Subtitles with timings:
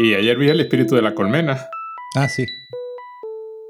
[0.00, 1.58] Y ayer vi El espíritu de la colmena.
[2.14, 2.46] Ah, sí.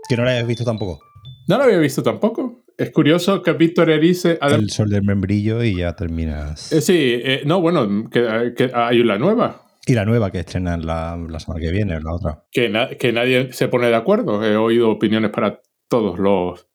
[0.07, 1.01] Que no la hayas visto tampoco.
[1.49, 2.67] No la había visto tampoco.
[2.77, 4.39] Es curioso que Víctor Erice...
[4.43, 6.71] El sol del membrillo y ya terminas...
[6.71, 9.63] Eh, sí, eh, no, bueno, que, que hay la nueva.
[9.87, 12.45] Y la nueva que estrenan la, la semana que viene, la otra.
[12.53, 12.71] Que,
[13.01, 14.45] que nadie se pone de acuerdo.
[14.45, 16.69] He oído opiniones para todos los,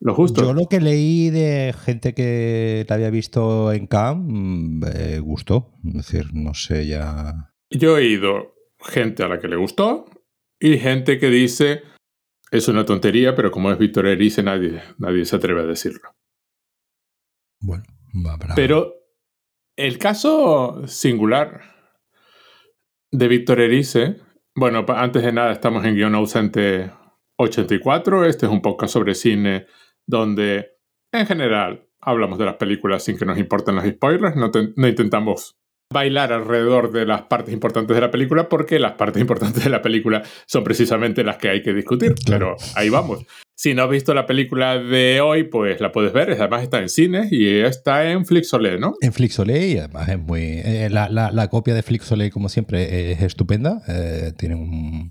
[0.00, 0.46] los justos.
[0.46, 5.74] Yo lo que leí de gente que la había visto en Cannes me gustó.
[5.84, 7.52] Es decir, no sé ya.
[7.70, 10.06] Yo he oído gente a la que le gustó
[10.60, 11.82] y gente que dice
[12.50, 16.14] es una tontería, pero como es Víctor Erice, nadie, nadie se atreve a decirlo.
[17.60, 17.84] Bueno,
[18.26, 18.54] va para...
[18.54, 18.94] Pero
[19.76, 21.60] el caso singular
[23.10, 24.16] de Víctor Erice.
[24.54, 26.90] Bueno, antes de nada, estamos en Guión Ausente
[27.36, 28.24] 84.
[28.24, 29.66] Este es un podcast sobre cine
[30.06, 30.78] donde,
[31.12, 34.36] en general, hablamos de las películas sin que nos importen los spoilers.
[34.36, 35.57] No, no intentamos
[35.92, 39.80] bailar alrededor de las partes importantes de la película porque las partes importantes de la
[39.80, 42.14] película son precisamente las que hay que discutir.
[42.26, 43.24] Pero ahí vamos.
[43.56, 46.30] Si no has visto la película de hoy, pues la puedes ver.
[46.30, 48.94] Además está en cines y está en Flixolé, ¿no?
[49.00, 50.60] En Flixolé y además es muy...
[50.64, 53.82] Eh, la, la, copia de Flixolé, como siempre, es estupenda.
[53.88, 55.10] Eh, tiene un,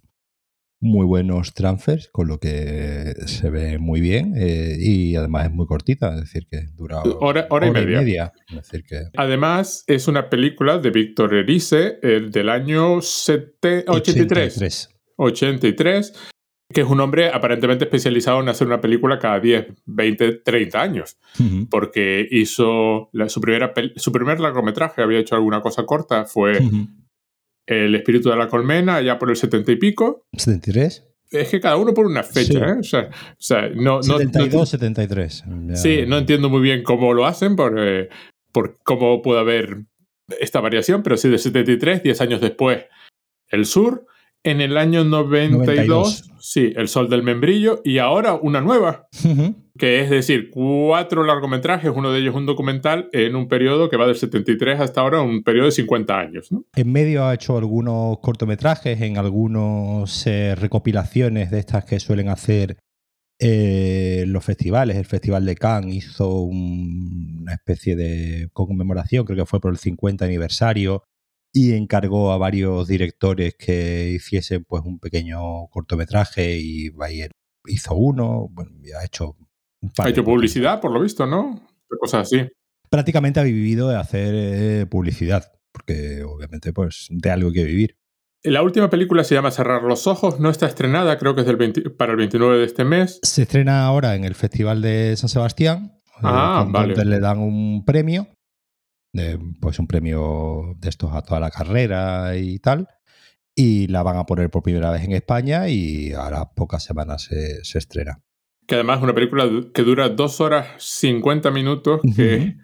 [0.79, 5.65] muy buenos transfers, con lo que se ve muy bien eh, y además es muy
[5.65, 8.31] cortita, es decir, que dura hora, hora, y media.
[8.51, 9.05] decir que...
[9.15, 14.89] Además, es una película de Víctor Erice el del año 83.
[15.17, 16.13] 83.
[16.71, 21.17] que es un hombre aparentemente especializado en hacer una película cada 10, 20, 30 años,
[21.71, 26.59] porque hizo su, primera su primer largometraje, había hecho alguna cosa corta, fue
[27.67, 30.25] el espíritu de la colmena, ya por el 70 y pico.
[30.35, 31.03] ¿73?
[31.29, 32.77] Es que cada uno por una fecha, ¿eh?
[32.79, 35.43] O sea, o sea no, 72, 73.
[35.73, 37.75] Sí, no entiendo muy bien cómo lo hacen, por,
[38.53, 39.83] por cómo puede haber
[40.39, 42.85] esta variación, pero sí de 73, 10 años después,
[43.49, 44.05] el sur.
[44.43, 49.07] En el año 92, sí, El Sol del Membrillo, y ahora una nueva,
[49.77, 54.07] que es decir, cuatro largometrajes, uno de ellos un documental, en un periodo que va
[54.07, 56.49] del 73 hasta ahora, un periodo de 50 años.
[56.75, 62.77] En medio ha hecho algunos cortometrajes, en algunas eh, recopilaciones de estas que suelen hacer
[63.39, 64.97] eh, los festivales.
[64.97, 70.25] El Festival de Cannes hizo una especie de conmemoración, creo que fue por el 50
[70.25, 71.03] aniversario
[71.53, 77.31] y encargó a varios directores que hiciesen pues un pequeño cortometraje y Bayer
[77.65, 79.35] hizo uno, bueno, ha hecho
[79.81, 81.67] un Ha hecho publicidad, por lo visto, ¿no?
[81.99, 82.47] Cosas así.
[82.89, 87.97] Prácticamente ha vivido de hacer eh, publicidad, porque obviamente pues de algo que vivir.
[88.43, 91.95] La última película se llama Cerrar los Ojos, no está estrenada, creo que es del
[91.97, 93.19] para el 29 de este mes.
[93.23, 98.27] Se estrena ahora en el Festival de San Sebastián, ah, donde le dan un premio
[99.59, 102.87] pues un premio de estos a toda la carrera y tal.
[103.55, 107.63] Y la van a poner por primera vez en España y ahora pocas semanas se,
[107.63, 108.21] se estrena.
[108.67, 112.57] Que además es una película que dura dos horas 50 minutos, que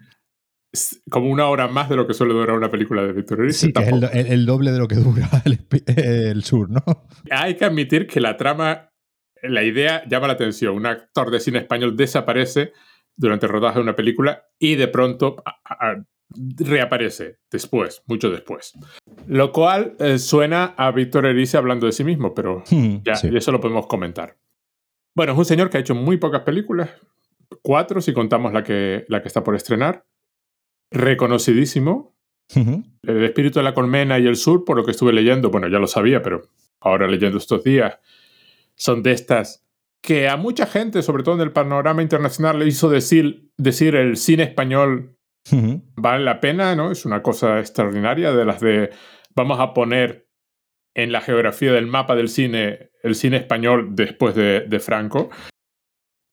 [0.74, 3.72] es como una hora más de lo que suele durar una película de Victor Sí,
[3.72, 6.82] que es el, doble de lo que dura el, sur, ¿no?
[7.30, 8.90] Hay que admitir que la trama,
[9.42, 10.74] la idea llama la atención.
[10.74, 12.72] Un actor de cine español desaparece
[13.16, 15.36] durante el rodaje de una película y de pronto
[16.30, 18.72] reaparece después, mucho después.
[19.26, 23.52] Lo cual eh, suena a Víctor Erice hablando de sí mismo, pero hmm, ya, eso
[23.52, 24.36] lo podemos comentar.
[25.14, 26.90] Bueno, es un señor que ha hecho muy pocas películas,
[27.62, 30.06] cuatro si contamos la que, la que está por estrenar.
[30.90, 32.14] Reconocidísimo.
[32.54, 35.78] El espíritu de la colmena y el sur, por lo que estuve leyendo, bueno, ya
[35.78, 36.42] lo sabía, pero
[36.78, 37.98] ahora leyendo estos días,
[38.74, 39.64] son de estas
[40.04, 44.18] que a mucha gente, sobre todo en el panorama internacional, le hizo decir, decir el
[44.18, 45.13] cine español
[45.96, 46.90] Vale la pena, ¿no?
[46.90, 48.90] Es una cosa extraordinaria de las de
[49.34, 50.28] vamos a poner
[50.94, 55.28] en la geografía del mapa del cine el cine español después de, Franco.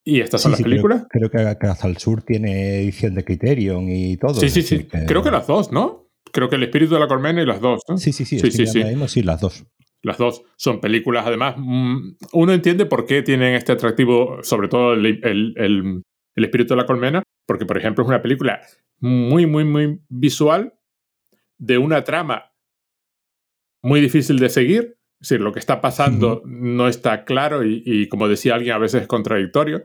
[0.05, 1.05] Y estas son las películas.
[1.09, 4.35] Creo, que hasta el sur tiene edición de Criterion y todo.
[4.35, 4.87] Sí, sí, sí.
[5.05, 6.07] Creo que las dos, ¿no?
[6.31, 7.97] Creo que El espíritu de la colmena y las dos, ¿no?
[7.97, 8.39] Sí, sí, sí.
[8.39, 9.21] Sí, sí, sí.
[9.23, 9.65] las dos.
[10.01, 14.93] Las dos son películas, además, mm, uno entiende por qué tienen este atractivo, sobre todo
[14.93, 17.21] el, el espíritu de la colmena,
[17.51, 18.61] porque, por ejemplo, es una película
[19.01, 20.73] muy, muy, muy visual
[21.57, 22.53] de una trama
[23.81, 24.97] muy difícil de seguir.
[25.19, 29.01] Es decir, lo que está pasando no está claro y, como decía alguien, a veces
[29.01, 29.83] es contradictorio.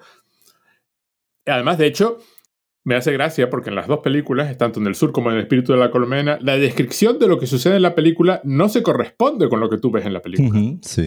[1.45, 2.19] Además, de hecho,
[2.85, 5.43] me hace gracia porque en las dos películas, tanto en el sur como en el
[5.43, 8.85] espíritu de la colmena, la descripción de lo que sucede en la película no se
[8.85, 10.57] corresponde con lo que tú ves en la película.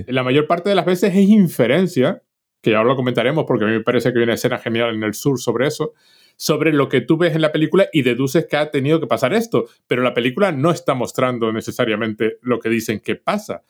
[0.08, 2.22] La mayor parte de las veces es inferencia,
[2.62, 5.04] que ya lo comentaremos porque a mí me parece que hay una escena genial en
[5.04, 5.94] el sur sobre eso,
[6.40, 9.34] sobre lo que tú ves en la película y deduces que ha tenido que pasar
[9.34, 13.64] esto, pero la película no está mostrando necesariamente lo que dicen que pasa.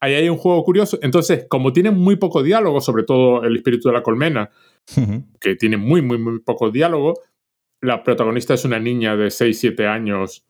[0.00, 0.98] Ahí hay un juego curioso.
[1.02, 4.50] Entonces, como tiene muy poco diálogo, sobre todo el espíritu de la colmena,
[5.40, 7.14] que tiene muy, muy, muy poco diálogo,
[7.80, 10.44] la protagonista es una niña de 6, 7 años,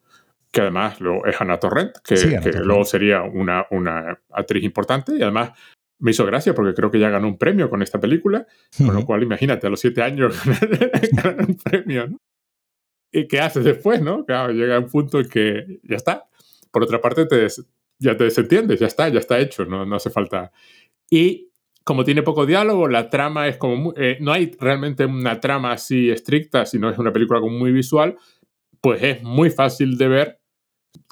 [0.50, 2.16] que además lo, es Ana Torrent, que,
[2.64, 5.52] luego sería una, una actriz importante y además
[6.00, 9.04] me hizo gracia porque creo que ya ganó un premio con esta película, con lo
[9.04, 10.40] cual imagínate, a los 7 años
[11.12, 12.18] ganar un premio, ¿no?
[13.12, 14.24] ¿Y qué haces después, no?
[14.24, 16.28] Claro, llega un punto en que ya está.
[16.70, 17.46] Por otra parte, te,
[17.98, 20.52] ya te desentiendes, ya está, ya está hecho, no, no hace falta.
[21.10, 21.50] Y
[21.82, 23.92] como tiene poco diálogo, la trama es como...
[23.96, 28.16] Eh, no hay realmente una trama así estricta, sino es una película como muy visual,
[28.80, 30.40] pues es muy fácil de ver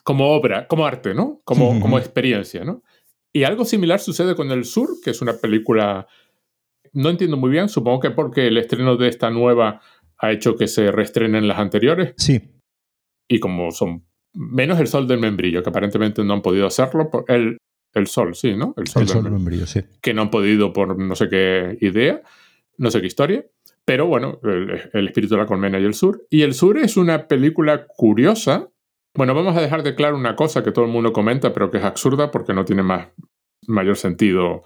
[0.04, 1.40] como obra, como arte, ¿no?
[1.44, 2.82] Como, como experiencia, ¿no?
[3.32, 6.06] Y algo similar sucede con El Sur, que es una película...
[6.92, 9.82] No entiendo muy bien, supongo que porque el estreno de esta nueva
[10.18, 12.14] ha hecho que se reestrenen las anteriores.
[12.16, 12.40] Sí.
[13.28, 17.10] Y como son menos el sol del membrillo, que aparentemente no han podido hacerlo.
[17.10, 17.58] Por el,
[17.94, 18.74] el sol, sí, ¿no?
[18.76, 19.80] El sol, del, membrillo, sí.
[20.00, 22.22] Que no han podido por no sé qué idea,
[22.78, 23.44] no sé qué historia.
[23.84, 24.38] Pero bueno,
[24.92, 26.26] el, espíritu de la colmena y el sur.
[26.28, 28.68] Y el sur es una película curiosa.
[29.18, 31.78] Bueno, vamos a dejar de claro una cosa que todo el mundo comenta, pero que
[31.78, 33.08] es absurda porque no tiene más,
[33.66, 34.62] mayor sentido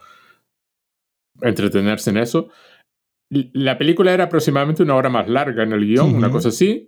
[1.40, 2.50] entretenerse en eso.
[3.30, 6.86] La película era aproximadamente una hora más larga en el guion, una cosa así.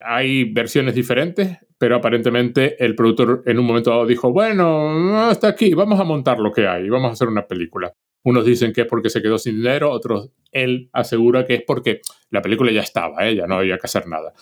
[0.00, 5.74] Hay versiones diferentes, pero aparentemente el productor en un momento dado dijo, bueno, hasta aquí,
[5.74, 7.92] vamos a montar lo que hay, vamos a hacer una película.
[8.24, 12.00] Unos dicen que es porque se quedó sin dinero, otros él asegura que es porque
[12.30, 13.36] la película ya estaba, ¿eh?
[13.36, 14.32] ya no había que hacer nada.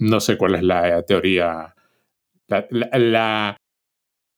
[0.00, 1.76] No sé cuál es la teoría,
[2.48, 3.56] la,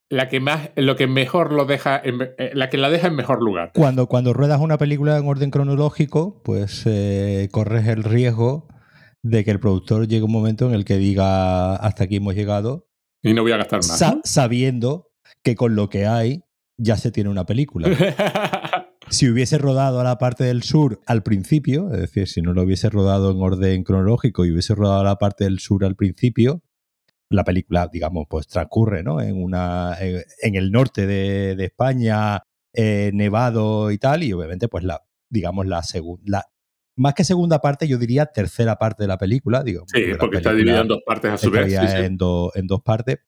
[0.08, 3.42] la, que más, lo que mejor lo deja, eh, la que la deja en mejor
[3.42, 3.72] lugar.
[3.74, 8.68] Cuando, cuando ruedas una película en orden cronológico, pues eh, corres el riesgo
[9.22, 12.88] de que el productor llegue un momento en el que diga hasta aquí hemos llegado.
[13.22, 14.20] Y no voy a gastar más.
[14.24, 16.42] Sabiendo que con lo que hay
[16.78, 17.88] ya se tiene una película.
[19.10, 22.62] si hubiese rodado a la parte del sur al principio, es decir, si no lo
[22.62, 26.62] hubiese rodado en orden cronológico y hubiese rodado a la parte del sur al principio,
[27.30, 29.20] la película, digamos, pues transcurre ¿no?
[29.20, 32.42] en, una, en, el norte de, España,
[32.74, 36.44] eh, nevado y tal, y obviamente, pues la, digamos, la, segunda
[36.96, 39.62] más que segunda parte, yo diría tercera parte de la película.
[39.62, 41.72] Digo, sí, porque está dividida en dos partes a su vez.
[41.72, 42.18] En,
[42.54, 43.20] en, dos partes.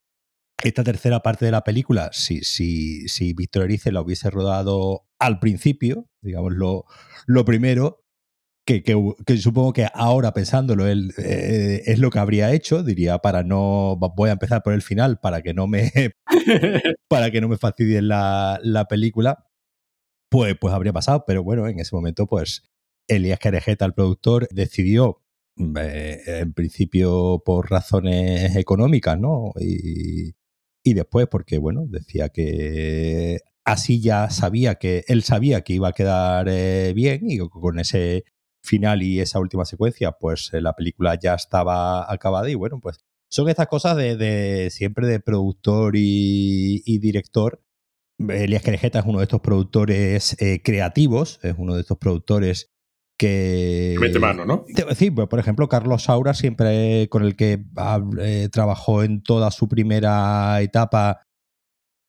[0.63, 5.39] Esta tercera parte de la película, si, si, si Víctor Erice la hubiese rodado al
[5.39, 6.85] principio, digamos, lo,
[7.25, 8.02] lo primero,
[8.65, 13.43] que, que, supongo que ahora pensándolo él eh, es lo que habría hecho diría para
[13.43, 15.91] no voy a empezar por el final para que no me
[17.09, 19.49] para que no me fastidien la, la, película
[20.29, 22.63] pues pues habría pasado pero bueno en ese momento pues
[23.07, 25.21] Elías Querejeta, el productor, decidió,
[25.57, 29.51] eh, en principio por razones económicas, ¿no?
[29.59, 30.33] Y,
[30.93, 36.47] después porque, bueno, decía que así ya sabía que él sabía que iba a quedar
[36.49, 38.25] eh, bien y con ese
[38.63, 42.99] final y esa última secuencia, pues eh, la película ya estaba acabada y bueno, pues
[43.29, 47.61] son estas cosas de, siempre de productor y, director.
[48.19, 52.73] Elías Querejeta es uno de estos productores creativos, es uno de estos productores
[53.17, 53.95] que...
[53.99, 54.65] Mete mano, ¿no?
[54.95, 57.63] Sí, pues, por ejemplo, Carlos Saura, siempre con el que
[58.19, 61.21] eh, trabajó en toda su primera etapa,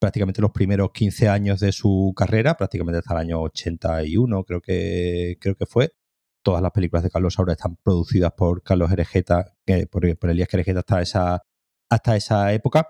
[0.01, 5.37] prácticamente los primeros 15 años de su carrera, prácticamente hasta el año 81, creo que,
[5.41, 5.93] creo que fue.
[6.45, 9.57] Todas las películas de Carlos Saura están producidas por Carlos Herejeta,
[9.91, 11.43] por, por Elías Herejeta hasta esa,
[11.89, 12.87] hasta esa época.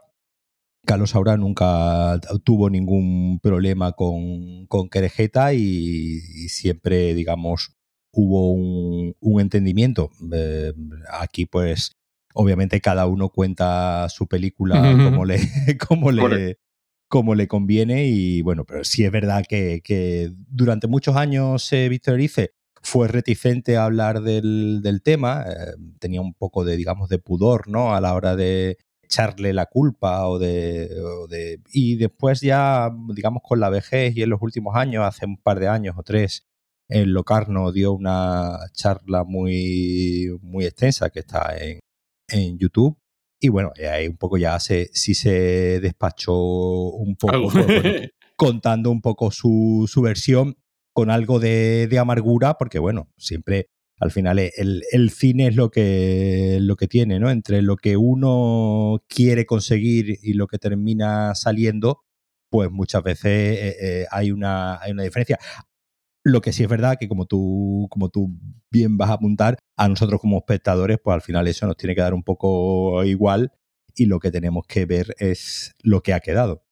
[0.84, 7.76] Carlos Saura nunca tuvo ningún problema con, con Querejeta y, siempre, digamos,
[8.12, 10.10] hubo un, entendimiento.
[10.32, 10.72] Eh,
[11.10, 11.92] aquí, pues,
[12.34, 15.38] obviamente cada uno cuenta su película como le,
[15.88, 16.58] como le,
[17.08, 22.14] como le conviene y bueno, pero sí es verdad que, durante muchos años eh, Víctor
[22.14, 22.53] Erice
[22.84, 27.94] fue reticente a hablar del, tema, eh, tenía un poco de, digamos, de pudor, ¿no?
[27.94, 31.60] A la hora de echarle la culpa o de, o de...
[31.72, 35.60] Y después ya, digamos, con la vejez y en los últimos años, hace un par
[35.60, 36.46] de años o tres,
[36.88, 41.80] en Locarno dio una charla muy, muy extensa que está en,
[42.28, 42.98] en YouTube.
[43.40, 49.00] Y bueno, ahí un poco ya se, sí se despachó un poco, pues, contando un
[49.00, 50.56] poco su, su, versión
[50.94, 56.58] con algo de, amargura, porque bueno, siempre al final el, el, cine es lo que,
[56.60, 57.30] lo que tiene, ¿no?
[57.30, 62.02] Entre lo que uno quiere conseguir y lo que termina saliendo,
[62.50, 65.38] pues muchas veces eh, eh, hay, una, hay una diferencia
[66.24, 68.30] Lo que sí es verdad que como tú, como tú
[68.70, 72.02] bien vas a apuntar, a nosotros como espectadores, pues al final eso nos tiene que
[72.02, 73.52] dar un poco igual
[73.96, 76.63] y lo que tenemos que ver es lo que ha quedado.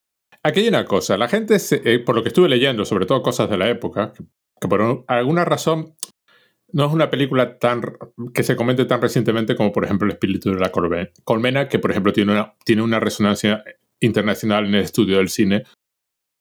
[0.45, 3.49] Aquí hay una cosa, la gente, eh, por lo que estuve leyendo, sobre todo cosas
[3.49, 4.13] de la época,
[4.61, 5.95] que por alguna razón
[6.73, 7.83] no es una película tan
[8.35, 11.91] que se comente tan recientemente como por ejemplo El espíritu de la colmena, que por
[11.91, 13.63] ejemplo tiene una, tiene una resonancia
[14.01, 15.65] internacional en el estudio del cine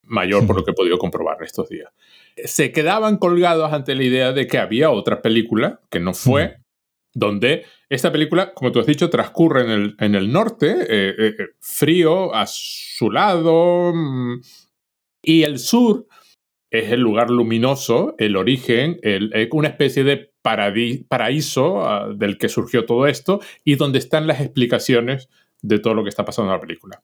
[0.03, 1.91] mayor por lo que he podido comprobar estos días.
[2.45, 6.57] Se quedaban colgados ante la idea de que había otra película que no fue,
[7.13, 11.35] donde esta película, como tú has dicho, transcurre en el, en el norte, eh, eh,
[11.37, 14.41] eh, frío, azulado, mm,
[15.21, 16.07] y el sur
[16.69, 18.97] es el lugar luminoso, el origen,
[19.51, 25.27] una especie de paraíso ah, del que surgió todo esto y donde están las explicaciones
[25.61, 27.01] de todo lo que está pasando en la película.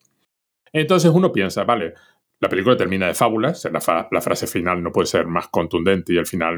[0.72, 1.96] Entonces uno piensa, vale,
[2.40, 6.28] la película termina de fábulas, la, frase final no puede ser más contundente y el
[6.28, 6.58] final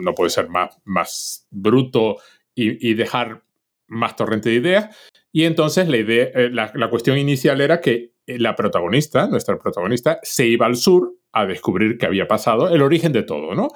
[0.00, 2.18] no puede ser más, más bruto
[2.54, 3.42] y, dejar
[3.88, 4.96] más torrente de ideas.
[5.32, 10.20] Y entonces la, idea, eh, la, la cuestión inicial era que la protagonista, nuestra protagonista,
[10.22, 13.68] se iba al sur a descubrir qué había pasado, el origen de todo, ¿no?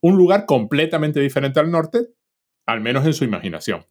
[0.00, 2.08] Un lugar completamente diferente al norte,
[2.66, 3.84] al menos en su imaginación.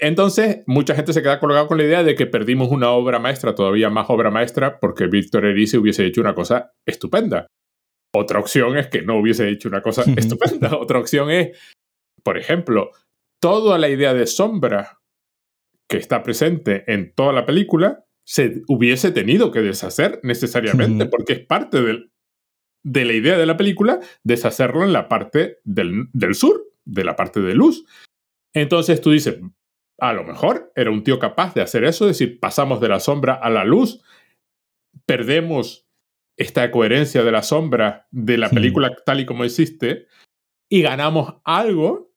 [0.00, 3.54] Entonces, mucha gente se queda colgada con la idea de que perdimos una obra maestra,
[3.54, 7.46] todavía más obra maestra, porque Víctor Erice hubiese hecho una cosa estupenda.
[8.14, 10.76] Otra opción es que no hubiese hecho una cosa estupenda.
[10.78, 11.58] Otra opción es,
[12.22, 12.90] por ejemplo,
[13.40, 14.97] toda la idea de sombra
[15.88, 21.40] que está presente en toda la película se hubiese tenido que deshacer necesariamente, porque es
[21.46, 22.12] parte del,
[22.84, 27.16] de la idea de la película deshacerlo en la parte del, del sur, de la
[27.16, 27.86] parte de luz.
[28.54, 29.40] Entonces tú dices,
[29.98, 33.00] a lo mejor era un tío capaz de hacer eso, es decir, pasamos de la
[33.00, 34.02] sombra a la luz,
[35.06, 35.88] perdemos
[36.36, 40.06] esta coherencia de la sombra de la película tal y como existe
[40.70, 42.07] y ganamos algo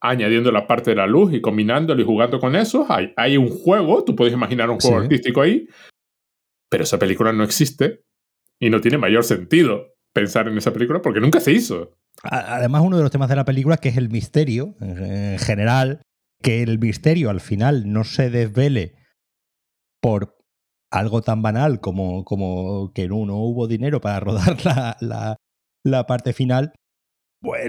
[0.00, 2.86] añadiendo la parte de la luz y combinándolo y jugando con eso.
[2.88, 5.66] Hay, hay un juego, tú puedes imaginar un juego artístico ahí,
[6.70, 8.02] pero esa película no existe
[8.60, 11.96] y no tiene mayor sentido pensar en esa película porque nunca se hizo.
[12.22, 16.02] Además, uno de los temas de la película que es el misterio en general
[16.42, 18.94] que el misterio al final no se desvele
[20.00, 20.36] por
[20.90, 25.36] algo tan banal como, como que no, no, hubo dinero para rodar la,
[25.84, 26.72] la, parte final,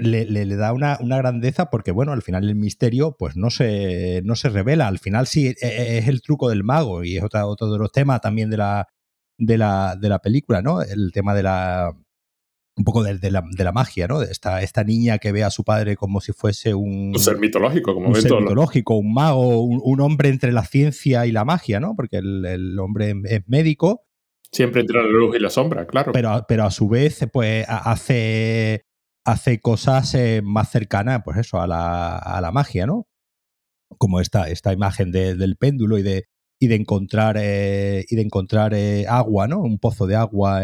[0.02, 4.22] le, le, da una, una, grandeza porque, bueno, al final el misterio pues no se,
[4.24, 4.88] no se revela.
[4.88, 7.78] Al final sí e, e, es el truco del mago y es otra, otro de
[7.78, 8.88] los temas también de la,
[9.38, 10.82] de la, de la película, ¿no?
[10.82, 11.92] El tema de la,
[12.76, 14.22] un poco de, la, de, la, magia, ¿no?
[14.22, 17.12] Esta, esta niña que ve a su padre como si fuese un...
[17.14, 21.32] Un ser mitológico, como Un ser mitológico, un mago, un, hombre entre la ciencia y
[21.32, 21.94] la magia, ¿no?
[21.94, 24.02] Porque el, hombre es médico.
[24.50, 26.12] Siempre entre la luz y la sombra, claro.
[26.12, 28.86] Pero, pero a su vez, pues hace,
[29.24, 33.06] hace cosas eh, más cercanas, pues eso, a la, a la magia, ¿no?
[33.98, 36.26] Como esta, esta imagen del péndulo y de,
[36.60, 39.60] y de encontrar, eh, y de encontrar eh, agua, ¿no?
[39.60, 40.62] Un pozo de agua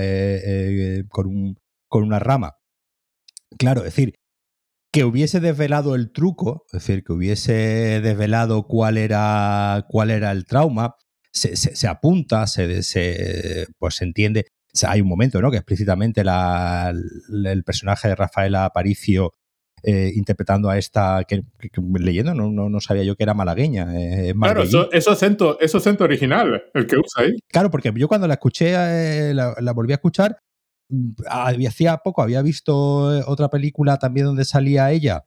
[1.11, 1.57] con un
[1.89, 2.57] con una rama.
[3.59, 4.15] Claro, es decir,
[4.93, 10.47] que hubiese desvelado el truco, es decir, que hubiese desvelado cuál era, cuál era el
[10.47, 10.97] trauma,
[11.33, 14.47] se, apunta, se, se, pues se entiende.
[14.87, 15.51] Hay un momento, ¿no?
[15.51, 16.93] Que explícitamente la,
[17.45, 19.33] el personaje de Rafaela Aparicio
[19.83, 21.43] eh, interpretando a esta que,
[21.99, 23.89] leyendo no, no, sabía yo que era malagueña.
[23.95, 27.37] Eh, claro, eso, eso, acento, eso acento original, el que usa ahí.
[27.49, 30.39] Claro, porque yo cuando la escuché, eh, la, volví a escuchar,
[30.89, 31.13] Mm,
[31.67, 32.75] hacía poco había visto
[33.29, 35.25] otra película también donde salía ella,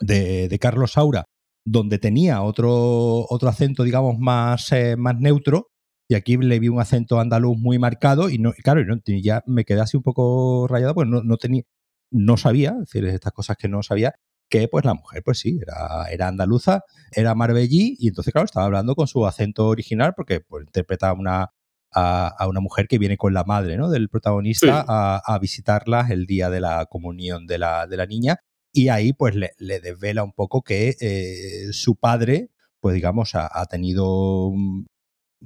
[0.00, 1.24] de, Carlos Saura,
[1.64, 5.68] donde tenía otro, otro acento, digamos, más, más neutro,
[6.08, 8.82] y aquí le vi un acento andaluz muy marcado, y, no, claro,
[9.22, 11.62] ya me quedé así un poco rayado, pues no, no, tenía,
[12.10, 14.14] no sabía, es decir, estas cosas que no sabía,
[14.48, 16.82] que pues la mujer, pues sí, era, era andaluza,
[17.12, 21.50] era marbellí, y entonces, claro, estaba hablando con su acento original, porque pues, interpretaba una,
[21.92, 23.88] a, una mujer que viene con la madre ¿no?
[23.88, 28.40] del protagonista a, a, visitarla el día de la comunión de la, de la niña
[28.76, 33.64] y ahí pues le, le desvela un poco que eh, su padre, pues digamos, ha,
[33.70, 34.52] tenido,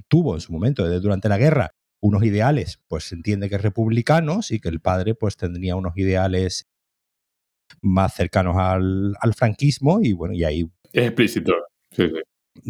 [0.09, 4.61] tuvo en su momento, durante la guerra, unos ideales, pues se entiende que republicanos y
[4.61, 6.67] que el padre pues tendría unos ideales
[7.83, 10.71] más cercanos al, al franquismo y bueno, y ahí...
[10.93, 11.53] Es explícito,
[11.91, 12.23] sí, sí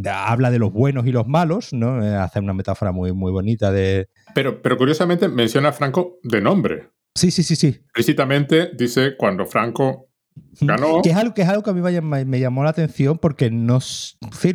[0.06, 2.04] habla de los buenos y los malos, ¿no?
[2.04, 4.08] Eh, hace una metáfora muy, muy bonita de...
[4.34, 6.90] Pero, pero curiosamente menciona a Franco de nombre.
[7.14, 7.68] Sí, sí, sí, sí.
[7.68, 10.10] Explícitamente dice cuando Franco
[10.60, 11.02] ganó...
[11.02, 13.80] Que es algo que, es algo que a mí me, llamó la atención porque no,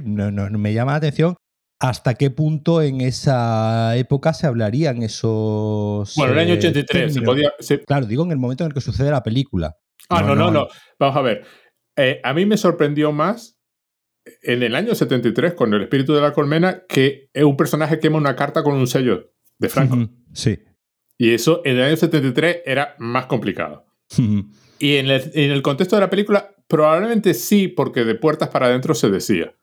[0.05, 1.35] no, me llama la atención
[1.79, 6.15] ¿Hasta qué punto en esa época se hablarían esos.
[6.15, 7.53] Bueno, el año 83 se podía.
[7.85, 9.77] Claro, digo en el momento en el que sucede la película.
[10.09, 10.67] Ah, no, no, no.
[10.99, 11.45] Vamos a ver.
[11.97, 13.59] Eh, a mí me sorprendió más
[14.41, 18.35] en el año 73 con el espíritu de la colmena que un personaje quema una
[18.35, 20.09] carta con un sello de Franco.
[20.33, 20.59] Sí.
[21.17, 23.85] Y eso en el año 73 era más complicado.
[24.79, 28.67] y en el, en el, contexto de la película, probablemente sí, porque de puertas para
[28.67, 29.55] adentro se decía.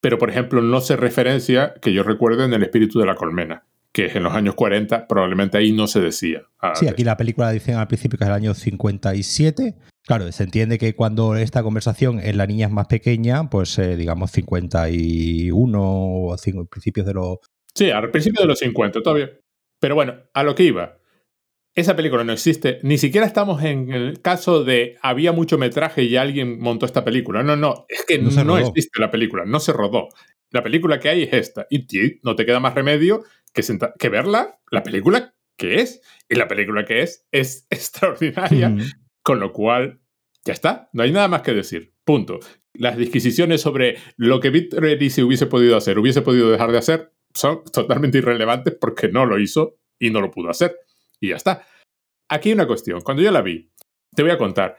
[0.00, 3.64] Pero, por ejemplo, no se referencia, que yo recuerdo, en el espíritu de la colmena,
[3.92, 6.42] que es en los años 40, probablemente ahí no se decía.
[6.74, 9.74] Sí, aquí la película dicen al principio que es el año 57.
[10.06, 13.96] Claro, se entiende que cuando esta conversación en la niña es más pequeña, pues eh,
[13.96, 16.36] digamos 51 o
[16.70, 17.38] principios de los...
[17.74, 19.30] Sí, al principio de los 50 todavía.
[19.80, 20.97] Pero bueno, a lo que iba.
[21.74, 22.80] Esa película no existe.
[22.82, 27.42] Ni siquiera estamos en el caso de había mucho metraje y alguien montó esta película.
[27.42, 30.08] No, no, es que no, no existe la película, no se rodó.
[30.50, 31.66] La película que hay es esta.
[31.70, 31.86] Y
[32.22, 33.22] no te queda más remedio
[33.52, 33.62] que,
[33.98, 36.00] que verla, la película que es.
[36.28, 38.74] Y la película que es es extraordinaria.
[39.22, 40.00] Con lo cual,
[40.44, 41.94] ya está, no hay nada más que decir.
[42.04, 42.40] Punto.
[42.72, 47.12] Las disquisiciones sobre lo que Victor se hubiese podido hacer, hubiese podido dejar de hacer,
[47.34, 50.76] son totalmente irrelevantes porque no lo hizo y no lo pudo hacer.
[51.20, 51.66] Y ya está.
[52.28, 53.00] Aquí hay una cuestión.
[53.00, 53.70] Cuando yo la vi,
[54.14, 54.76] te voy a contar.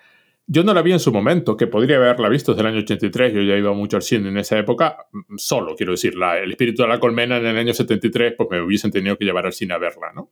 [0.52, 3.34] Yo no la vi en su momento, que podría haberla visto desde el año 83.
[3.34, 6.16] Yo ya iba mucho al cine en esa época, solo, quiero decir.
[6.42, 9.46] el espíritu de la colmena en el año 73, pues me hubiesen tenido que llevar
[9.46, 10.32] al cine a verla, ¿no?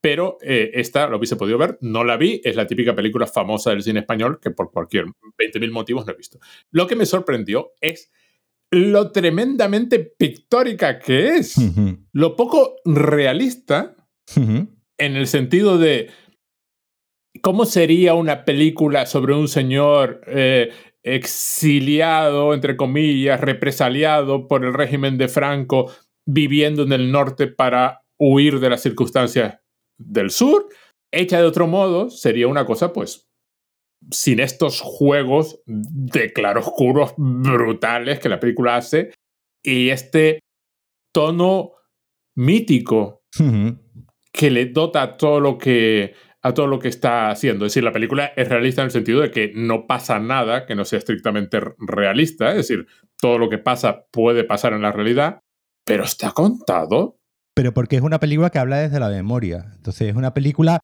[0.00, 3.70] Pero eh, esta la hubiese podido ver, no la vi, es la típica película famosa
[3.70, 6.38] del cine español que por cualquier 20.000 motivos no he visto.
[6.70, 8.12] Lo que me sorprendió es
[8.70, 11.56] lo tremendamente pictórica que es,
[12.12, 13.96] lo poco realista
[14.98, 16.10] en el sentido de
[17.42, 20.70] ¿Cómo sería una película sobre un señor eh,
[21.02, 25.92] exiliado, entre comillas, represaliado por el régimen de Franco,
[26.26, 29.60] viviendo en el norte para huir de las circunstancias
[29.98, 30.68] del sur?
[31.12, 33.28] Hecha de otro modo, sería una cosa, pues,
[34.10, 39.12] sin estos juegos de claroscuros brutales que la película hace
[39.62, 40.40] y este
[41.12, 41.72] tono
[42.36, 43.22] mítico
[44.38, 47.66] que le dota todo lo que a todo lo que está haciendo.
[47.66, 50.76] Es decir, la película es realista en el sentido de que no pasa nada que
[50.76, 52.50] no sea estrictamente realista.
[52.50, 52.86] Es decir,
[53.20, 55.40] todo lo que pasa puede pasar en la realidad,
[55.84, 57.18] pero está contado.
[57.52, 59.72] Pero porque es una película que habla desde la memoria.
[59.74, 60.78] Entonces, es una película.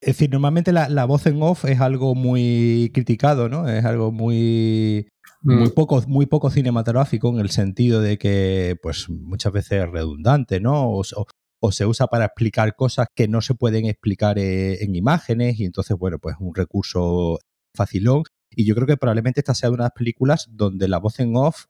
[0.00, 3.68] Es decir, normalmente la, voz en off es algo muy criticado, ¿no?
[3.68, 5.06] Es algo muy.
[5.42, 5.74] Muy mm.
[5.74, 10.90] poco, muy poco cinematográfico en el sentido de que, pues, muchas veces es redundante, ¿no?
[10.90, 11.26] O, o
[11.70, 15.96] se usa para explicar cosas que no se pueden explicar eh, en imágenes y entonces,
[15.96, 17.38] bueno, pues un recurso
[17.74, 18.22] facilón.
[18.50, 21.36] Y yo creo que probablemente esta sea una de las películas donde la voz en
[21.36, 21.66] off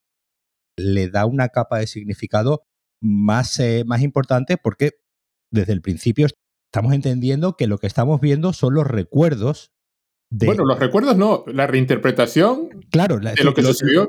[0.78, 2.62] le da una capa de significado
[3.02, 4.92] más, eh, más importante porque
[5.50, 6.28] desde el principio
[6.72, 9.72] estamos entendiendo que lo que estamos viendo son los recuerdos
[10.30, 10.46] de...
[10.46, 14.08] Bueno, los recuerdos no, la reinterpretación claro, de lo que sucedió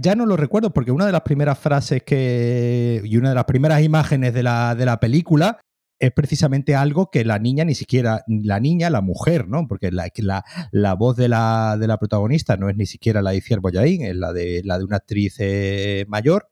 [0.00, 3.44] ya, no lo recuerdo porque una de las primeras frases que y una de las
[3.44, 5.58] primeras imágenes de la, de la película
[5.98, 9.66] es precisamente algo que la niña ni siquiera, la niña, la mujer, ¿no?
[9.66, 13.30] Porque la, la, la voz de la, de la, protagonista no es ni siquiera la
[13.30, 16.48] de Iciar Boyaín, es la de, la de una actriz eh, mayor.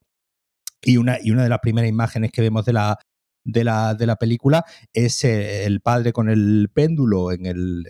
[0.84, 2.98] Y una, y una de las primeras imágenes que vemos de la,
[3.44, 7.84] de la, de la película es eh, el padre con el péndulo en el,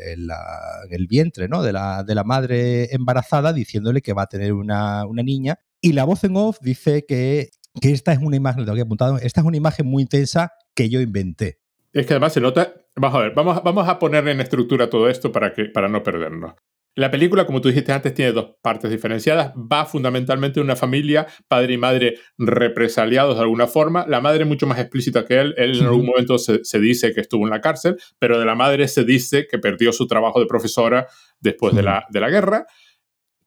[0.90, 1.62] el vientre ¿no?
[1.62, 5.58] de, la, de la madre embarazada diciéndole que va a tener una, una niña.
[5.80, 9.18] Y la voz en off dice que, que esta es una imagen, lo que apuntado,
[9.18, 11.58] esta es una imagen muy intensa que yo inventé.
[11.92, 15.08] Es que además se nota, vamos a ver, vamos, vamos a poner en estructura todo
[15.08, 16.54] esto para, que, para no perdernos.
[16.94, 19.52] La película, como tú dijiste antes, tiene dos partes diferenciadas.
[19.54, 24.04] Va fundamentalmente de una familia, padre y madre represaliados de alguna forma.
[24.06, 25.54] La madre mucho más explícita que él.
[25.56, 28.88] Él en algún momento se, dice que estuvo en la cárcel, pero de la madre
[28.88, 31.06] se dice que perdió su trabajo de profesora
[31.40, 32.66] después de, la, de la guerra.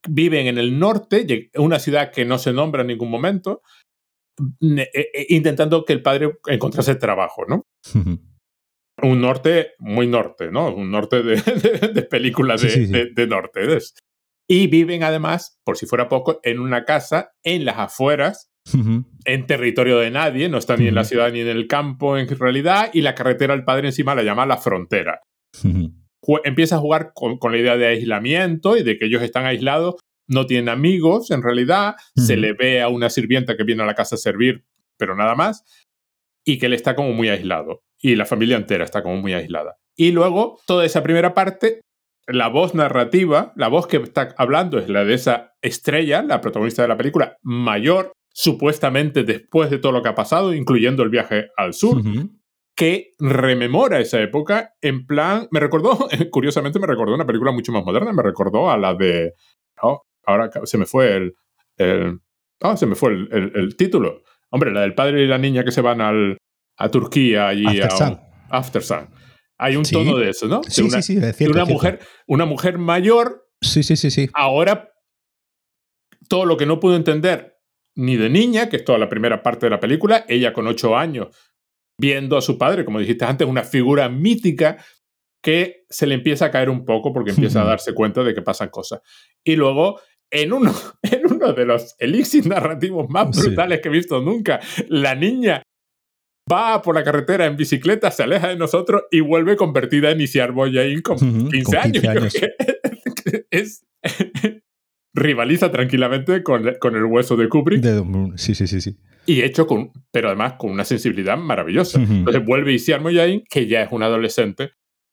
[0.08, 3.62] Viven en el norte, una ciudad que no se nombra en ningún momento,
[4.60, 7.62] e, e, intentando que el padre encontrase trabajo, ¿no?
[9.02, 10.74] Un norte muy norte, ¿no?
[10.74, 13.78] Un norte de, películas de, norte.
[14.48, 18.50] Y viven además, por si fuera poco, en una casa en las afueras,
[19.24, 22.28] en territorio de nadie, no está ni en la ciudad ni en el campo en
[22.28, 25.20] realidad, y la carretera al padre encima la llama la frontera.
[26.44, 29.96] Empieza a jugar con, la idea de aislamiento y de que ellos están aislados,
[30.28, 33.94] no tienen amigos en realidad, se le ve a una sirvienta que viene a la
[33.94, 34.64] casa a servir,
[34.98, 35.62] pero nada más,
[36.44, 39.76] y que él está como muy aislado y la familia entera está como muy aislada.
[39.96, 41.80] Y luego, toda esa primera parte,
[42.26, 46.82] la voz narrativa, la voz que está hablando es la de esa estrella, la protagonista
[46.82, 51.48] de la película, mayor, supuestamente después de todo lo que ha pasado, incluyendo el viaje
[51.56, 52.02] al sur,
[52.76, 57.84] que rememora esa época en plan, me recordó, curiosamente me recordó una película mucho más
[57.84, 59.32] moderna, me recordó a la de,
[59.80, 61.34] oh, ahora se me fue el,
[61.78, 62.20] el
[62.60, 64.22] oh, se me fue el, título.
[64.50, 66.38] Hombre, la del padre y la niña que se van al,
[66.76, 69.08] a Turquía y a After Sun.
[69.58, 70.62] Hay un tono de eso, ¿no?
[70.64, 73.48] Sí, una, sí, sí, una mujer, una mujer mayor.
[73.62, 74.28] Sí, sí, sí, sí.
[74.34, 74.90] Ahora
[76.28, 77.56] todo lo que no pudo entender
[77.94, 80.96] ni de niña, que es toda la primera parte de la película, ella con ocho
[80.96, 81.28] años,
[81.98, 84.76] viendo a su padre, como dijiste antes, una figura mítica
[85.42, 88.42] que se le empieza a caer un poco porque empieza a darse cuenta de que
[88.42, 89.00] pasan cosas.
[89.42, 94.20] Y luego, en uno, en uno de los elixir narrativos más brutales que he visto
[94.20, 95.62] nunca, la niña
[96.50, 100.52] va por la carretera en bicicleta, se aleja de nosotros y vuelve convertida en Isiar
[100.52, 101.18] Boyain con,
[101.50, 102.02] 15 años.
[103.50, 103.86] es,
[105.14, 107.84] rivaliza tranquilamente con, el hueso de Kubrick.
[108.36, 108.96] sí, sí, sí, sí.
[109.26, 112.00] Y hecho con, pero además con una sensibilidad maravillosa.
[112.00, 114.70] Entonces vuelve Isiar Moyain, que ya es un adolescente,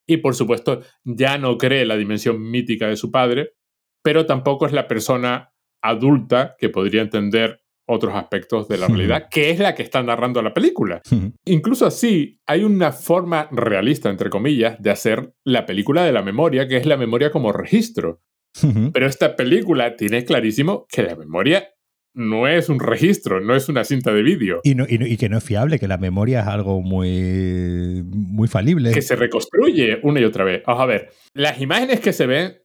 [0.08, 3.54] y por supuesto ya no cree la dimensión mítica de su padre,
[4.04, 9.50] pero tampoco es la persona adulta que podría entender otros aspectos de la realidad, que
[9.50, 11.02] es la que está narrando la película.
[11.46, 16.68] Incluso así, hay una forma realista, entre comillas, de hacer la película de la memoria,
[16.68, 18.22] que es la memoria como registro.
[18.94, 21.70] Pero esta película tiene clarísimo que la memoria
[22.16, 24.62] no es un registro, no es una cinta de vídeo.
[24.64, 28.92] Y, y, que no es fiable, que la memoria es algo muy, muy falible.
[28.92, 30.62] Que se reconstruye una y otra vez.
[30.66, 32.58] Vamos a ver, las imágenes que se ven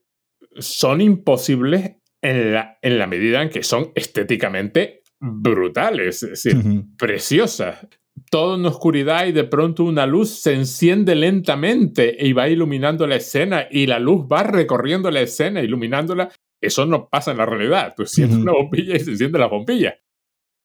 [0.59, 7.87] son imposibles en la, en la medida en que son estéticamente brutales, es decir, preciosas
[8.29, 13.15] todo en oscuridad y de pronto una luz se enciende lentamente y va iluminando la
[13.15, 16.31] escena y la luz va recorriendo la escena, iluminándola.
[16.61, 17.93] Eso no pasa en la realidad.
[17.95, 19.97] Tú enciendes una bombilla y se enciende la bombilla.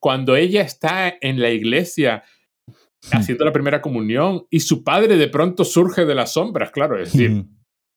[0.00, 2.24] Cuando ella está en la iglesia
[3.12, 7.12] haciendo la primera comunión y su padre de pronto surge de las sombras, claro, es
[7.12, 7.44] decir,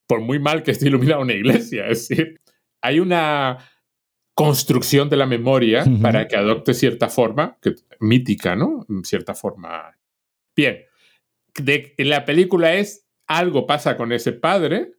[0.07, 2.39] por muy mal que esté iluminada una iglesia, es decir,
[2.81, 3.57] hay una
[4.37, 8.85] construcción de la memoria para que adopte cierta forma, que, mítica, ¿no?
[9.01, 9.97] Cierta forma.
[10.55, 10.83] Bien,
[11.55, 14.91] de, la película es algo pasa con ese padre,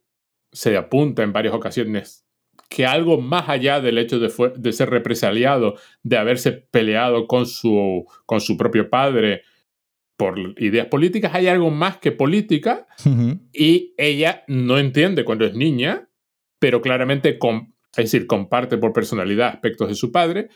[0.51, 2.25] se apunta en varias ocasiones
[2.67, 8.05] que algo más allá del hecho de, de ser represaliado, de haberse peleado con su,
[8.25, 9.43] con su propio padre
[10.17, 12.87] por ideas políticas, hay algo más que política
[13.53, 16.09] y ella no entiende cuando es niña,
[16.59, 20.49] pero claramente con, es decir, comparte por personalidad aspectos de su padre.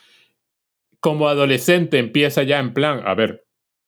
[1.00, 3.46] Como adolescente empieza ya en plan, a ver,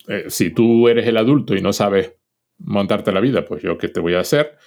[0.08, 2.14] eh, si tú eres el adulto y no sabes
[2.58, 4.58] montarte la vida, pues yo qué te voy a hacer.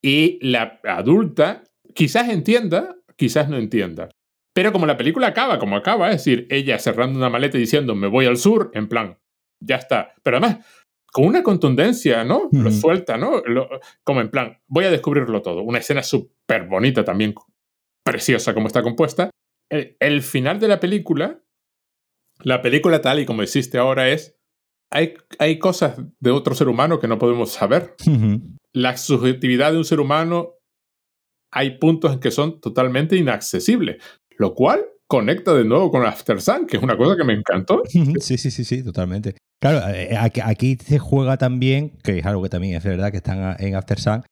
[0.00, 4.08] Y la adulta quizás entienda, quizás no entienda.
[4.54, 7.94] Pero como la película acaba, como acaba, es decir, ella cerrando una maleta y diciendo
[7.94, 9.18] me voy al sur, en plan,
[9.60, 10.14] ya está.
[10.22, 10.64] Pero además,
[11.12, 12.48] con una contundencia, ¿no?
[12.52, 13.42] Lo suelta, ¿no?
[14.04, 15.62] como en plan, voy a descubrirlo todo.
[15.62, 17.34] Una escena súper bonita también,
[18.10, 19.30] preciosa como está compuesta.
[19.70, 21.42] El, final de la película,
[22.42, 24.36] la película tal y como existe ahora es,
[24.92, 27.94] hay, hay cosas de otro ser humano que no podemos saber.
[28.72, 30.54] La subjetividad de un ser humano,
[31.52, 34.02] hay puntos en que son totalmente inaccesibles,
[34.36, 37.82] lo cual conecta de nuevo con After Sun, que es una cosa que me encantó.
[37.86, 39.36] Sí, sí, sí, sí, totalmente.
[39.60, 43.56] Claro, eh, aquí se juega también, que es algo que también es verdad que están
[43.58, 44.22] en After Sun,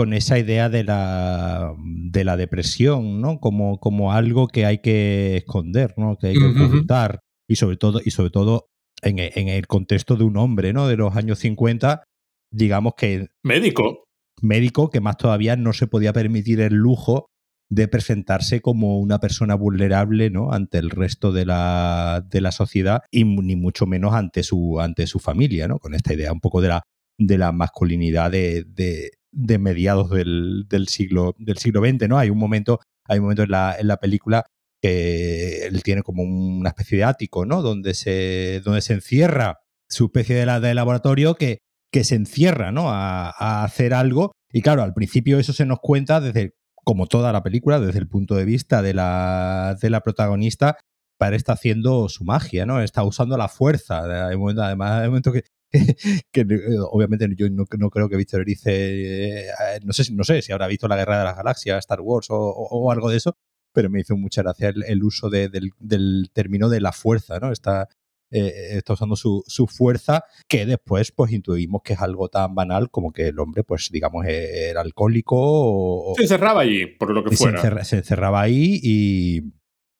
[0.00, 3.38] con esa idea de la, de la depresión, ¿no?
[3.38, 6.16] Como, como algo que hay que esconder, ¿no?
[6.16, 7.20] Que hay que ocultar.
[7.46, 8.68] Y sobre todo, y sobre todo
[9.02, 10.88] en, en, el contexto de un hombre, ¿no?
[10.88, 12.02] De los años 50,
[12.50, 13.28] digamos que.
[13.44, 14.04] Médico.
[14.40, 17.26] Médico, que más todavía no se podía permitir el lujo
[17.68, 20.50] de presentarse como una persona vulnerable ¿no?
[20.50, 25.06] ante el resto de la, de la sociedad y ni mucho menos ante su, ante
[25.06, 25.78] su familia, ¿no?
[25.78, 26.82] con esta idea un poco de la,
[27.18, 32.18] de la masculinidad de, de mediados del, siglo, del siglo XX, ¿no?
[32.18, 34.44] Hay un momento, hay un momento en la, en la película
[34.80, 37.62] que él tiene como una especie de ático, ¿no?
[37.62, 41.58] Donde se, donde se encierra su especie de, de laboratorio que,
[41.92, 42.90] que se encierra, ¿no?
[42.90, 44.32] A, hacer algo.
[44.52, 48.08] Y claro, al principio eso se nos cuenta desde, como toda la película, desde el
[48.08, 50.76] punto de vista de la, de la protagonista,
[51.18, 52.80] para está haciendo su magia, ¿no?
[52.80, 53.98] Está usando la fuerza.
[53.98, 55.44] Además, hay un momento que
[56.32, 59.46] que eh, obviamente yo no, creo que Víctor Erice, eh,
[59.84, 62.90] no, sé, no sé si habrá visto la Guerra de las Galaxias, Star Wars o,
[62.90, 63.36] algo de eso,
[63.72, 67.52] pero me hizo mucha gracia el, uso del, término de la fuerza, ¿no?
[67.52, 67.88] Está,
[68.32, 73.12] eh, está usando su, fuerza, que después pues intuimos que es algo tan banal como
[73.12, 76.14] que el hombre, pues digamos, era alcohólico o...
[76.16, 77.84] Se encerraba allí, por lo que fuera.
[77.84, 79.52] Se, encerraba ahí y,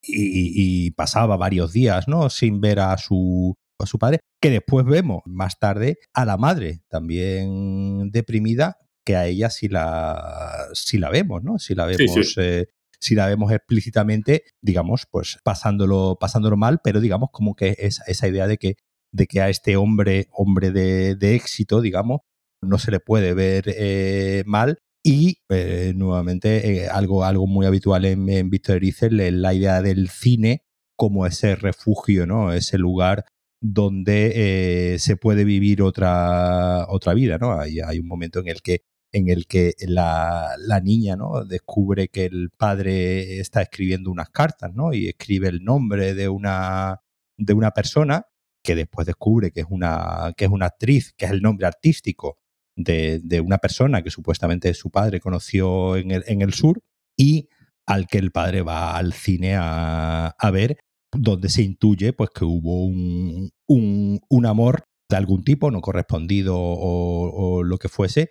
[0.02, 2.28] y, pasaba varios días, ¿no?
[2.28, 6.82] Sin ver a su, a su padre, que después vemos más tarde a la madre
[6.88, 11.58] también deprimida, que a ella sí la, sí la vemos, ¿no?
[11.58, 12.66] Si la vemos, eh,
[13.00, 18.28] si la vemos explícitamente, digamos, pues pasándolo, pasándolo mal, pero digamos como que es esa
[18.28, 18.76] idea de que,
[19.12, 22.20] de que a este hombre, hombre de, de éxito, digamos,
[22.62, 24.78] no se le puede ver eh, mal.
[25.02, 30.62] Y eh, nuevamente, algo, algo muy habitual en, en Víctor es la idea del cine
[30.94, 32.52] como ese refugio, ¿no?
[32.52, 33.24] Ese lugar
[33.61, 37.59] donde eh, se puede vivir otra, otra vida, ¿no?
[37.61, 41.44] Hay, hay, un momento en el que, en el que la, la, niña, ¿no?
[41.44, 44.94] Descubre que el padre está escribiendo unas cartas, ¿no?
[44.94, 47.01] Y escribe el nombre de una,
[47.37, 48.27] de una persona
[48.62, 52.38] que después descubre que es una, que es una actriz, que es el nombre artístico
[52.77, 56.83] de, de una persona que supuestamente su padre conoció en el, en el sur
[57.16, 57.49] y
[57.87, 60.79] al que el padre va al cine a, a ver
[61.12, 67.62] donde se intuye pues, que hubo un, un, amor de algún tipo, no correspondido o,
[67.64, 68.31] lo que fuese,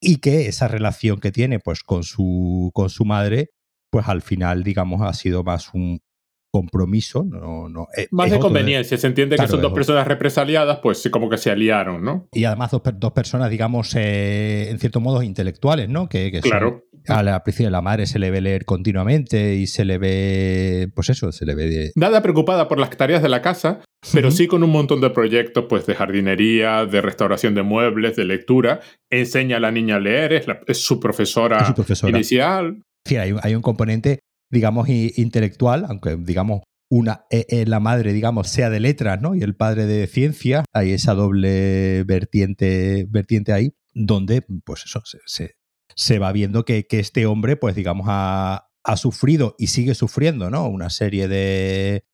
[0.00, 3.50] y que esa relación que tiene pues, con, su, con su madre,
[3.90, 6.00] pues al final, digamos, ha sido más un
[6.50, 7.24] compromiso.
[7.24, 11.28] No, no, eh, más de conveniencia, se entiende que son dos personas represaliadas, pues como
[11.28, 12.28] que se aliaron, ¿no?
[12.32, 16.08] Y además dos, dos personas, digamos, eh, en cierto modo intelectuales, ¿no?
[16.08, 19.84] Que, que claro a la de la madre se le ve leer continuamente y se
[19.84, 21.92] le ve, pues eso, se le ve...
[21.94, 23.80] Nada preocupada por las tareas de la casa,
[24.12, 28.24] pero sí con un montón de proyectos pues de jardinería, de restauración de muebles, de
[28.24, 28.80] lectura.
[29.10, 30.32] Enseña a la niña a leer,
[30.66, 31.74] es, su, profesora
[32.08, 32.82] inicial.
[33.06, 34.19] Sí, hay, hay, un componente,
[34.50, 39.34] digamos, intelectual, aunque digamos una, eh, eh, la madre, digamos, sea de letras, ¿no?
[39.36, 45.54] Y el padre de ciencia, hay esa doble vertiente, vertiente ahí, donde, pues eso, se,
[45.94, 50.66] se va viendo que, este hombre, pues digamos, ha, sufrido y sigue sufriendo, ¿no?
[50.68, 52.04] Una serie de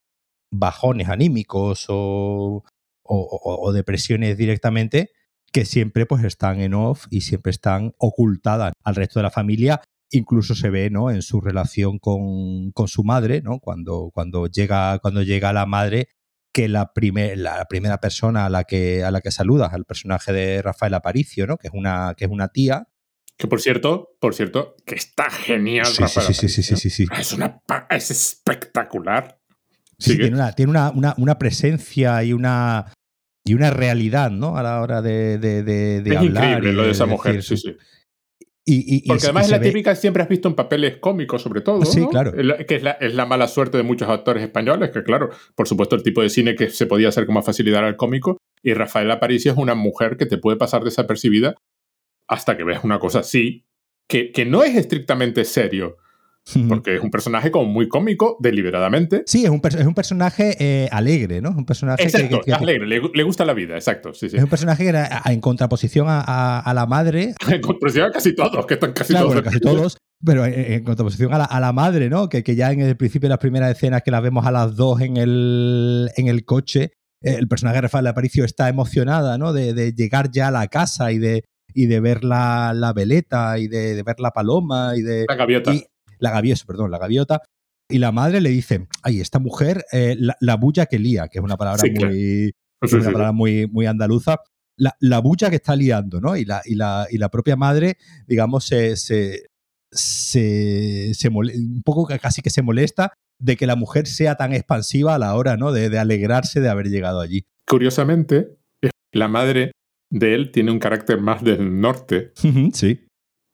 [0.53, 2.63] bajones anímicos o,
[3.73, 5.11] depresiones directamente
[5.53, 9.81] que siempre pues están en off y siempre están ocultadas al resto de la familia.
[10.11, 11.11] Incluso se ve, ¿no?
[11.11, 13.59] En su relación con, su madre, ¿no?
[13.59, 16.09] Cuando, cuando, llega, cuando llega la madre,
[16.53, 16.91] que la,
[17.37, 21.47] la primera persona a la que, a la que saluda, al personaje de Rafael Aparicio,
[21.47, 21.57] ¿no?
[21.57, 22.89] Que es una, que es una tía,
[23.37, 25.87] que por cierto, por cierto, que está genial.
[25.87, 29.39] Sí, sí, sí, sí, sí, sí, Es, una, es espectacular.
[29.99, 32.93] Sí, tiene, una, tiene una, una, presencia y una,
[33.45, 34.57] y una realidad, ¿no?
[34.57, 37.77] A la hora de, de, de, es Increíble lo de esa mujer, sí, sí.
[38.69, 41.85] Y, Porque además es la típica siempre has visto en papeles cómicos, sobre todo.
[41.85, 42.33] Sí, claro.
[42.33, 45.95] Que es la, es la, mala suerte de muchos actores españoles, que claro, por supuesto,
[45.95, 48.39] el tipo de cine que se podía hacer con más facilidad al cómico.
[48.65, 51.55] Y Rafael Aparicio es una mujer que te puede pasar desapercibida
[52.27, 53.65] hasta que ves una cosa así,
[54.09, 55.99] que, que no es estrictamente serio.
[56.69, 59.25] Porque es un personaje como muy cómico, deliberadamente.
[59.27, 61.51] Sí, es un, es un personaje eh, alegre, ¿no?
[61.51, 64.15] Un personaje exacto, que, alegre, le, gusta la vida, exacto.
[64.15, 64.37] Sí, sí.
[64.37, 67.35] Es un personaje que era en contraposición a, a, la madre.
[67.51, 69.43] en contraposición a casi todos, que están casi todos.
[69.43, 69.99] casi todos.
[70.25, 72.29] Pero en, contraposición a la, a la, madre, ¿no?
[72.29, 74.77] Que, que ya en el principio de las primeras escenas que la vemos a las
[74.77, 79.53] dos en el, en el coche, el personaje de Rafael Aparicio está emocionada, ¿no?
[79.53, 83.59] De, de, llegar ya a la casa y de, y de ver la, la veleta
[83.59, 85.27] y de, ver la paloma y de...
[85.29, 85.73] La gaviota.
[86.19, 87.43] La gaviota, perdón, la gaviota.
[87.89, 91.45] Y la madre le dice, ay, esta mujer, eh, la, bulla que lía, que es
[91.45, 92.53] una palabra muy...
[92.81, 94.39] una palabra muy, muy andaluza,
[94.77, 96.37] la, la, bulla que está liando, ¿no?
[96.37, 99.47] Y la, y la, y la propia madre, digamos, se, se,
[99.91, 105.15] se, se un poco casi que se molesta de que la mujer sea tan expansiva
[105.15, 105.73] a la hora, ¿no?
[105.73, 107.47] De, de alegrarse de haber llegado allí.
[107.67, 108.59] Curiosamente,
[109.13, 109.73] la madre
[110.11, 112.33] de él tiene un carácter más del norte.
[112.73, 113.06] sí.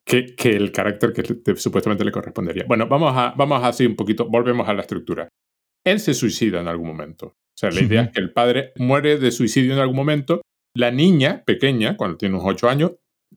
[0.04, 2.64] Que, que, el carácter que supuestamente le correspondería.
[2.66, 5.28] Bueno, vamos a, vamos así un poquito, volvemos a la estructura.
[5.84, 7.26] Él se suicida en algún momento.
[7.26, 10.42] O sea, la idea es que el padre muere de suicidio en algún momento.
[10.74, 12.92] La niña, pequeña, cuando tiene unos ocho años,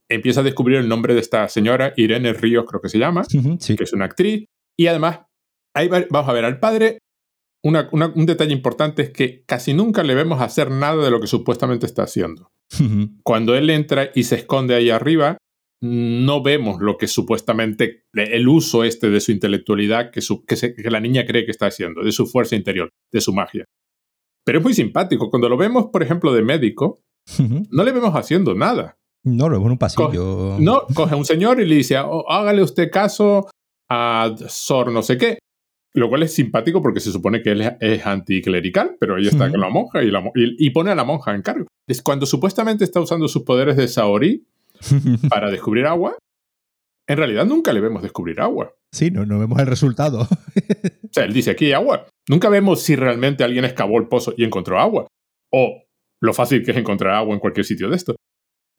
[0.10, 3.84] empieza a descubrir el nombre de esta señora, Irene Ríos creo que se llama, que
[3.84, 4.46] es una actriz.
[4.78, 5.22] Y además,
[5.76, 7.00] ahí vamos a ver al padre.
[7.64, 11.86] un detalle importante es que casi nunca le vemos hacer nada de lo que supuestamente
[11.86, 12.52] está haciendo.
[13.24, 15.38] Cuando él entra y se esconde ahí arriba,
[15.82, 21.26] no vemos lo que supuestamente el uso este de su intelectualidad que, que, la niña
[21.26, 23.66] cree que está haciendo, de su fuerza interior, de su magia.
[24.46, 25.30] Pero es muy simpático.
[25.30, 27.02] Cuando lo vemos, por ejemplo, de médico,
[27.72, 28.98] no le vemos haciendo nada.
[29.24, 30.58] No, lo vemos en un pasillo.
[30.60, 33.50] no, coge a un señor y le dice, oh, hágale usted caso
[33.90, 35.40] a Sor no sé qué.
[35.94, 39.62] Lo cual es simpático porque se supone que él es anticlerical, pero ahí está con
[39.62, 41.68] la monja y, y, pone a la monja en cargo.
[41.88, 44.46] Es cuando supuestamente está usando sus poderes de Saori
[45.30, 46.18] para descubrir agua,
[47.08, 48.74] en realidad nunca le vemos descubrir agua.
[48.92, 50.22] Sí, no, no vemos el resultado.
[50.22, 52.08] o sea, él dice, aquí hay agua.
[52.30, 55.08] Nunca vemos si realmente alguien excavó el pozo y encontró agua.
[55.52, 55.84] O
[56.22, 58.16] lo fácil que es encontrar agua en cualquier sitio de esto.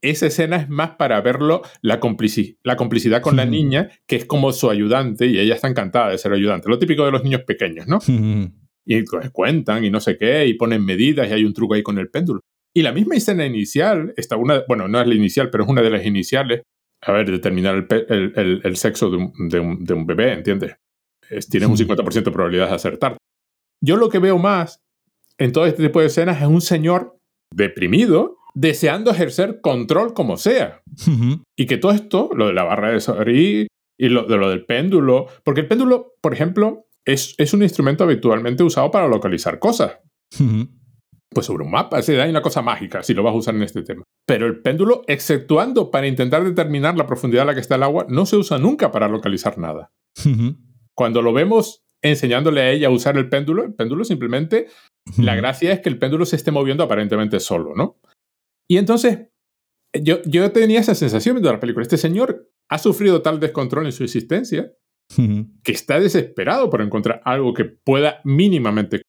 [0.02, 2.00] Esa escena es más para verlo, la,
[2.64, 6.18] la complicidad con la niña, que es como su ayudante, y ella está encantada de
[6.18, 6.68] ser ayudante.
[6.68, 7.98] Lo típico de los niños pequeños, ¿no?
[8.86, 11.82] y pues cuentan y no sé qué, y ponen medidas, y hay un truco ahí
[11.82, 12.40] con el péndulo.
[12.76, 15.80] Y la misma escena inicial, está una, bueno, no es la inicial, pero es una
[15.80, 16.60] de las iniciales,
[17.00, 20.76] a ver, determinar el, el, sexo de un, de, un, de un, bebé, ¿entiendes?
[21.48, 23.16] tiene un 50% de probabilidad de acertar.
[23.82, 24.82] Yo lo que veo más
[25.38, 27.18] en todo este tipo de escenas es un señor
[27.50, 30.82] deprimido, deseando ejercer control como sea.
[31.56, 34.66] Y que todo esto, lo de la barra de Sori y lo, de lo del
[34.66, 39.98] péndulo, porque el péndulo, por ejemplo, es, es un instrumento habitualmente usado para localizar cosas.
[41.36, 43.62] Pues sobre un mapa, es hay una cosa mágica si lo vas a usar en
[43.62, 44.04] este tema.
[44.26, 48.06] Pero el péndulo, exceptuando para intentar determinar la profundidad a la que está el agua,
[48.08, 49.92] no se usa nunca para localizar nada.
[50.94, 54.68] Cuando lo vemos enseñándole a ella a usar el péndulo, el péndulo simplemente,
[55.18, 58.00] la gracia es que el péndulo se esté moviendo aparentemente solo, ¿no?
[58.66, 59.28] Y entonces,
[59.92, 61.82] yo, yo tenía esa sensación viendo la película.
[61.82, 64.72] Este señor ha sufrido tal descontrol en su existencia
[65.14, 69.02] que está desesperado por encontrar algo que pueda mínimamente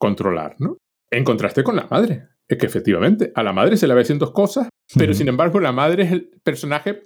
[0.00, 0.78] controlar, ¿no?
[1.10, 2.28] En contraste con la madre.
[2.48, 5.72] Es que efectivamente, a la madre se le ve haciendo cosas, pero sin embargo, la
[5.72, 7.02] madre es el personaje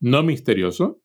[0.00, 1.02] no misterioso.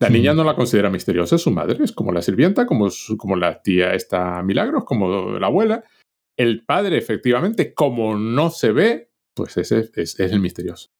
[0.00, 3.36] La niña no la considera misteriosa, es su madre, es como la sirvienta, como, como
[3.36, 5.84] la tía esta Milagros, como la abuela.
[6.36, 10.90] El padre, efectivamente, como no se ve, pues ese es, el misterioso.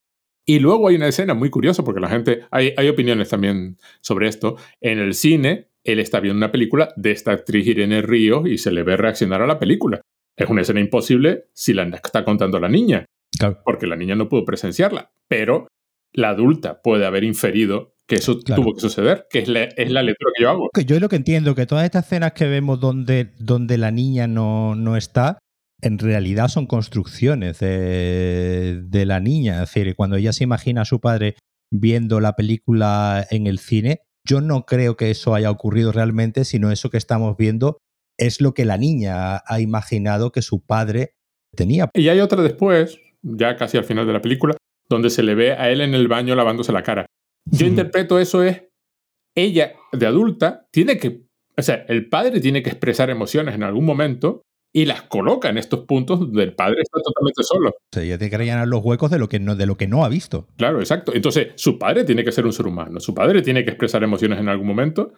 [0.46, 4.28] Y luego hay una escena muy curiosa, porque la gente, hay, hay opiniones también sobre
[4.28, 4.56] esto.
[4.80, 8.70] En el cine, él está viendo una película de esta actriz Irene Río y se
[8.70, 10.00] le ve reaccionar a la película.
[10.36, 13.04] Es una escena imposible si la está contando la niña,
[13.64, 15.68] porque la niña no pudo presenciarla, pero
[16.12, 20.02] la adulta puede haber inferido que eso tuvo que suceder, que es la, es la,
[20.02, 20.70] lectura que yo hago.
[20.86, 24.74] Yo lo que entiendo, que todas estas escenas que vemos donde, donde la niña no,
[24.74, 25.38] no está,
[25.80, 29.62] en realidad son construcciones de, de, la niña.
[29.62, 31.36] Es decir, cuando ella se imagina a su padre
[31.70, 36.70] viendo la película en el cine, yo no creo que eso haya ocurrido realmente, sino
[36.70, 37.78] eso que estamos viendo
[38.18, 41.14] es lo que la niña ha imaginado que su padre
[41.54, 41.90] tenía.
[41.94, 44.56] Y hay otra después, ya casi al final de la película,
[44.88, 47.06] donde se le ve a él en el baño lavándose la cara.
[47.50, 48.62] Yo interpreto eso es,
[49.34, 51.24] ella de adulta tiene que,
[51.56, 54.42] o sea, el padre tiene que expresar emociones en algún momento
[54.74, 57.70] y las coloca en estos puntos donde el padre está totalmente solo.
[57.70, 59.86] O sea, ella tiene que rellenar los huecos de lo, que no, de lo que
[59.86, 60.48] no ha visto.
[60.56, 61.12] Claro, exacto.
[61.14, 64.38] Entonces, su padre tiene que ser un ser humano, su padre tiene que expresar emociones
[64.38, 65.12] en algún momento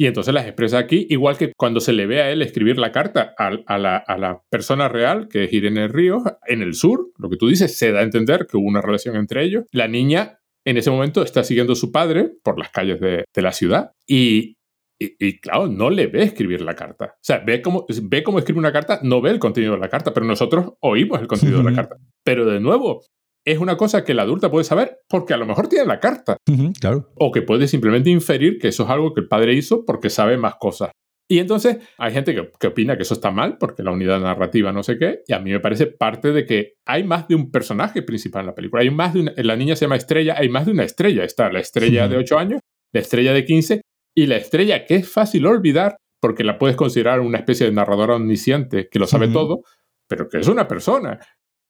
[0.00, 2.90] y entonces las expresa aquí, igual que cuando se le ve a él escribir la
[2.90, 7.48] carta a, la, persona real, que es Irene Ríos, en el sur, lo que tú
[7.48, 9.66] dices, se da a entender que hubo una relación entre ellos.
[9.72, 13.52] La niña en ese momento está siguiendo a su padre por las calles de, la
[13.52, 14.56] ciudad y,
[14.98, 17.16] y, claro, no le ve escribir la carta.
[17.16, 19.90] O sea, ve cómo, ve cómo escribe una carta, no ve el contenido de la
[19.90, 21.96] carta, pero nosotros oímos el contenido de la carta.
[22.24, 23.02] Pero de nuevo,
[23.50, 26.36] es una cosa que la adulta puede saber porque a lo mejor tiene la carta.
[26.80, 27.10] claro.
[27.16, 30.36] O que puede simplemente inferir que eso es algo que el padre hizo porque sabe
[30.36, 30.90] más cosas.
[31.30, 34.82] Y entonces hay gente que, opina que eso está mal porque la unidad narrativa no
[34.82, 38.02] sé qué, y a mí me parece parte de que hay más de un personaje
[38.02, 38.82] principal en la película.
[38.82, 41.22] Hay más de una, la niña se llama Estrella, hay más de una estrella.
[41.22, 42.60] Está la estrella de 8 años,
[42.92, 43.80] la estrella de 15
[44.16, 48.16] y la estrella que es fácil olvidar porque la puedes considerar una especie de narradora
[48.16, 49.62] omnisciente que lo sabe todo,
[50.08, 51.20] pero que es una persona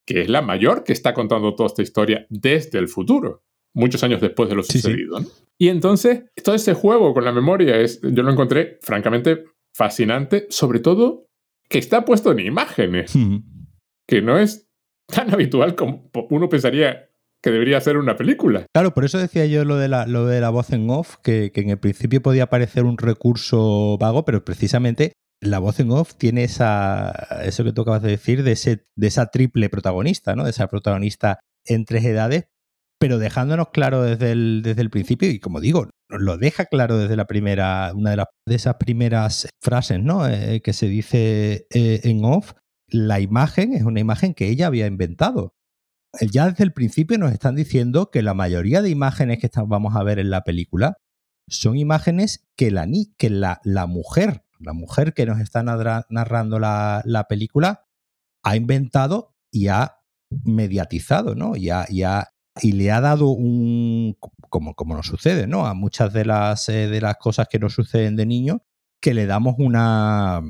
[0.05, 4.21] que es la mayor que está contando toda esta historia desde el futuro, muchos años
[4.21, 5.19] después de lo sucedido.
[5.57, 10.79] Y entonces, todo ese juego con la memoria es, yo lo encontré francamente fascinante, sobre
[10.79, 11.27] todo
[11.69, 13.13] que está puesto en imágenes,
[14.07, 14.67] que no es
[15.07, 17.09] tan habitual como uno pensaría
[17.41, 18.65] que debería ser una película.
[18.73, 21.51] Claro, por eso decía yo lo de la, lo de la voz en off, que,
[21.51, 26.15] que en el principio podía parecer un recurso vago, pero precisamente la voz en off
[26.15, 27.11] tiene esa,
[27.43, 30.43] eso que tú acabas de decir, de, ese, de esa triple protagonista, ¿no?
[30.43, 32.45] De esa protagonista en tres edades,
[32.99, 37.15] pero dejándonos claro desde el, desde el principio, y como digo, lo deja claro desde
[37.15, 40.27] la primera, una de, las, de esas primeras frases, ¿no?
[40.27, 42.53] Eh, que se dice eh, en off,
[42.87, 45.55] la imagen es una imagen que ella había inventado.
[46.19, 50.03] Ya desde el principio nos están diciendo que la mayoría de imágenes que vamos a
[50.03, 50.97] ver en la película
[51.47, 52.85] son imágenes que la,
[53.17, 57.85] que la, la mujer la mujer que nos está narrando la, película,
[58.43, 59.97] ha inventado y ha
[60.29, 61.55] mediatizado, ¿no?
[61.55, 64.17] Y, y, le ha dado un,
[64.49, 65.65] como, como nos sucede, ¿no?
[65.65, 68.63] A muchas de las, eh, de las cosas que nos suceden de niño,
[69.01, 70.41] que le damos una,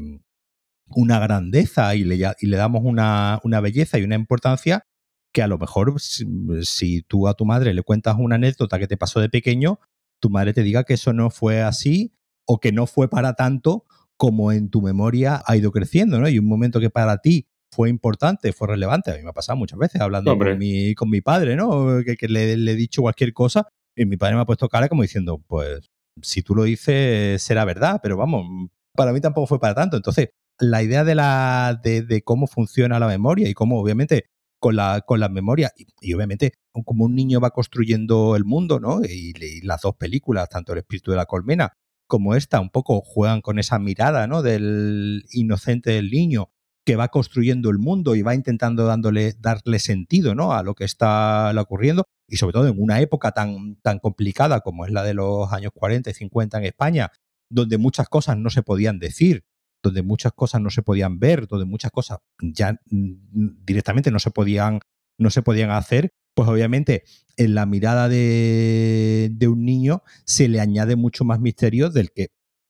[0.95, 4.85] una grandeza y le, y le damos una, una, belleza y una importancia
[5.33, 8.97] que a lo mejor si, tú a tu madre le cuentas una anécdota que te
[8.97, 9.79] pasó de pequeño,
[10.19, 12.13] tu madre te diga que eso no fue así
[12.45, 13.85] o que no fue para tanto
[14.21, 16.29] como en tu memoria ha ido creciendo, ¿no?
[16.29, 19.09] Y un momento que para ti fue importante, fue relevante.
[19.09, 22.03] A mí me ha pasado muchas veces hablando con mi, con mi, padre, ¿no?
[22.05, 23.67] Que, le, he dicho cualquier cosa
[23.97, 25.89] y mi padre me ha puesto cara como diciendo, pues
[26.21, 29.97] si tú lo dices será verdad, pero vamos, para mí tampoco fue para tanto.
[29.97, 34.25] Entonces, la idea de, la, de, cómo funciona la memoria y cómo obviamente
[34.59, 36.53] con la, con la memoria y, obviamente
[36.85, 39.01] como un niño va construyendo el mundo, ¿no?
[39.03, 41.73] Y, y, las dos películas, tanto El espíritu de la colmena
[42.11, 44.41] como esta, un poco juegan con esa mirada, ¿no?
[44.41, 46.49] Del inocente del niño
[46.85, 50.51] que va construyendo el mundo y va intentando dándole, darle sentido ¿no?
[50.51, 54.85] a lo que está ocurriendo y sobre todo en una época tan, tan complicada como
[54.85, 57.11] es la de los años 40 y 50 en España,
[57.49, 59.45] donde muchas cosas no se podían decir,
[59.81, 64.81] donde muchas cosas no se podían ver, donde muchas cosas ya directamente no se podían,
[65.17, 67.03] no se podían hacer, pues obviamente
[67.37, 72.27] en la mirada de, de un niño se le añade mucho más misterio del que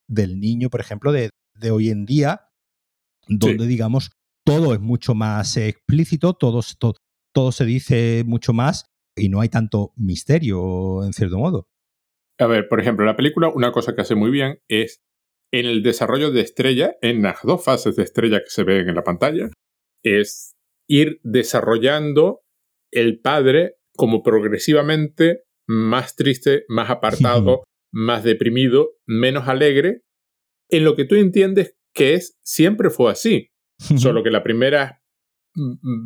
[0.08, 2.50] del niño, por ejemplo, de, de hoy en día,
[3.28, 4.12] donde digamos
[4.46, 6.96] todo es mucho más explícito, todo, todo,
[7.34, 8.86] todo se dice mucho más
[9.16, 11.68] y no hay tanto misterio, en cierto modo.
[12.40, 15.00] A ver, por ejemplo, la película, una cosa que hace muy bien es
[15.54, 18.96] en el desarrollo de estrella, en las dos fases de estrella que se ven en
[18.96, 19.50] la pantalla,
[20.04, 20.54] es
[20.90, 22.42] ir desarrollando
[22.92, 27.64] el padre como progresivamente más triste, más apartado,
[27.94, 30.02] más deprimido, menos alegre,
[30.70, 33.50] en lo que tú entiendes que es, siempre fue así.
[33.98, 35.02] Solo que la primera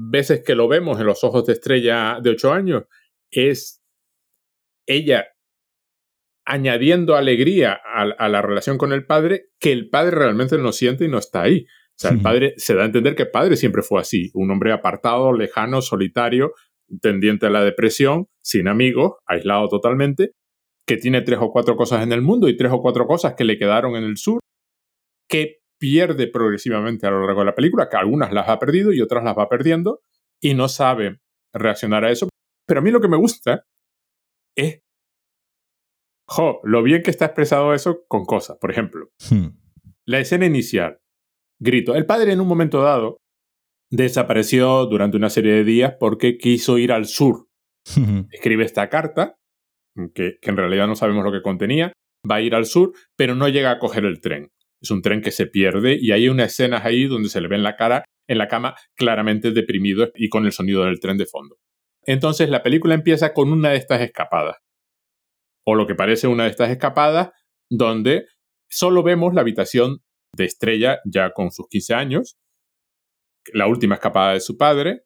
[0.10, 2.84] veces que lo vemos en los ojos de estrella de ocho años
[3.30, 3.84] es
[4.88, 5.28] ella
[6.46, 11.08] añadiendo alegría a, la relación con el padre que el padre realmente no siente y
[11.08, 11.66] no está ahí.
[11.66, 14.52] O sea, el padre se da a entender que el padre siempre fue así, un
[14.52, 16.54] hombre apartado, lejano, solitario,
[17.02, 20.32] tendiente a la depresión, sin amigos, aislado totalmente,
[20.88, 23.44] que tiene tres o cuatro cosas en el mundo y tres o cuatro cosas que
[23.44, 24.40] le quedaron en el sur,
[25.30, 29.02] que pierde progresivamente a lo largo de la película, que algunas las ha perdido y
[29.02, 30.02] otras las va perdiendo,
[30.42, 31.20] y no sabe
[31.54, 32.30] reaccionar a eso.
[32.68, 33.66] Pero a mí lo que me gusta
[34.56, 34.82] es,
[36.28, 38.58] jo, lo bien que está expresado eso con cosas.
[38.60, 39.48] Por ejemplo, hmm.
[40.06, 41.00] la escena inicial,
[41.60, 41.96] grito.
[41.96, 43.18] El padre en un momento dado
[43.92, 47.48] desapareció durante una serie de días porque quiso ir al sur.
[48.32, 49.38] Escribe esta carta,
[50.14, 51.94] que, que en realidad no sabemos lo que contenía,
[52.30, 54.52] va a ir al sur, pero no llega a coger el tren.
[54.82, 57.56] Es un tren que se pierde y hay unas escenas ahí donde se le ve
[57.56, 61.26] en la cara, en la cama, claramente deprimido y con el sonido del tren de
[61.26, 61.58] fondo.
[62.04, 64.58] Entonces la película empieza con una de estas escapadas,
[65.66, 67.32] o lo que parece una de estas escapadas,
[67.70, 68.26] donde
[68.70, 70.04] solo vemos la habitación
[70.36, 72.38] de Estrella ya con sus 15 años,
[73.54, 75.04] la última escapada de su padre,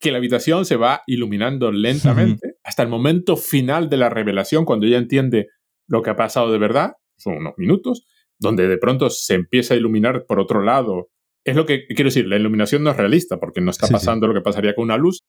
[0.00, 4.86] que la habitación se va iluminando lentamente hasta el momento final de la revelación, cuando
[4.86, 5.48] ella entiende
[5.86, 8.06] lo que ha pasado de verdad, son unos minutos,
[8.38, 11.10] donde de pronto se empieza a iluminar por otro lado.
[11.44, 14.34] Es lo que quiero decir, la iluminación no es realista porque no está pasando lo
[14.34, 15.20] que pasaría con una luz,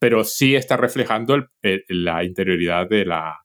[0.00, 1.46] pero sí está reflejando
[1.88, 3.36] la interioridad de la,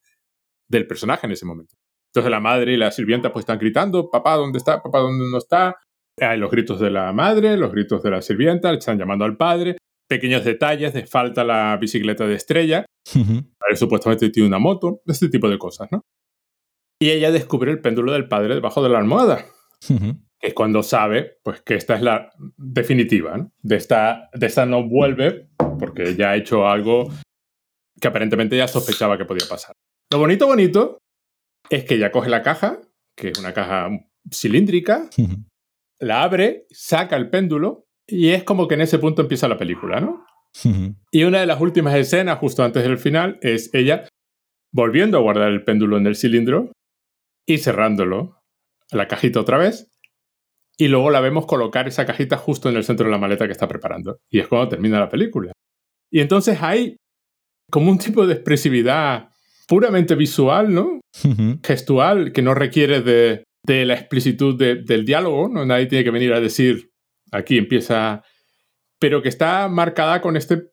[0.67, 1.75] del personaje en ese momento.
[2.09, 4.81] Entonces la madre y la sirvienta pues están gritando, papá, ¿dónde está?
[4.81, 5.75] Papá, ¿dónde no está?
[6.20, 9.78] Hay los gritos de la madre, los gritos de la sirvienta, están llamando al padre,
[10.07, 12.86] pequeños detalles, de falta la bicicleta de estrella,
[13.76, 16.01] supuestamente tiene una moto, este tipo de cosas, ¿no?
[17.01, 19.45] Y ella descubre el péndulo del padre debajo de la almohada.
[20.39, 24.88] Que es cuando sabe, pues, que esta es la definitiva, De esta, de esta no
[24.88, 25.49] vuelve,
[25.80, 27.09] porque ella ha hecho algo
[27.99, 29.74] que aparentemente ya sospechaba que podía pasar.
[30.11, 30.99] Lo bonito, bonito,
[31.70, 32.80] es que ella coge la caja,
[33.18, 33.89] que es una caja
[34.32, 35.09] cilíndrica,
[35.99, 39.99] la abre, saca el péndulo, y es como que en ese punto empieza la película,
[39.99, 40.25] ¿no?
[41.11, 44.07] Y una de las últimas escenas, justo antes del final, es ella
[44.73, 46.71] volviendo a guardar el péndulo en el cilindro
[47.45, 48.39] y cerrándolo,
[48.91, 49.91] la cajita otra vez,
[50.77, 53.53] y luego la vemos colocar esa cajita justo en el centro de la maleta que
[53.53, 54.17] está preparando.
[54.29, 55.51] Y es cuando termina la película.
[56.11, 56.97] Y entonces hay
[57.71, 59.29] como un tipo de expresividad
[59.67, 60.99] puramente visual, ¿no?
[61.63, 65.66] Gestual, que no requiere de, la explicitud del diálogo, ¿no?
[65.66, 66.91] Nadie tiene que venir a decir,
[67.32, 68.24] aquí empieza,
[68.99, 70.72] pero que está marcada con este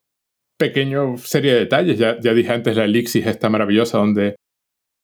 [0.59, 1.99] pequeño serie de detalles.
[1.99, 4.36] Ya, ya dije antes la elixir esta maravillosa donde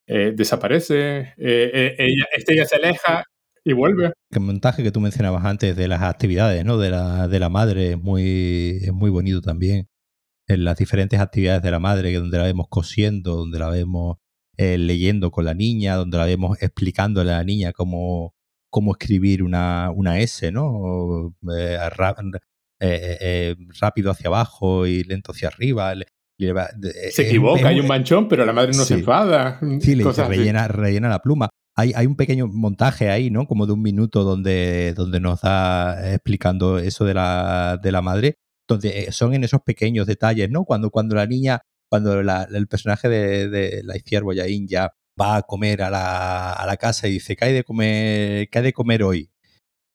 [0.07, 3.25] eh, desaparece, eh, eh, ella, este se aleja
[3.65, 4.13] y vuelve.
[4.31, 6.79] El montaje que tú mencionabas antes de las actividades ¿no?
[6.79, 9.87] de, la, de la madre es muy, es muy bonito también.
[10.47, 14.17] En las diferentes actividades de la madre, donde la vemos cosiendo, donde la vemos
[14.59, 18.35] leyendo con la niña, donde la vemos explicándole a la niña cómo,
[18.71, 21.35] cómo escribir una, una S, ¿no?
[23.81, 25.95] rápido hacia abajo y lento hacia arriba.
[27.11, 29.61] se equivoca, hay un manchón, pero la madre no se enfada.
[29.81, 31.49] Sí, le rellena, rellena la pluma.
[31.77, 33.47] Hay, hay, un pequeño montaje ahí, ¿no?
[33.47, 38.35] Como de un minuto donde, donde nos da explicando eso de la, de la madre,
[38.69, 40.65] donde eh, son en esos pequeños detalles, ¿no?
[40.65, 45.43] Cuando, cuando la niña, cuando el personaje de, de la izquierda Yain ya va a
[45.43, 48.73] comer a la, a la casa y dice, ¿qué hay de comer, qué hay de
[48.73, 49.31] comer hoy?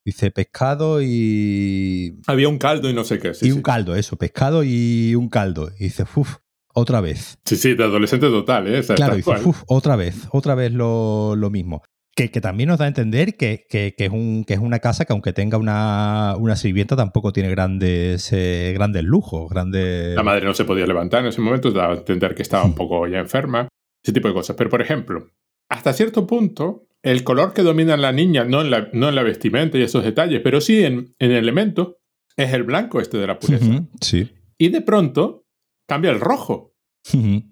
[0.05, 2.19] Dice pescado y.
[2.27, 3.31] Había un caldo y no sé qué.
[3.41, 5.71] y un caldo, eso, pescado y un caldo.
[5.79, 6.35] Y dice, uff,
[6.73, 7.37] otra vez.
[7.45, 8.83] Sí, sí, de adolescente total, ¿eh?
[8.95, 11.83] claro, dice, uff, otra vez, otra vez lo, mismo.
[12.15, 15.05] Que, que, también nos da a entender que, que, es un, que es una casa
[15.05, 19.49] que, aunque tenga una, una sirvienta, tampoco tiene grandes, eh, grandes lujos.
[19.49, 20.15] Grandes...
[20.15, 22.75] La madre no se podía levantar en ese momento, da a entender que estaba un
[22.75, 23.67] poco ya enferma,
[24.03, 24.55] ese tipo de cosas.
[24.55, 25.31] Pero, por ejemplo,
[25.69, 29.15] hasta cierto punto, el color que domina en la niña, no en la, no en
[29.15, 31.95] la vestimenta y esos detalles, pero sí en, en elementos,
[32.37, 33.85] es el blanco este de la pureza.
[34.01, 34.29] sí.
[34.57, 35.45] Y de pronto
[35.87, 36.75] cambia el rojo.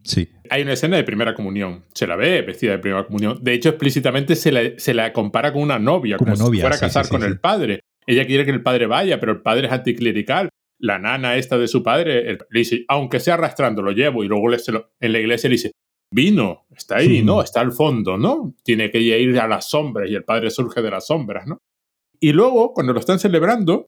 [0.04, 0.30] sí.
[0.52, 1.86] Hay una escena de primera comunión.
[1.94, 3.40] Se la ve vestida de primera comunión.
[3.42, 6.80] De hecho, explícitamente se la, se la compara con una novia, como si fuera a
[6.80, 7.80] casar con el padre.
[8.06, 10.50] Ella quiere que el padre vaya, pero el padre es anticlerical.
[10.78, 14.26] La nana esta de su padre le dice, aunque sea arrastrando, lo llevo.
[14.26, 14.58] Y luego le,
[15.00, 15.72] en la iglesia le dice,
[16.14, 17.42] vino, está ahí, ¿no?
[17.42, 18.54] Está al fondo, ¿no?
[18.64, 21.60] Tiene que ir a las sombras y el Padre surge de las sombras, ¿no?
[22.20, 23.88] Y luego, cuando lo están celebrando,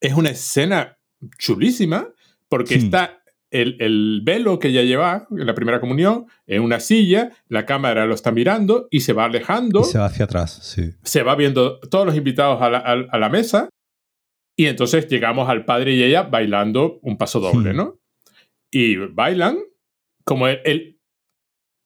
[0.00, 0.98] es una escena
[1.38, 2.08] chulísima
[2.48, 3.21] porque está
[3.52, 8.14] el, velo que ella lleva en la primera comunión en una silla, la cámara lo
[8.14, 9.80] está mirando y se va alejando.
[9.80, 10.92] Y se va hacia atrás, sí.
[11.02, 13.68] Se va viendo todos los invitados a la, a la mesa
[14.56, 17.98] y entonces llegamos al padre y ella bailando un paso doble, ¿no?
[18.70, 19.58] Y bailan
[20.24, 20.98] como el,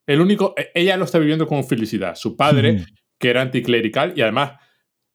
[0.07, 2.17] el, único, e, ella lo está viviendo con felicidad.
[2.17, 2.85] Su padre,
[3.19, 4.53] que era anticlerical y además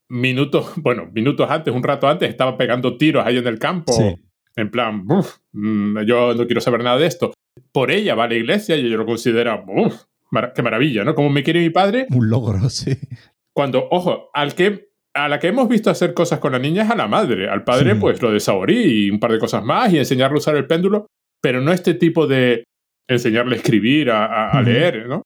[0.10, 3.93] minutos, bueno, minutos antes, un rato antes, estaba pegando tiros ahí en el campo.
[4.56, 5.06] En plan,
[5.52, 7.34] mm, yo no quiero saber nada de esto.
[7.72, 10.04] Por ella va a la iglesia y ella lo considera, uf,
[10.56, 11.16] qué maravilla, ¿no?
[11.16, 12.08] Como me quiere mi padre.
[12.10, 12.97] Un logro, sí.
[13.54, 16.89] Cuando, ojo, al que, a la que hemos visto hacer cosas con la niña es
[16.89, 17.49] a la madre.
[17.49, 20.39] Al padre, pues lo de Saori y un par de cosas más y enseñarle a
[20.39, 21.08] usar el péndulo,
[21.41, 22.64] pero no este tipo de
[23.10, 25.24] enseñarle a escribir, a, leer, ¿no?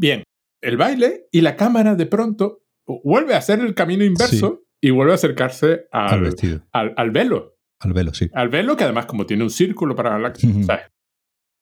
[0.00, 0.22] Bien,
[0.62, 2.60] el baile y la cámara de pronto
[3.02, 6.60] vuelve a hacer el camino inverso y vuelve a acercarse al, vestido.
[6.72, 7.56] Al, velo.
[7.80, 8.28] Al velo, sí.
[8.34, 10.32] Al velo, que además como tiene un círculo para la...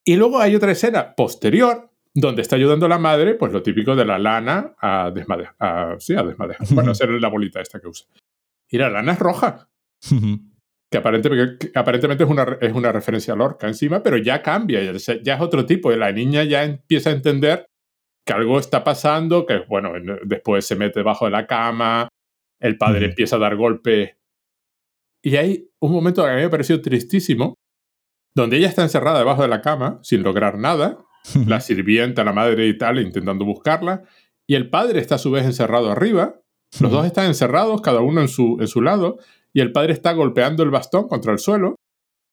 [0.04, 3.94] Y luego hay otra escena posterior donde está ayudando a la madre, pues lo típico
[3.94, 6.00] de la lana a desmadejar.
[6.00, 6.66] sí, a desmadejar.
[6.70, 8.06] Bueno, hacer la bolita esta que usa.
[8.68, 9.68] Y la lana es roja
[10.90, 14.92] que aparentemente, aparentemente es, una, es una referencia a Lorca encima, pero ya cambia, ya,
[15.34, 15.92] es otro tipo.
[15.92, 17.66] Y la niña ya empieza a entender
[18.24, 19.92] que algo está pasando, que bueno,
[20.24, 22.08] después se mete debajo de la cama,
[22.60, 24.16] el padre empieza a dar golpes.
[25.22, 27.54] Y hay un momento que a mí me ha parecido tristísimo,
[28.34, 30.98] donde ella está encerrada debajo de la cama, sin lograr nada,
[31.46, 34.04] la sirvienta, la madre y tal, intentando buscarla,
[34.48, 36.40] y el padre está a su vez encerrado arriba,
[36.80, 39.18] los dos están encerrados, cada uno en su, en su lado,
[39.52, 41.76] y el padre está golpeando el bastón contra el suelo,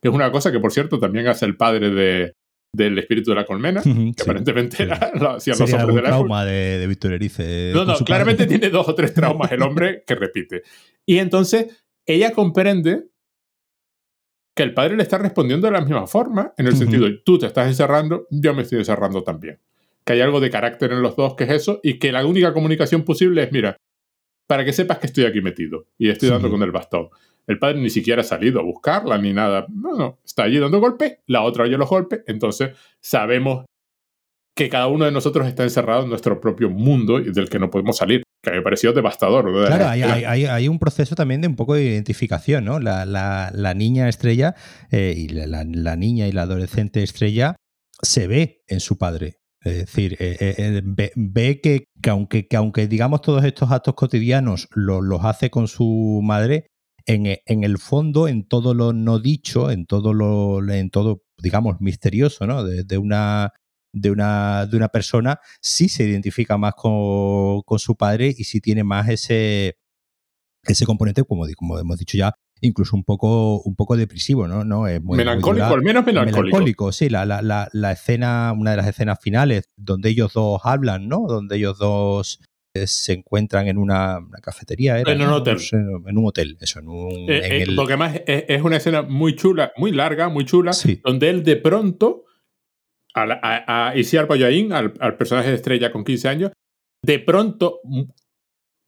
[0.01, 2.33] que es una cosa que, por cierto, también hace el padre de,
[2.75, 6.79] del espíritu de la colmena, que aparentemente lo hacían los hombres de la trauma de,
[6.79, 7.71] de Víctor Erice.
[7.73, 10.63] No, no, claramente tiene dos o tres traumas el hombre que repite.
[11.05, 13.09] Y entonces ella comprende
[14.55, 17.39] que el padre le está respondiendo de la misma forma, en el sentido de tú
[17.39, 19.59] te estás encerrando, yo me estoy encerrando también.
[20.05, 22.53] Que hay algo de carácter en los dos que es eso, y que la única
[22.53, 23.77] comunicación posible es, mira,
[24.47, 27.09] para que sepas que estoy aquí metido y estoy dando con el bastón.
[27.47, 29.65] El padre ni siquiera ha salido a buscarla ni nada.
[29.69, 33.65] No, no, está allí dando golpes, la otra oye los golpes, entonces sabemos
[34.55, 37.69] que cada uno de nosotros está encerrado en nuestro propio mundo y del que no
[37.69, 39.51] podemos salir, que me ha parecido devastador.
[39.67, 42.79] Claro, hay, un proceso también de un poco de identificación, ¿no?
[42.79, 44.55] La, niña estrella
[44.91, 47.55] eh, y la, niña y la adolescente estrella
[48.01, 49.39] se ve en su padre.
[49.61, 50.81] Es decir, eh, eh,
[51.15, 56.67] ve, que, aunque, que, aunque, digamos todos estos actos cotidianos los hace con su madre,
[57.05, 61.79] en, en, el fondo, en todo lo no dicho, en todo lo, en todo, digamos,
[61.79, 62.63] misterioso, ¿no?
[62.63, 63.51] De, una,
[63.93, 68.59] de, una, de una persona, sí se identifica más con, con, su padre y sí
[68.59, 69.77] tiene más ese,
[70.63, 74.63] ese componente, como, como hemos dicho ya, incluso un poco, un poco depresivo, ¿no?
[74.63, 74.87] ¿No?
[74.87, 76.41] Es melancólico, al menos melancólico.
[76.41, 80.61] Melancólico, sí, la, la, la, la, escena, una de las escenas finales, donde ellos dos
[80.63, 81.25] hablan, ¿no?
[81.27, 82.39] Donde ellos dos
[82.75, 84.99] eh, se encuentran en una, cafetería.
[84.99, 85.57] en un hotel.
[85.71, 86.79] en un hotel, eso.
[86.79, 90.71] En un, eh, eh, Porque además es, una escena muy chula, muy larga, muy chula,
[91.03, 92.23] donde él de pronto,
[93.13, 96.51] a, a, a Isiar al, al personaje de estrella con 15 años,
[97.03, 97.81] de pronto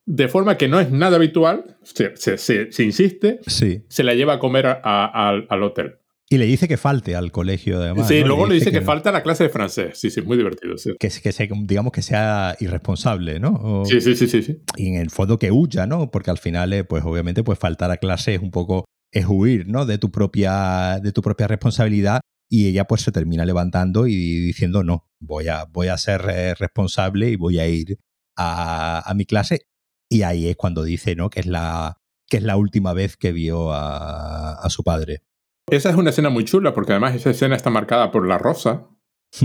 [0.06, 4.40] de forma que no es nada habitual, se, se, se, insiste, se la lleva a
[4.40, 5.96] comer al hotel.
[6.28, 8.08] Y le dice que falte al colegio, además.
[8.08, 10.00] Sí, luego le dice, que, falta a la clase de francés.
[10.00, 10.76] Sí, sí, muy divertido.
[10.76, 10.96] Sí.
[11.00, 13.84] Que, que digamos que sea irresponsable, ¿no?
[13.86, 16.10] sí, sí, sí, sí, Y en el fondo que huya, ¿no?
[16.10, 19.68] Porque al final, eh, pues obviamente, pues faltar a clase es un poco, es huir,
[19.68, 19.86] ¿no?
[19.86, 22.22] De tu propia, de tu propia responsabilidad.
[22.50, 26.54] Y ella pues se termina levantando y diciendo, no, voy a, voy a ser eh,
[26.56, 28.00] responsable y voy a ir
[28.38, 29.68] a, a mi clase.
[30.10, 31.30] Y ahí es cuando dice, ¿no?
[31.30, 35.24] Que es la, que es la última vez que vio a, a su padre.
[35.70, 38.88] Esa es una escena muy chula porque además esa escena está marcada por la rosa.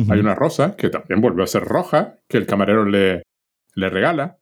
[0.08, 3.22] Hay una rosa que también vuelve a ser roja, que el camarero le,
[3.74, 4.39] le regala.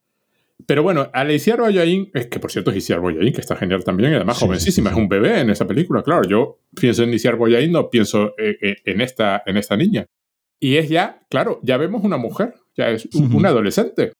[0.66, 3.84] Pero bueno, a Isiar Boyain, es que por cierto es Isiar Boyain, que está genial
[3.84, 6.28] también, y además jovencísima, es un bebé en esa película, claro.
[6.28, 10.06] Yo pienso en Isiar Boyain, no pienso eh, eh, en, esta, en esta niña.
[10.60, 14.12] Y es ya, claro, ya vemos una mujer, ya es un, adolescente.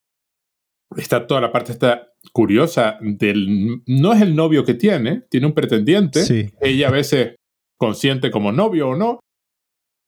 [0.97, 3.83] Está toda la parte esta curiosa del...
[3.87, 6.53] No es el novio que tiene, tiene un pretendiente.
[6.61, 7.35] Ella a veces
[7.77, 9.21] consciente como novio o no,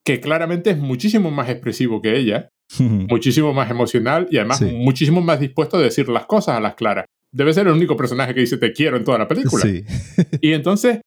[0.05, 2.49] que claramente es muchísimo más expresivo que ella,
[2.79, 7.07] muchísimo más emocional y además muchísimo más dispuesto a decir las cosas a las claras.
[7.33, 9.65] Debe ser el único personaje que dice te quiero en toda la película.
[10.41, 11.01] y entonces,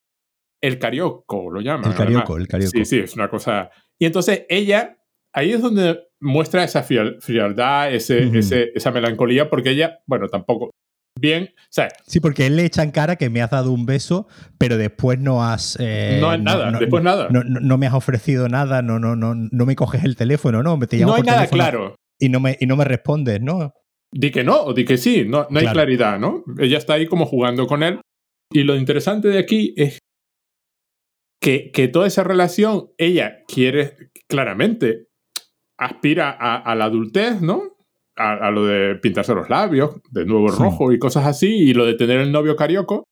[0.61, 1.87] el carioco lo llama.
[1.87, 2.71] El carioco, el carioco.
[2.71, 3.69] Sí, sí, es una cosa.
[3.99, 4.97] Y entonces ella,
[5.33, 10.71] ahí es donde muestra esa frialdad, ese, esa melancolía, porque ella, bueno, tampoco,
[11.19, 11.53] bien.
[12.07, 15.19] sí, porque él le echa en cara que me has dado un beso, pero después
[15.19, 15.77] no has.
[15.79, 17.29] Eh, no, nada, después nada.
[17.29, 20.77] No, me has ofrecido nada, no, no, no, no me coges el teléfono, ¿no?
[20.79, 21.95] Te no hay nada claro.
[22.19, 23.73] Y no, me, y no me respondes, ¿no?
[24.11, 26.43] Di que no, o di que sí, no, no hay claridad, ¿no?
[26.59, 27.99] Ella está ahí como jugando con él.
[28.51, 29.97] Y lo interesante de aquí es
[31.41, 35.07] que, que toda esa relación, ella quiere claramente,
[35.79, 37.72] aspira a, a la adultez, ¿no?
[38.15, 41.95] A, lo de pintarse los labios, de nuevo rojo y cosas así, y lo de
[41.95, 43.05] tener el novio carioco.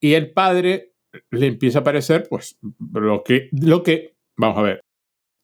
[0.00, 0.92] Y el padre
[1.30, 2.58] le empieza a parecer, pues,
[2.92, 4.80] lo que, lo que, vamos a ver,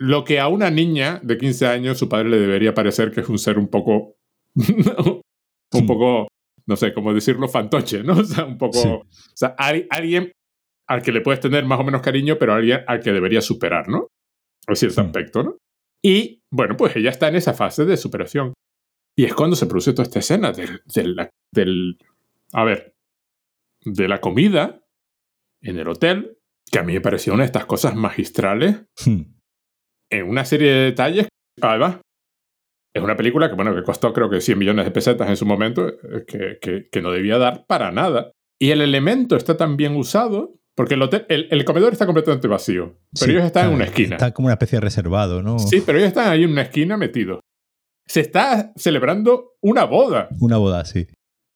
[0.01, 3.29] lo que a una niña de 15 años su padre le debería parecer que es
[3.29, 4.17] un ser un poco,
[4.55, 6.29] un poco,
[6.67, 8.13] no sé cómo decirlo, fantoche, ¿no?
[8.19, 10.33] O sea, un poco, o sea, alguien
[10.89, 13.89] al que le puedes tener más o menos cariño, pero alguien al que debería superar,
[13.89, 14.09] ¿no?
[14.69, 15.57] O cierto aspecto, ¿no?
[16.03, 18.55] Y bueno, pues ella está en esa fase de superación.
[19.19, 20.81] Y es cuando se produce toda esta escena del,
[21.51, 21.99] del,
[22.53, 22.95] a ver,
[23.85, 24.81] de la comida
[25.61, 26.39] en el hotel,
[26.71, 29.23] que a mí me pareció una de estas cosas magistrales, hmm.
[30.11, 31.27] en una serie de detalles.
[31.61, 31.97] Además,
[32.95, 35.47] es una película que, bueno, que costó creo que 100 millones de pesetas en su
[35.47, 36.25] momento, eh,
[36.61, 38.31] que, que, no debía dar para nada.
[38.61, 43.01] Y el elemento está tan bien usado, porque el, hotel, el, comedor está completamente vacío,
[43.19, 44.15] pero ellos están en una esquina.
[44.15, 45.59] Está como una especie de reservado, ¿no?
[45.59, 47.41] Sí, pero ellos están ahí en una esquina metidos
[48.09, 50.29] se está celebrando una boda.
[50.41, 51.07] Una boda, sí.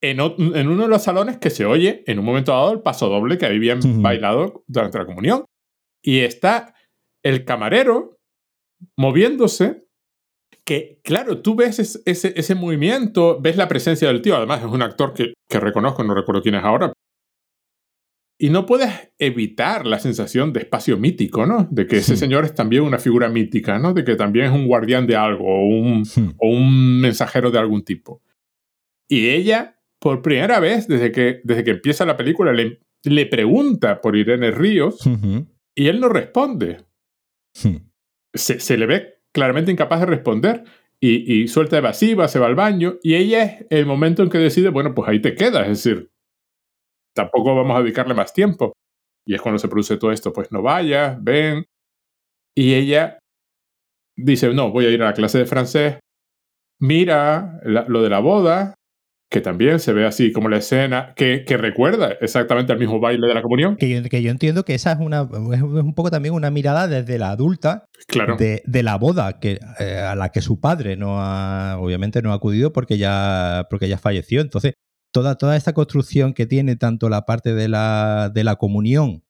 [0.01, 3.37] En, uno de los salones que se oye en un momento dado el paso doble
[3.37, 5.45] que habían bailado durante la comunión.
[6.03, 6.75] Y está
[7.23, 8.17] el camarero
[8.97, 9.87] moviéndose,
[10.65, 14.81] que claro, tú ves ese, ese, movimiento, ves la presencia del tío, además es un
[14.81, 16.91] actor que, que reconozco, no recuerdo quién es ahora,
[18.37, 21.67] y no puedes evitar la sensación de espacio mítico, ¿no?
[21.71, 23.93] De que ese señor es también una figura mítica, ¿no?
[23.93, 26.03] De que también es un guardián de algo o un,
[26.37, 28.21] o un mensajero de algún tipo.
[29.07, 34.01] Y ella, por primera vez desde que, desde que empieza la película, le, le pregunta
[34.01, 34.99] por Irene Ríos
[35.75, 36.77] y él no responde.
[38.33, 40.63] Se, se, le ve claramente incapaz de responder
[40.99, 44.39] y, y suelta evasiva, se va al baño y ella es el momento en que
[44.39, 46.12] decide, bueno, pues ahí te quedas, es decir,
[47.15, 48.73] tampoco vamos a dedicarle más tiempo.
[49.25, 51.65] Y es cuando se produce todo esto, pues no vayas, ven.
[52.55, 53.19] Y ella
[54.17, 55.99] dice, no, voy a ir a la clase de francés.
[56.79, 58.75] Mira lo de la boda,
[59.33, 63.27] que también se ve así como la escena, que, que recuerda exactamente al mismo baile
[63.27, 63.77] de la comunión.
[63.77, 66.87] Que yo, que yo entiendo que esa es, una, es un poco también una mirada
[66.87, 68.35] desde la adulta claro.
[68.37, 72.31] de, de, la boda que, eh, a la que su padre no ha, obviamente no
[72.31, 74.41] ha acudido porque ya, porque ya falleció.
[74.41, 74.73] Entonces,
[75.13, 79.23] toda, toda esta construcción que tiene tanto la parte de la, de la comunión,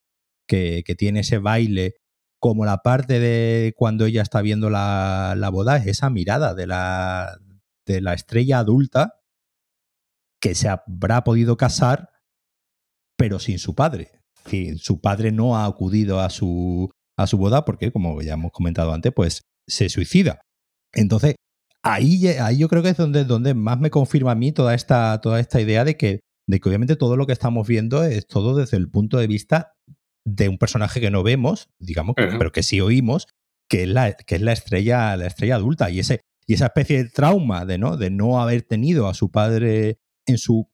[0.48, 1.94] que, que, tiene ese baile,
[2.40, 6.66] como la parte de cuando ella está viendo la, la boda, es esa mirada de
[6.66, 7.38] la,
[7.86, 9.20] de la estrella adulta
[10.40, 12.10] que se habrá podido casar,
[13.16, 14.10] pero sin su padre.
[14.78, 18.92] su padre no ha acudido a su, a su boda porque, como ya hemos comentado
[18.92, 20.40] antes, pues se suicida.
[20.92, 21.36] Entonces,
[21.84, 25.20] ahí, ahí yo creo que es donde, donde más me confirma a mí toda esta,
[25.20, 28.56] toda esta idea de que, de que obviamente todo lo que estamos viendo es todo
[28.56, 29.74] desde el punto de vista
[30.26, 33.28] de un personaje que no vemos, digamos, pero que sí oímos,
[33.68, 35.90] que es la, que es la estrella, la estrella adulta.
[35.90, 39.30] Y ese, y esa especie de trauma de no, de no haber tenido a su
[39.30, 40.70] padre en su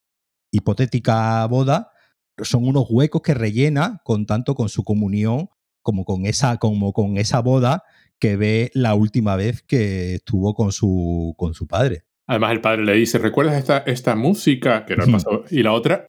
[0.53, 1.91] hipotética boda,
[2.37, 5.49] son unos huecos que rellena con tanto con su comunión
[5.83, 7.83] como con esa, como con esa boda
[8.21, 12.03] que ve la última vez que estuvo con su, con su padre.
[12.27, 14.85] Además, el padre le dice, ¿recuerdas esta, esta música?
[14.85, 15.43] Que era el pasado?
[15.49, 16.07] Y la otra,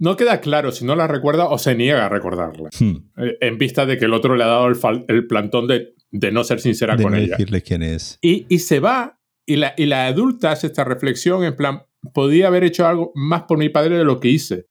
[0.00, 2.70] no queda claro si no la recuerda o se niega a recordarla.
[2.80, 6.42] Eh, en vista de que el otro le ha dado el, plantón de, de, no
[6.42, 7.36] ser sincera de con no ella.
[7.36, 8.18] decirle quién es.
[8.20, 12.48] Y, y se va, y la, y la adulta hace esta reflexión en plan, podía
[12.48, 14.66] haber hecho algo más por mi padre de lo que hice.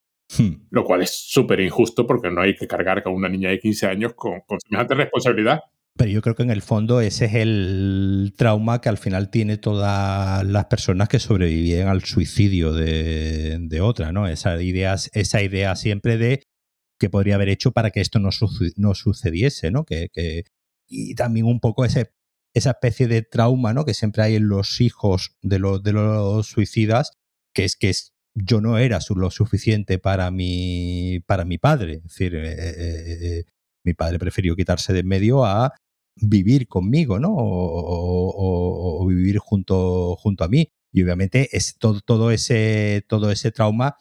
[0.70, 3.88] Lo cual es súper injusto porque no hay que cargar con una niña de 15
[3.88, 5.62] años con, con semejante responsabilidad.
[5.98, 9.58] Pero yo creo que en el fondo ese es el trauma que al final tiene
[9.58, 14.28] todas las personas que sobrevivían al suicidio de, de otra, ¿no?
[14.28, 16.44] Esa idea, esa idea siempre de
[17.00, 18.30] que podría haber hecho para que esto no,
[18.78, 19.84] no sucediese, ¿no?
[19.84, 20.44] Que, que,
[20.88, 22.12] y también un poco ese,
[22.54, 23.86] esa especie de trauma, ¿no?
[23.86, 27.12] Que siempre hay en los hijos de los, de los suicidas,
[27.54, 31.96] que es que es, yo no era lo suficiente para mi, para mi padre.
[31.96, 33.44] Es decir, eh, eh, eh,
[33.84, 35.74] mi padre prefirió quitarse de en medio a
[36.22, 37.30] vivir conmigo, ¿no?
[37.34, 40.70] O, vivir junto, junto a mí.
[40.94, 43.98] Y obviamente es todo, todo, ese, todo ese trauma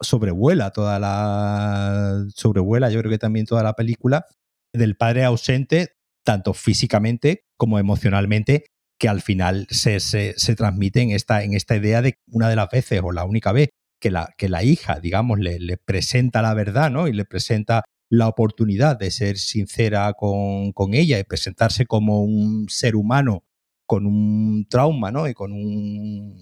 [0.00, 2.24] sobrevuela toda la.
[2.34, 4.26] sobrevuela, yo creo que también toda la película
[4.72, 8.64] del padre ausente, tanto físicamente como emocionalmente,
[8.98, 12.68] que al final se, se, transmite en esta, en esta idea de una de las
[12.70, 16.54] veces, o la única vez, que la, que la hija, digamos, le, le presenta la
[16.54, 17.08] verdad, ¿no?
[17.08, 22.96] Y le presenta la oportunidad de ser sincera con, ella y presentarse como un ser
[22.96, 23.44] humano
[23.86, 25.28] con un trauma, ¿no?
[25.28, 26.36] Y con un,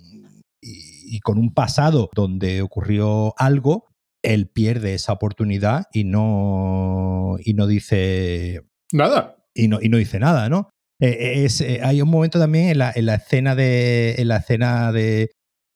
[0.61, 3.87] y, con un pasado donde ocurrió algo,
[4.23, 8.63] él pierde esa oportunidad y no, y no dice...
[8.93, 9.37] Nada.
[9.55, 10.71] Y no, y no dice nada, ¿no?
[11.01, 14.39] Eh, es, eh, hay un momento también en la, en la escena de en la
[14.39, 15.31] escena de,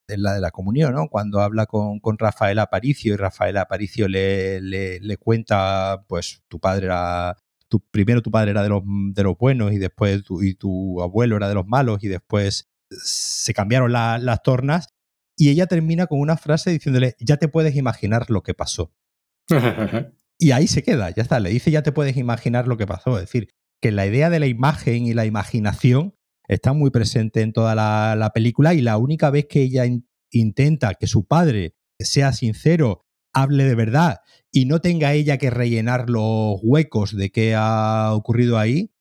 [0.08, 1.08] la de la comunión, ¿no?
[1.08, 6.86] Cuando habla con, con Rafael Aparicio y Rafael Aparicio le, le, cuenta, pues tu padre
[6.86, 7.36] era,
[7.68, 11.00] tu, primero tu padre era de los, de los buenos y después tu, y tu
[11.02, 14.88] abuelo era de los malos y después se cambiaron las tornas
[15.36, 18.92] y ella termina con una frase diciéndole, ya te puedes imaginar lo que pasó.
[20.38, 23.16] y ahí se queda, ya está, le dice, ya te puedes imaginar lo que pasó.
[23.16, 23.48] Es decir,
[23.80, 26.14] que la idea de la imagen y la imaginación
[26.48, 29.84] está muy presente en toda la, película y la única vez que ella
[30.30, 34.18] intenta que su padre sea sincero, hable de verdad
[34.50, 38.92] y no tenga ella que rellenar los huecos de qué ha ocurrido ahí,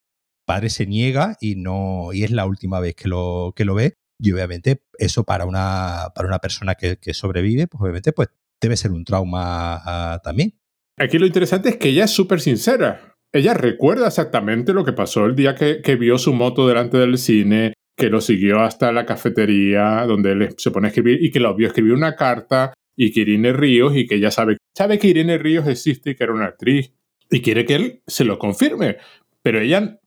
[0.46, 3.98] padre se niega y no y es la última vez que lo, que lo ve
[4.20, 8.30] y obviamente eso para una, para una persona que, sobrevive, pues obviamente pues
[8.62, 10.60] debe ser un trauma ah, también.
[10.98, 15.26] Aquí lo interesante es que ella es súper sincera ella recuerda exactamente lo que pasó
[15.26, 20.06] el día que, vio su moto delante del cine, que lo siguió hasta la cafetería
[20.06, 23.22] donde él se pone a escribir y que lo vio escribir una carta y que
[23.22, 26.46] Irene Ríos y que ella sabe, sabe que Irene Ríos existe y que era una
[26.46, 26.94] actriz
[27.30, 28.98] y quiere que él se lo confirme.
[29.42, 30.00] Pero ella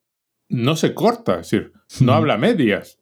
[0.49, 2.99] no se corta, es decir, no habla medias.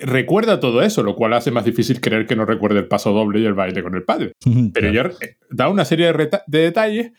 [0.00, 3.40] Recuerda todo eso, lo cual hace más difícil creer que no recuerde el paso doble
[3.40, 4.32] y el baile con el padre.
[4.72, 5.10] Pero ella
[5.50, 7.12] da una serie de, de detalles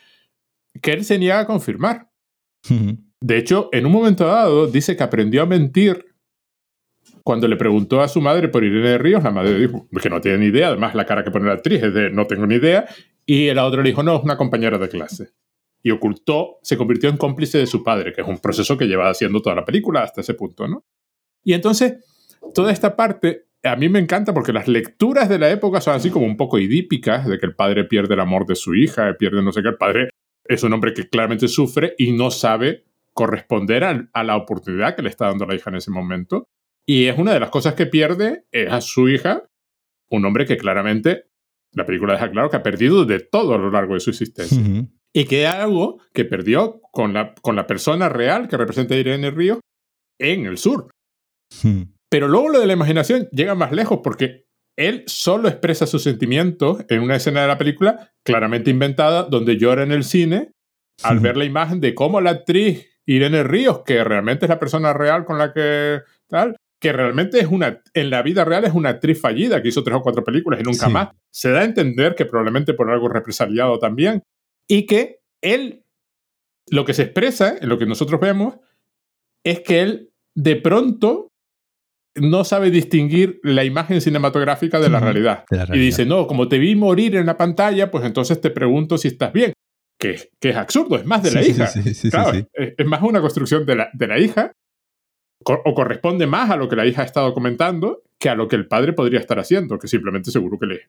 [0.81, 2.12] que él se niega a confirmar.
[3.21, 6.05] De hecho, en un momento dado dice que aprendió a mentir
[7.23, 10.19] cuando le preguntó a su madre por Irene de Ríos, la madre dijo que no
[10.19, 12.55] tiene ni idea, además la cara que pone la actriz es de no tengo ni
[12.55, 12.85] idea,
[13.25, 15.29] y el otro le dijo, no, es una compañera de clase.
[15.81, 19.09] Y ocultó, se convirtió en cómplice de su padre, que es un proceso que lleva
[19.09, 20.85] haciendo toda la película hasta ese punto, ¿no?
[21.43, 21.95] Y entonces,
[22.53, 26.09] toda esta parte a mí me encanta porque las lecturas de la época son así
[26.09, 29.41] como un poco idípicas, de que el padre pierde el amor de su hija, pierde
[29.41, 30.09] no sé qué, el padre
[30.45, 35.09] es un hombre que claramente sufre y no sabe corresponder a, la oportunidad que le
[35.09, 36.49] está dando la hija en ese momento.
[36.85, 39.43] Y es una de las cosas que pierde es a su hija,
[40.09, 41.25] un hombre que claramente,
[41.71, 44.61] la película deja claro que ha perdido de todo a lo largo de su existencia.
[45.13, 49.31] Y que algo que perdió con la, con la persona real que representa a Irene
[49.31, 49.59] Río
[50.19, 50.89] en el sur.
[52.09, 54.42] Pero luego lo de la imaginación llega más lejos porque
[54.77, 59.83] él solo expresa sus sentimientos en una escena de la película claramente inventada, donde llora
[59.83, 60.51] en el cine
[61.03, 64.93] al ver la imagen de cómo la actriz Irene Ríos, que realmente es la persona
[64.93, 68.89] real con la que tal, que realmente es una, en la vida real es una
[68.89, 72.15] actriz fallida, que hizo tres o cuatro películas y nunca más, se da a entender
[72.15, 74.23] que probablemente por algo represaliado también,
[74.67, 75.83] y que él,
[76.69, 78.55] lo que se expresa, en lo que nosotros vemos,
[79.45, 81.32] es que él de pronto
[82.15, 85.45] no sabe distinguir la imagen cinematográfica de la, realidad.
[85.73, 89.07] Y dice, no, como te vi morir en la pantalla, pues entonces te pregunto si
[89.07, 89.53] estás bien.
[89.99, 91.71] Que, que es absurdo, es más de la hija.
[91.73, 94.51] es, más una construcción de la, de la hija,
[95.45, 98.55] o corresponde más a lo que la hija ha estado comentando que a lo que
[98.55, 100.81] el padre podría estar haciendo, que simplemente seguro que le...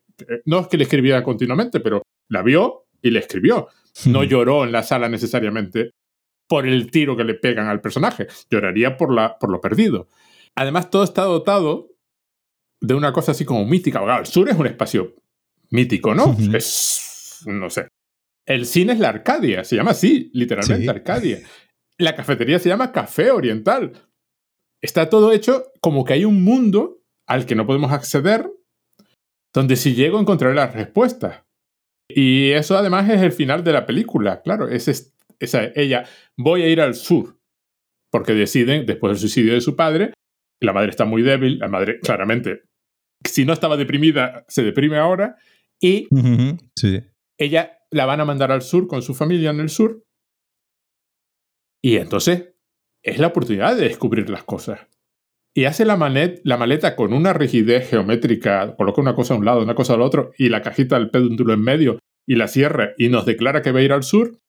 [0.45, 3.69] No es que le escribiera continuamente, pero la vio y le escribió.
[4.07, 5.91] No lloró en la sala necesariamente
[6.49, 10.09] por el tiro que le pegan al personaje, lloraría por, la, por lo perdido.
[10.57, 11.91] Además, todo está dotado
[12.81, 14.03] de una cosa así como mítica.
[14.19, 15.15] el sur es un espacio
[15.71, 16.37] mítico, ¿no?
[16.55, 17.89] Es, no sé.
[18.47, 21.41] El cine es la Arcadia, se llama así, literalmente Arcadia.
[21.99, 23.93] La cafetería se llama Café Oriental.
[24.83, 28.51] Está todo hecho como que hay un mundo al que no podemos acceder,
[29.55, 31.45] donde si llego encontraré las respuestas.
[32.09, 36.69] Y eso además es el final de la película, claro, es esa, ella, voy a
[36.69, 37.39] ir al sur,
[38.11, 40.13] porque deciden, después del suicidio de su padre,
[40.65, 42.63] la madre está muy débil, la madre claramente,
[43.25, 45.37] si no estaba deprimida, se deprime ahora,
[45.81, 46.09] y
[47.39, 50.05] ella la van a mandar al sur con su familia en el sur,
[51.83, 52.55] y entonces
[53.03, 54.81] es la oportunidad de descubrir las cosas.
[55.57, 55.97] Y hace la,
[56.43, 60.01] la maleta con una rigidez geométrica, coloca una cosa a un lado, una cosa al
[60.01, 63.71] otro, y la cajita del péndulo en medio, y la cierra, y nos declara que
[63.71, 64.41] va a ir al sur.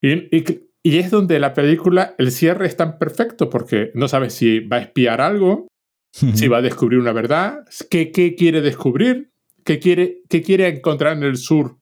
[0.00, 0.44] Y, y,
[0.84, 4.80] es donde la película, el cierre es tan perfecto, porque no sabes si va a
[4.80, 5.66] espiar algo,
[6.12, 9.32] si va a descubrir una verdad, qué, qué quiere descubrir,
[9.64, 11.78] qué quiere, qué quiere encontrar en el sur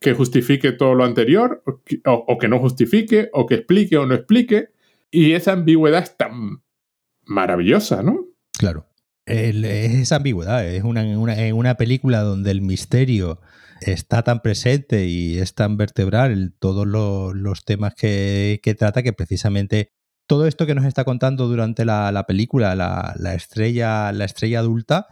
[0.00, 1.62] que justifique todo lo anterior,
[2.04, 4.68] o, que no justifique, o que explique o no explique.
[5.10, 6.62] Y esa ambigüedad es tan
[7.24, 8.26] maravillosa, ¿no?
[8.58, 8.86] Claro.
[9.24, 11.02] es esa ambigüedad, es una,
[11.54, 13.40] una, película donde el misterio
[13.80, 19.90] está tan presente y es tan vertebral en todos los, temas que, trata que precisamente
[20.26, 25.08] todo esto que nos está contando durante la, película, la, estrella, la estrella adulta,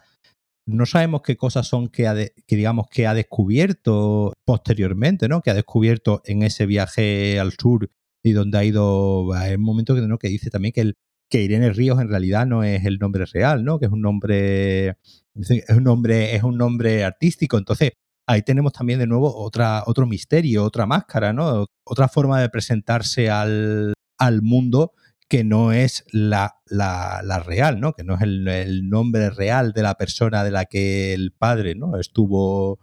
[0.67, 5.43] no sabemos qué cosas son que, que, digamos que ha descubierto posteriormente, ¿no?
[5.43, 7.91] Que ha descubierto en ese viaje al sur
[8.23, 9.33] y donde ha ido.
[9.35, 10.19] Hay un momento que, ¿no?
[10.19, 10.97] que dice también que, el,
[11.29, 13.79] que Irene Ríos en realidad no es el nombre real, ¿no?
[13.79, 14.97] Que es un nombre.
[15.35, 17.59] Es un nombre, es un nombre artístico.
[17.59, 17.93] Entonces,
[18.27, 21.67] ahí tenemos también de nuevo otra, otro misterio, otra máscara, ¿no?
[21.85, 24.93] Otra forma de presentarse al, al mundo
[25.33, 27.95] que no es la, la, real, ¿no?
[27.95, 31.99] Que no es el, nombre real de la persona de la que el padre, ¿no?
[31.99, 32.79] Estuvo,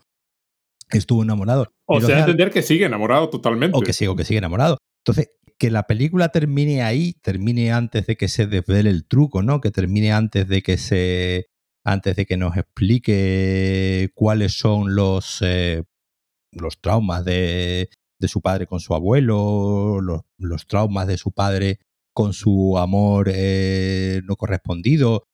[0.90, 1.72] estuvo enamorado.
[1.86, 3.78] O sea, entender que sigue enamorado totalmente.
[3.78, 4.80] O que sigue, que sigue enamorado.
[5.06, 5.30] Entonces,
[5.60, 9.62] que la película termine ahí, termine antes de que se desvele el truco, ¿no?
[9.62, 11.46] Que termine antes de que se.
[11.84, 15.40] Antes de que nos explique cuáles son los.
[15.42, 15.84] Eh,
[16.52, 21.80] los traumas de, de, su padre con su abuelo, los, los traumas de su padre
[22.12, 25.28] con su amor eh, no correspondido,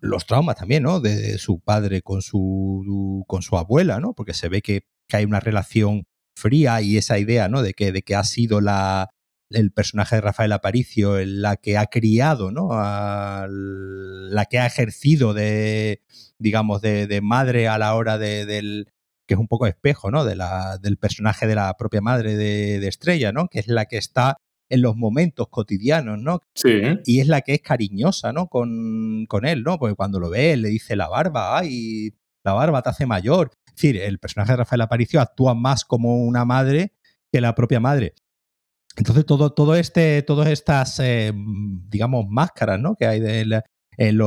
[0.00, 1.00] los traumas también, ¿no?
[1.00, 4.12] De, su padre con su, con su abuela, ¿no?
[4.12, 4.82] Porque se ve que,
[5.12, 6.04] hay una relación
[6.36, 7.62] fría y esa idea, ¿no?
[7.62, 9.10] De que, de que ha sido la,
[9.50, 12.70] el personaje de Rafael Aparicio la que ha criado, ¿no?
[12.70, 16.02] la que ha ejercido de,
[16.38, 18.88] digamos, de, madre a la hora de, del
[19.26, 20.24] que es un poco espejo, ¿no?
[20.24, 23.48] De la, del personaje de la propia madre de, de Estrella, ¿no?
[23.48, 24.36] Que es la que está
[24.68, 26.40] en los momentos cotidianos, ¿no?
[26.54, 26.80] Sí.
[27.04, 28.48] Y es la que es cariñosa, ¿no?
[28.48, 29.78] Con, con él, ¿no?
[29.78, 33.50] Porque cuando lo ve, le dice la barba, ay, la barba te hace mayor.
[33.66, 36.92] Es decir, el personaje de Rafael Aparicio actúa más como una madre
[37.32, 38.14] que la propia madre.
[38.96, 42.96] Entonces, todo, todo este, todas estas, eh, digamos, máscaras, ¿no?
[42.96, 43.52] Que hay de en,
[43.98, 44.18] en,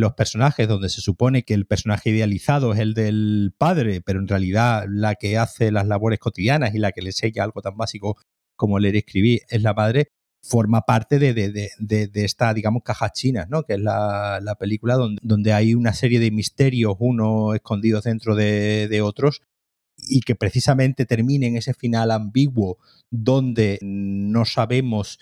[0.00, 4.28] los personajes, donde se supone que el personaje idealizado es el del padre, pero en
[4.28, 8.16] realidad la que hace las labores cotidianas y la que le enseña algo tan básico
[8.54, 10.08] como leer y escribir es la madre,
[10.42, 13.64] forma parte de, de, esta, digamos, caja china, ¿no?
[13.64, 19.00] Que es la, película donde, donde, hay una serie de misterios, uno escondidos dentro de,
[19.02, 19.42] otros,
[19.96, 22.78] y que precisamente termine en ese final ambiguo
[23.10, 25.18] donde no sabemos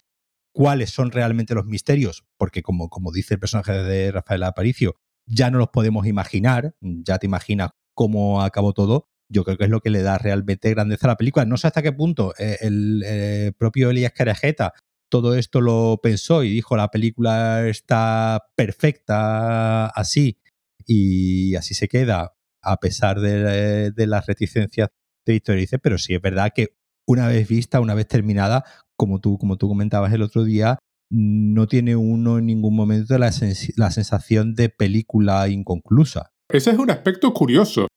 [0.53, 4.97] cuáles son realmente los misterios, porque como, como dice el personaje de Rafael Aparicio,
[5.27, 9.71] ya no los podemos imaginar, ya te imaginas cómo acabó todo, yo creo que es
[9.71, 11.45] lo que le da realmente grandeza a la película.
[11.47, 14.75] No sé hasta qué punto eh, el, eh, propio Elías Carajeta
[15.15, 20.41] todo esto lo pensó y dijo la película está perfecta así
[20.87, 22.34] y así se queda
[22.65, 24.89] a pesar de, las reticencias
[25.27, 28.65] de Víctor dice, pero sí es verdad que una vez vista, una vez terminada,
[28.97, 30.79] como tú, como tú comentabas el otro día,
[31.11, 33.31] no tiene uno en ningún momento la,
[33.77, 36.33] la sensación de película inconclusa.
[36.49, 37.89] Ese es un aspecto curioso.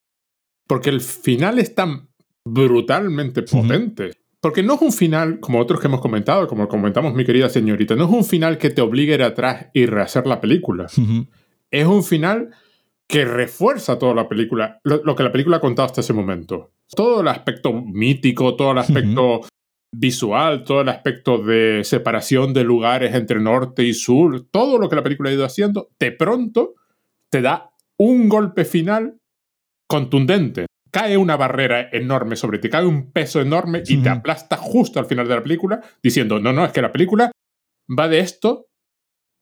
[0.68, 2.10] Porque el final es tan
[2.46, 4.12] brutalmente potente.
[4.42, 7.96] Porque no es un final, como otros que hemos comentado, como comentamos mi querida señorita,
[7.96, 10.88] no es un final que te obligue a ir atrás y rehacer la película.
[11.72, 12.52] Es un final
[13.10, 16.72] que refuerza toda la película, lo, que la película ha contado hasta ese momento.
[16.94, 19.42] Todo el aspecto mítico, todo el aspecto
[19.94, 24.98] visual, todo el aspecto de separación de lugares entre norte y sur, todo lo que
[24.98, 26.76] la película ha ido haciendo, de pronto
[27.32, 29.20] te da un golpe final
[29.88, 30.66] contundente.
[30.92, 35.06] cae una barrera enorme sobre ti, cae un peso enorme y te aplasta justo al
[35.06, 37.32] final de la película, diciendo, no, no, es que la película
[37.88, 38.67] va de esto,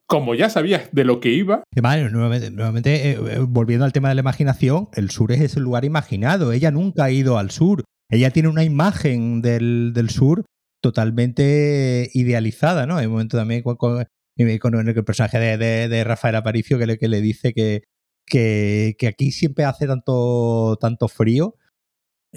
[0.07, 1.63] como ya sabías de lo que iba.
[1.75, 5.85] Vale, nuevamente, eh, eh, volviendo al tema de la imaginación, el sur es ese lugar
[5.85, 6.51] imaginado.
[6.51, 7.83] Ella nunca ha ido al sur.
[8.09, 10.45] Ella tiene una imagen del, sur
[10.81, 12.97] totalmente idealizada, ¿no?
[12.97, 14.05] Hay un momento también con,
[14.37, 17.81] el personaje de, Rafael Aparicio que le, que le dice que,
[18.27, 21.55] que, aquí siempre hace tanto, tanto frío.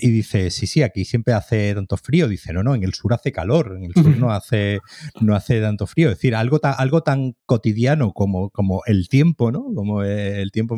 [0.00, 2.28] Y dice, sí, sí, aquí siempre hace tanto frío.
[2.28, 4.80] Dice, no, no, en el sur hace calor, en el sur no hace,
[5.20, 6.10] no hace tanto frío.
[6.10, 9.64] Es decir, algo tan, algo tan cotidiano como, como el tiempo, ¿no?
[9.74, 10.76] Como el tiempo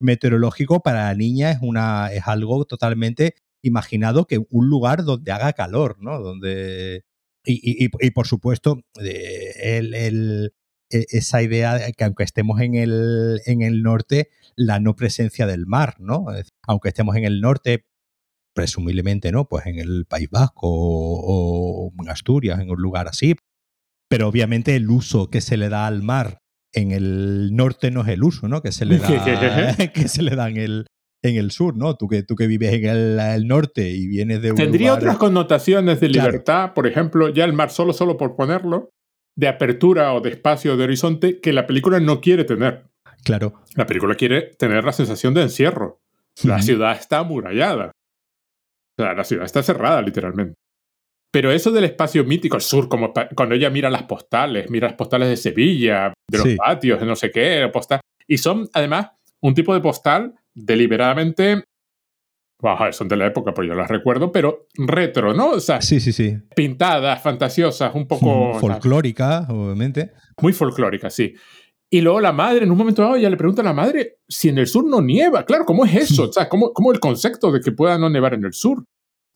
[0.00, 5.52] meteorológico para la niña es, una, es algo totalmente imaginado que un lugar donde haga
[5.52, 6.20] calor, ¿no?
[6.20, 7.04] Donde.
[7.44, 10.52] Y, y, por supuesto, eh, el, el,
[10.90, 15.46] e, esa idea de que aunque estemos en el, en el norte, la no presencia
[15.46, 16.26] del mar, ¿no?
[16.66, 17.86] Aunque estemos en el norte,
[18.54, 19.48] presumiblemente, ¿no?
[19.48, 23.34] Pues en el País Vasco o, en Asturias, en un lugar así.
[24.08, 26.38] Pero obviamente el uso que se le da al mar
[26.72, 28.62] en el norte no es el uso, ¿no?
[28.62, 29.08] Que se le da,
[29.94, 30.86] que se le da en el,
[31.22, 31.96] en el sur, ¿no?
[31.96, 36.00] Tú que, tú que vives en el, norte y vienes de un Tendría otras connotaciones
[36.00, 38.90] de libertad, por ejemplo, ya el mar solo, solo por ponerlo,
[39.36, 42.84] de apertura o de espacio de horizonte que la película no quiere tener.
[43.24, 43.62] Claro.
[43.76, 46.00] La película quiere tener la sensación de encierro.
[46.44, 47.92] La ciudad está amurallada.
[48.98, 50.54] O sea, la ciudad está cerrada, literalmente.
[51.32, 54.96] Pero eso del espacio mítico, el sur, como cuando ella mira las postales, mira las
[54.96, 59.54] postales de Sevilla, de los patios, de no sé qué, postal, y son además un
[59.54, 61.64] tipo de postal deliberadamente
[62.62, 65.50] ver, son de la época, pues yo las recuerdo, pero retro, ¿no?
[65.50, 66.38] O sea, sí, sí, sí.
[66.54, 68.54] pintadas, fantasiosas, un poco...
[68.54, 70.12] Folclórica, obviamente.
[70.40, 71.34] Muy folclórica, sí.
[71.92, 74.48] Y luego la madre, en un momento dado, ya le pregunta a la madre si
[74.48, 75.44] en el sur no nieva.
[75.44, 76.30] Claro, ¿cómo es eso?
[76.30, 78.82] O sea, ¿cómo, ¿cómo el concepto de que pueda no nevar en el sur?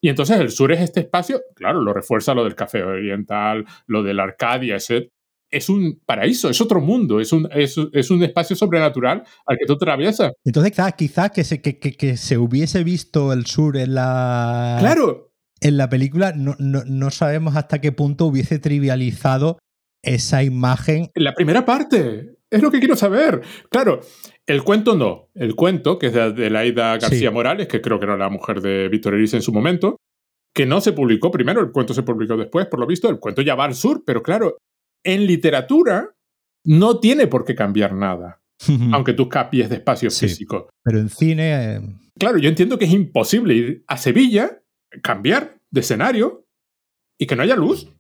[0.03, 4.03] Y entonces el sur es este espacio, claro, lo refuerza lo del café oriental, lo
[4.03, 5.11] de la Arcadia, ese
[5.51, 7.77] es un paraíso, es otro mundo, es un, es,
[8.11, 10.33] un espacio sobrenatural al que tú atraviesas.
[10.43, 14.77] Entonces, quizás que, se, que, que, se hubiese visto el sur en la.
[14.81, 15.33] Claro.
[15.61, 19.59] En la película, no, no, sabemos hasta qué punto hubiese trivializado
[20.03, 21.11] esa imagen.
[21.15, 23.43] En la primera parte, es lo que quiero saber.
[23.71, 24.01] Claro,
[24.47, 25.29] el cuento no.
[25.35, 28.89] El cuento, que es de, Laida García Morales, que creo que era la mujer de
[28.89, 29.97] Víctor Eris en su momento,
[30.55, 33.43] que no se publicó primero, el cuento se publicó después, por lo visto, el cuento
[33.43, 34.57] ya va al sur, pero claro,
[35.05, 36.15] en literatura
[36.65, 38.41] no tiene por qué cambiar nada,
[38.93, 40.71] aunque tú capies de espacio físico.
[40.83, 41.77] Pero en cine...
[41.77, 41.81] Eh,
[42.19, 44.63] claro, yo entiendo que es imposible ir a Sevilla,
[45.03, 46.47] cambiar de escenario
[47.19, 47.93] y que no haya luz.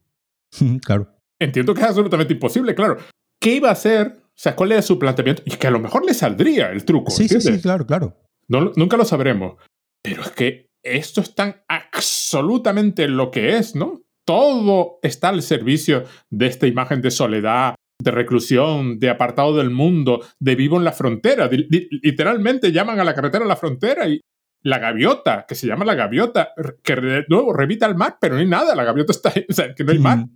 [0.85, 1.13] claro.
[1.39, 2.97] Entiendo que es absolutamente imposible, claro.
[3.39, 4.17] ¿Qué iba a hacer?
[4.39, 5.43] O sea, ¿cuál era su planteamiento?
[5.47, 7.11] Y que a lo mejor le saldría el truco.
[7.11, 8.17] Sí, sí, sí, claro, claro.
[8.49, 9.57] nunca lo sabremos.
[10.03, 14.07] Pero es que esto es tan absolutamente lo que es, ¿no?
[14.27, 20.23] todo está al servicio de esta imagen de soledad, de reclusión, de apartado del mundo,
[20.41, 21.49] de vivo en la frontera.
[21.49, 24.21] Literalmente llaman a la carretera la frontera y
[24.63, 26.51] la gaviota, que se llama la gaviota,
[26.83, 29.53] que de nuevo revita al mar, pero no hay nada, la gaviota está ahí, o
[29.53, 30.27] sea, que no hay mar.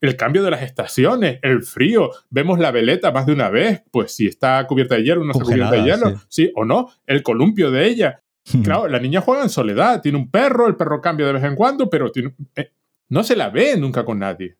[0.00, 4.12] El cambio de las estaciones, el frío, vemos la veleta más de una vez, pues
[4.12, 6.50] si está cubierta de hielo, no está cubierta de hielo, sí.
[6.54, 8.22] o no, el columpio de ella.
[8.64, 11.54] Claro, la niña juega en soledad, tiene un perro, el perro cambia de vez en
[11.54, 12.72] cuando, pero tiene, eh,
[13.10, 14.56] no se la ve nunca con nadie.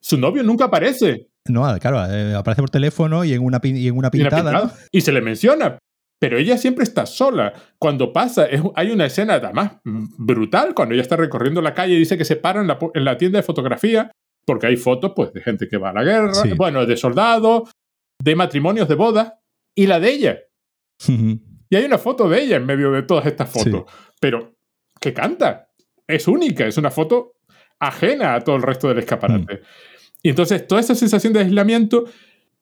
[0.00, 1.28] Su novio nunca aparece.
[1.48, 4.74] No, claro, eh, aparece por teléfono y en una, y en una pintada.
[4.90, 5.78] Y se le menciona.
[6.18, 7.52] Pero ella siempre está sola.
[7.78, 12.16] Cuando pasa, hay una escena además brutal cuando ella está recorriendo la calle y dice
[12.16, 14.12] que se para en la, tienda de fotografía
[14.44, 17.70] porque hay fotos pues, de gente que va a la guerra, bueno, de soldados,
[18.20, 19.32] de matrimonios, de bodas,
[19.74, 20.38] y la de ella.
[21.08, 23.84] y hay una foto de ella en medio de todas estas fotos.
[24.20, 24.56] Pero,
[25.00, 25.68] ¿qué canta?
[26.06, 27.34] Es única, es una foto
[27.78, 29.54] ajena a todo el resto del escaparate.
[29.54, 29.60] Mm.
[30.22, 32.04] Y entonces toda esa sensación de aislamiento,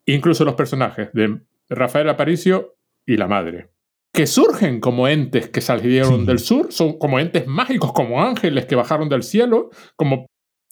[0.06, 3.70] incluso los personajes de Rafael Aparicio y la madre,
[4.12, 8.74] que surgen como entes que salieron del sur, son como entes mágicos, como ángeles que
[8.74, 10.26] bajaron del cielo, como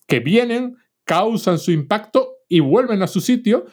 [0.06, 0.76] que vienen,
[1.08, 3.64] causan su impacto y vuelven a su sitio,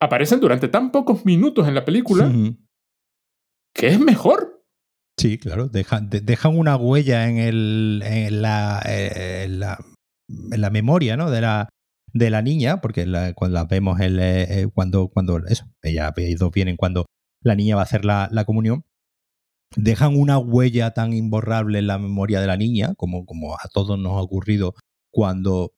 [0.00, 2.30] aparecen durante tan pocos minutos en la película
[3.74, 4.62] que es mejor.
[5.18, 6.10] Sí, claro, dejan,
[6.56, 9.78] una huella en, el, en la, en la
[10.28, 11.30] en la memoria ¿no?
[11.30, 11.68] de, la,
[12.12, 13.04] de la niña, porque
[13.34, 17.06] cuando la vemos el, eh, eh, cuando, cuando eso, ella, dos vienen cuando
[17.42, 18.84] la niña va a hacer la, la, comunión,
[19.76, 23.98] dejan una huella tan imborrable en la memoria de la niña, como, como a todos
[23.98, 24.74] nos ha ocurrido
[25.12, 25.72] cuando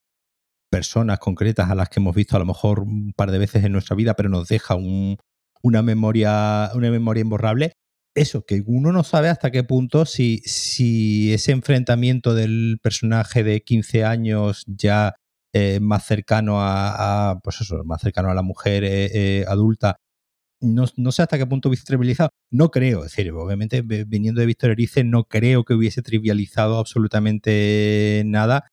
[0.71, 3.73] personas concretas a las que hemos visto a lo mejor un par de veces en
[3.73, 5.16] nuestra vida, pero nos deja un,
[5.62, 7.73] una, memoria, una memoria imborrable,
[8.14, 13.62] eso, que uno no sabe hasta qué punto si, si ese enfrentamiento del personaje de
[13.62, 15.14] 15 años ya
[15.55, 19.97] eh, más cercano a, pues eso, más cercano a la mujer eh, eh, adulta,
[20.61, 22.31] no, no, sé hasta qué punto hubiese trivializado.
[22.51, 28.23] No creo, es decir, obviamente viniendo de Víctor Erice, no creo que hubiese trivializado absolutamente
[28.27, 28.69] nada.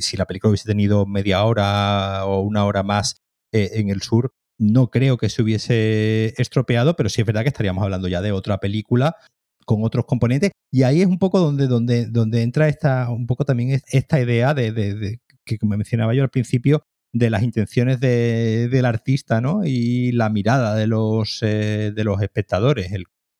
[0.00, 3.16] Si la película hubiese tenido media hora o una hora más
[3.52, 7.82] en el sur, no creo que se hubiese estropeado, pero sí es verdad que estaríamos
[7.82, 9.16] hablando ya de otra película
[9.64, 10.52] con otros componentes.
[10.70, 14.54] Y ahí es un poco donde, donde, donde entra esta, un poco también esta idea
[14.54, 19.64] de, que me mencionaba yo al principio, de las intenciones del artista, ¿no?
[19.64, 22.90] Y la mirada de los, eh, de los espectadores.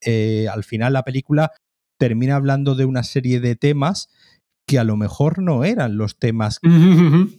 [0.04, 1.52] Eh, al final la película
[1.98, 4.08] termina hablando de una serie de temas
[4.66, 6.58] que a lo mejor no eran los temas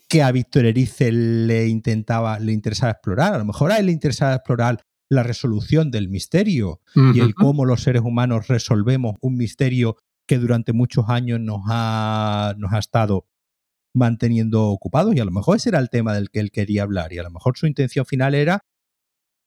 [0.09, 3.33] que a Víctor Erice le intentaba, le interesaba explorar.
[3.33, 7.65] A lo mejor a él le interesaba explorar la resolución del misterio y el cómo
[7.65, 9.97] los seres humanos resolvemos un misterio
[10.27, 13.27] que durante muchos años nos ha, nos ha estado
[13.95, 17.13] manteniendo ocupados y a lo mejor ese era el tema del que él quería hablar
[17.13, 18.61] y a lo mejor su intención final era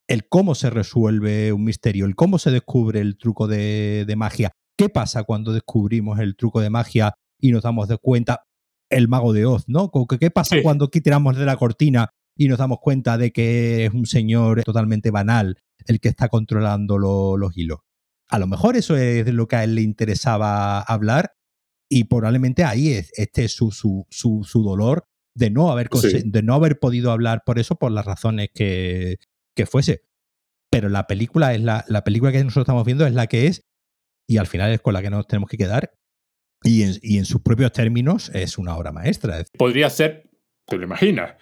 [0.09, 4.53] el cómo se resuelve un misterio, el cómo se descubre el truco de, de magia.
[4.79, 8.47] ¿Qué pasa cuando descubrimos el truco de magia y nos damos de cuenta
[8.91, 9.91] el mago de Oz, ¿no?
[10.20, 14.07] ¿Qué pasa cuando tiramos de la cortina y nos damos cuenta de que es un
[14.07, 17.80] señor totalmente banal el que está controlando los hilos?
[18.28, 21.34] A lo mejor eso es lo que a él le interesaba hablar
[21.89, 26.55] y probablemente ahí es, este es su, su, su, dolor de no, haber de no
[26.55, 29.18] haber podido hablar por eso, por las razones que,
[29.55, 30.03] que fuese.
[30.70, 33.64] Pero la película es la, la película que nosotros estamos viendo es la que es
[34.28, 35.93] y al final es con la que nos tenemos que quedar
[36.63, 36.83] y
[37.17, 39.45] en, sus propios términos es una obra maestra.
[39.57, 40.29] Podría ser,
[40.67, 41.35] te lo imaginas,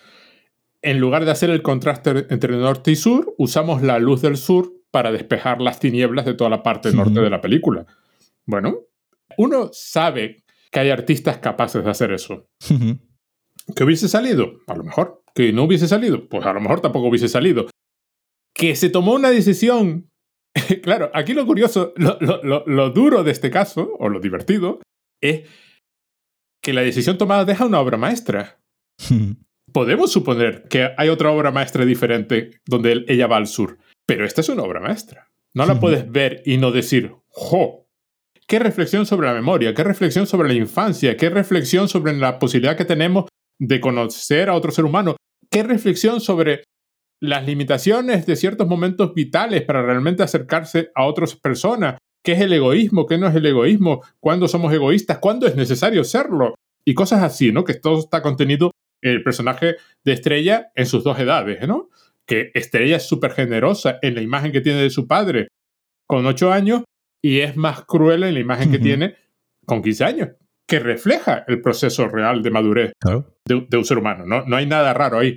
[0.83, 4.73] en lugar de hacer el contraste entre norte y sur, usamos la luz del sur
[4.91, 7.87] para despejar las tinieblas de toda la parte norte de la película.
[8.45, 8.81] Bueno,
[9.39, 12.49] uno sabe que hay artistas capaces de hacer eso.
[13.75, 14.61] ¿Que hubiese salido?
[14.67, 15.23] A lo mejor.
[15.35, 16.29] ¿Que no hubiese salido?
[16.29, 17.67] Pues a lo mejor tampoco hubiese salido.
[18.55, 20.11] ¿Que se tomó una decisión?
[20.83, 24.81] claro, aquí lo curioso, lo, duro de este caso, o lo divertido,
[25.25, 25.49] es
[26.62, 28.61] que la decisión tomada deja una obra maestra.
[29.72, 34.41] Podemos suponer que hay otra obra maestra diferente donde ella va al sur, pero esta
[34.41, 35.31] es una obra maestra.
[35.57, 37.89] No la puedes ver y no decir, ¡jo!
[38.47, 39.72] ¿Qué reflexión sobre la memoria?
[39.72, 41.16] ¿Qué reflexión sobre la infancia?
[41.16, 43.27] ¿Qué reflexión sobre la posibilidad que tenemos
[43.61, 45.16] de conocer a otro ser humano?
[45.51, 46.64] ¿Qué reflexión sobre
[47.22, 51.97] las limitaciones de ciertos momentos vitales para realmente acercarse a otras personas?
[52.25, 56.03] Qué es el egoísmo, qué no es el egoísmo, cuándo somos egoístas, cuándo es necesario
[56.05, 56.55] serlo,
[56.85, 57.64] y cosas así, ¿no?
[57.64, 58.70] Que todo está contenido
[59.03, 61.91] en el personaje de Estrella en sus dos edades, ¿no?
[62.27, 65.49] Que Estrella es súper generosa en la imagen que tiene de su padre
[66.07, 66.85] con ocho años
[67.22, 69.16] y es más cruel en la imagen que tiene
[69.66, 70.29] con 15 años,
[70.68, 72.93] que refleja el proceso real de madurez
[73.47, 74.25] de, un ser humano.
[74.27, 74.45] ¿no?
[74.47, 75.37] no hay nada raro ahí.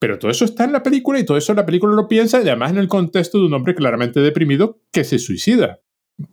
[0.00, 2.48] Pero todo eso está en la película y todo eso la película lo piensa y
[2.48, 5.80] además en el contexto de un hombre claramente deprimido que se suicida.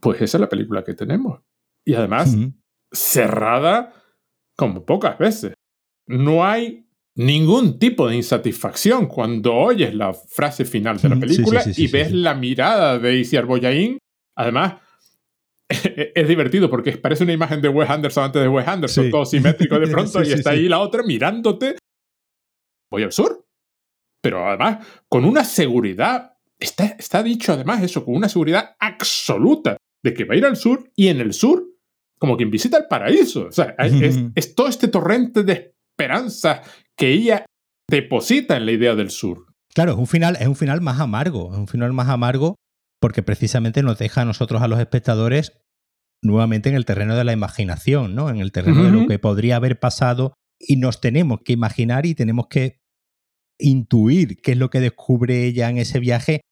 [0.00, 1.40] Pues esa es la película que tenemos.
[1.84, 2.36] Y además,
[2.92, 3.92] cerrada
[4.56, 5.54] como pocas veces.
[6.06, 11.86] No hay ningún tipo de insatisfacción cuando oyes la frase final de la película y
[11.88, 13.98] ves la mirada de Izzy Arboyain.
[14.36, 14.76] Además,
[15.68, 19.78] es divertido porque parece una imagen de Wes Anderson antes de Wes Anderson, todo simétrico
[19.78, 21.76] de pronto, y está ahí la otra mirándote.
[22.90, 23.44] Voy al sur.
[24.22, 26.31] Pero además, con una seguridad
[26.62, 30.90] Está, dicho además eso con una seguridad absoluta de que va a ir al sur
[30.94, 31.64] y en el sur,
[32.18, 33.46] como quien visita el paraíso.
[33.46, 36.62] O sea, es, todo este torrente de esperanza
[36.96, 37.44] que ella
[37.90, 39.46] deposita en la idea del sur.
[39.74, 42.56] Claro, es un final, es un final más amargo, es un final más amargo
[43.00, 45.58] porque precisamente nos deja a nosotros, a los espectadores,
[46.22, 48.30] nuevamente en el terreno de la imaginación, ¿no?
[48.30, 52.14] En el terreno de lo que podría haber pasado y nos tenemos que imaginar y
[52.14, 52.78] tenemos que
[53.58, 56.42] intuir qué es lo que descubre ella en ese viaje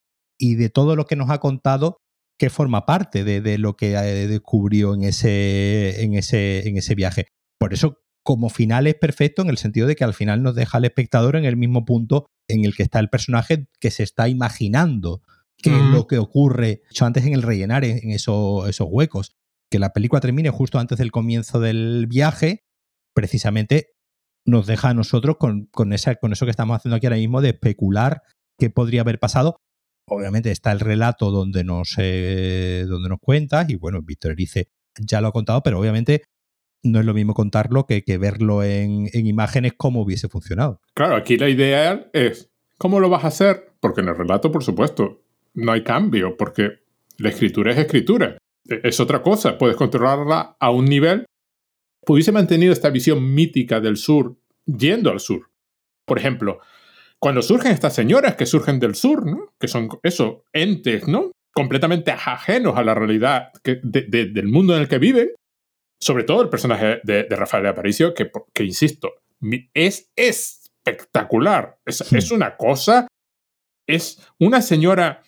[0.40, 1.98] y de todo lo que nos ha contado
[2.38, 7.26] que forma parte de, lo que eh, descubrió en ese, en, ese, en ese viaje.
[7.58, 10.78] Por eso, como final es perfecto en el sentido de que al final nos deja
[10.78, 14.28] al espectador en el mismo punto en el que está el personaje que se está
[14.28, 15.20] imaginando
[15.58, 19.36] qué es lo que ocurre, hecho antes en el rellenar en esos, esos huecos.
[19.70, 22.64] Que la película termine justo antes del comienzo del viaje,
[23.14, 23.88] precisamente
[24.46, 27.42] nos deja a nosotros con, con, esa, con eso que estamos haciendo aquí ahora mismo
[27.42, 28.22] de especular
[28.58, 29.60] qué podría haber pasado
[30.06, 34.68] obviamente está el relato donde nos, eh, donde nos cuenta, y bueno, Víctor Erice
[34.98, 36.22] ya lo ha contado, pero obviamente
[36.82, 40.80] no es lo mismo contarlo que, que verlo en, en, imágenes como hubiese funcionado.
[40.94, 43.74] Claro, aquí la idea es, ¿cómo lo vas a hacer?
[43.80, 45.22] Porque en el relato, por supuesto,
[45.54, 46.80] no hay cambio, porque
[47.18, 48.38] La escritura es escritura.
[48.68, 49.58] E, es otra cosa.
[49.58, 51.26] Puedes controlarla a un nivel.
[52.04, 55.50] Pudiese mantenido esta visión mítica del sur yendo al sur.
[56.06, 56.60] Por ejemplo,
[57.20, 59.54] cuando surgen estas señoras que surgen del sur, ¿no?
[59.60, 61.32] que son eso, entes, ¿no?
[61.52, 65.30] completamente ajenos a la realidad del mundo en el que viven,
[66.00, 69.14] sobre todo el personaje de, Rafael Aparicio, que, que, insisto,
[69.74, 71.78] es espectacular.
[71.84, 73.06] Es, es, una cosa,
[73.86, 75.22] es una señora...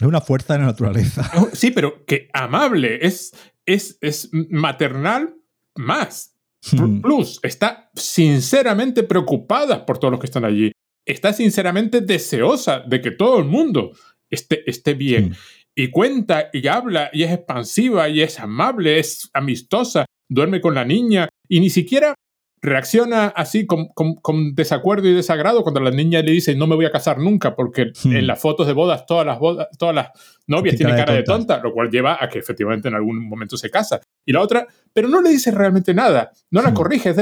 [0.00, 1.30] Es una fuerza de la naturaleza.
[1.52, 3.34] Sí, pero que amable, es,
[3.66, 5.34] es, es maternal
[5.76, 6.34] más.
[6.72, 7.00] Hmm.
[7.02, 10.72] Plus, está sinceramente preocupada por todos los que están allí.
[11.08, 13.92] Está sinceramente deseosa de que todo el mundo
[14.28, 15.34] esté, esté bien.
[15.74, 20.84] Y cuenta y habla y es expansiva y es amable, es amistosa, duerme con la
[20.84, 22.14] niña y ni siquiera
[22.60, 26.86] reacciona así con, con, desacuerdo y desagrado cuando la niña le dice no me voy
[26.86, 30.10] a casar nunca porque en las fotos de bodas todas las bodas, todas las
[30.46, 33.70] novias tienen cara de tonta, lo cual lleva a que efectivamente en algún momento se
[33.70, 34.00] casa.
[34.26, 37.14] Y la otra, pero no le dice realmente nada, no la corrige.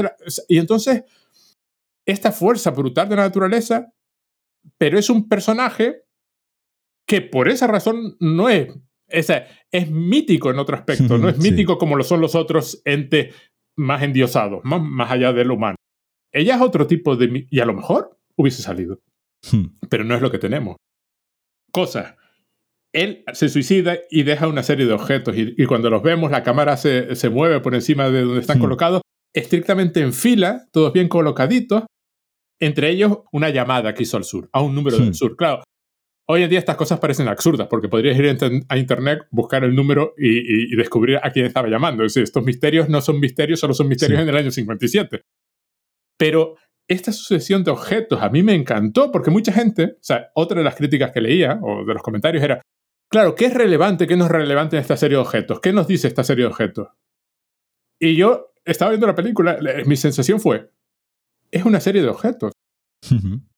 [0.47, 1.03] y entonces,
[2.07, 3.93] esta fuerza brutal de la naturaleza,
[4.77, 6.03] pero es un personaje
[7.07, 8.69] que por esa razón no es,
[9.07, 9.29] es,
[9.71, 13.35] es mítico en otro aspecto, no es mítico como lo son los otros entes
[13.77, 15.75] más endiosados, más, más allá de lo humano.
[16.33, 17.47] Ella es otro tipo de...
[17.49, 18.99] Y a lo mejor hubiese salido.
[19.51, 19.77] Hmm.
[19.89, 20.77] Pero no es lo que tenemos.
[21.71, 22.15] Cosas.
[22.93, 26.77] Él se suicida y deja una serie de objetos y, cuando los vemos la cámara
[26.77, 28.61] se, se, mueve por encima de donde están hmm.
[28.61, 29.01] colocados,
[29.33, 31.83] estrictamente en fila, todos bien colocaditos,
[32.59, 35.13] entre ellos una llamada que hizo al sur, a un número del hmm.
[35.13, 35.35] sur.
[35.35, 35.63] Claro,
[36.29, 40.13] Hoy en día estas cosas parecen absurdas porque podrías ir a internet, buscar el número
[40.17, 42.03] y, descubrir a quién estaba llamando.
[42.03, 45.21] Es decir, estos misterios no son misterios, solo son misterios en el año 57.
[46.17, 46.55] Pero
[46.89, 50.65] esta sucesión de objetos a mí me encantó porque mucha gente, o sea, otra de
[50.65, 52.61] las críticas que leía o de los comentarios era,
[53.09, 55.61] claro, ¿qué es relevante, qué no es relevante en esta serie de objetos?
[55.61, 56.89] ¿Qué nos dice esta serie de objetos?
[58.01, 60.71] Y yo estaba viendo la película, mi sensación fue,
[61.57, 62.51] es una serie de objetos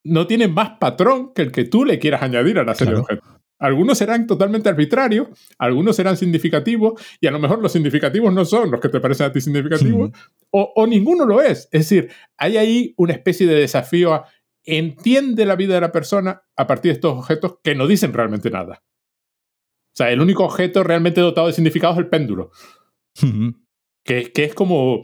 [0.03, 2.99] no tiene más patrón que el que tú le quieras añadir a la serie de
[3.01, 3.29] objetos.
[3.61, 5.27] Algunos serán totalmente arbitrarios,
[5.57, 9.27] algunos serán significativos, y a lo mejor los significativos no son los que te parecen
[9.27, 10.11] a ti significativos,
[10.51, 11.67] o, ninguno lo es.
[11.71, 14.25] Es decir, hay ahí una especie de desafío a
[14.63, 18.49] entiende la vida de la persona a partir de estos objetos que no dicen realmente
[18.49, 18.81] nada.
[18.81, 22.51] O sea, el único objeto realmente dotado de significado es el péndulo,
[24.05, 25.01] que, que es como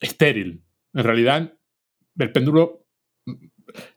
[0.00, 0.64] estéril.
[0.92, 1.55] En realidad,
[2.18, 2.86] el péndulo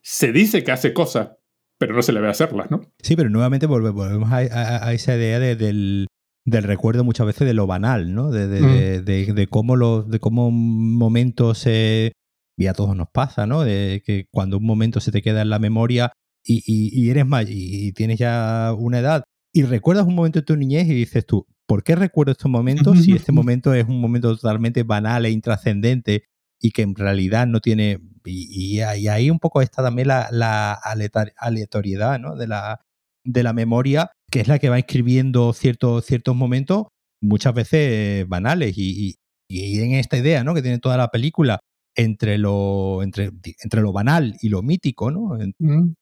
[0.02, 1.32] se dice que hace cosas,
[1.78, 2.82] pero no se le ve hacerlas, ¿no?
[3.02, 6.08] Sí, pero nuevamente volvemos a, esa idea del,
[6.46, 8.32] recuerdo muchas veces de lo banal, ¿no?
[8.32, 9.50] De, mm.
[9.50, 13.64] cómo los, de cómo momentos y a todos nos pasa, ¿no?
[13.64, 16.12] De que cuando un momento se te queda en la memoria
[16.44, 19.24] y, eres más y tienes ya una edad
[19.54, 23.04] y recuerdas un momento de tu niñez y dices tú, ¿por qué recuerdo estos momentos
[23.04, 26.24] si este momento es un momento totalmente banal e intrascendente
[26.60, 30.74] y que en realidad no tiene y, ahí un poco está también la,
[31.38, 32.82] aleatoriedad de, la,
[33.24, 36.88] de la memoria, que es la que va escribiendo ciertos, ciertos momentos,
[37.22, 38.74] muchas veces banales.
[38.78, 39.16] Y,
[39.52, 40.54] en esta idea ¿no?
[40.54, 41.60] que tiene toda la película
[41.96, 43.32] entre lo, entre,
[43.64, 45.40] entre lo banal y lo mítico, ¿no?
[45.58, 45.94] Mm.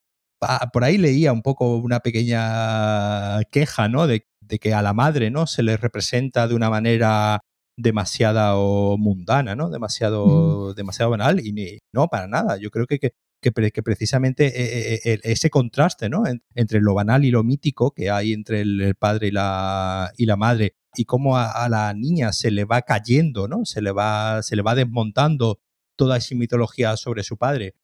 [0.70, 4.06] Por ahí leía un poco una pequeña queja, ¿no?
[4.06, 5.46] De, de, que a la madre, ¿no?
[5.46, 7.40] Se le representa de una manera
[7.78, 9.70] demasiado mundana, ¿no?
[9.70, 12.58] Demasiado, demasiado banal y no, para nada.
[12.58, 16.24] Yo creo que, que, que, precisamente eh, eh, eh, ese contraste, ¿no?
[16.54, 20.36] entre lo banal y lo mítico que hay entre el, padre y la, y la
[20.36, 23.64] madre y cómo a, la niña se le va cayendo, ¿no?
[23.64, 25.60] Se le va, se le va desmontando
[25.96, 27.76] toda esa mitología sobre su padre,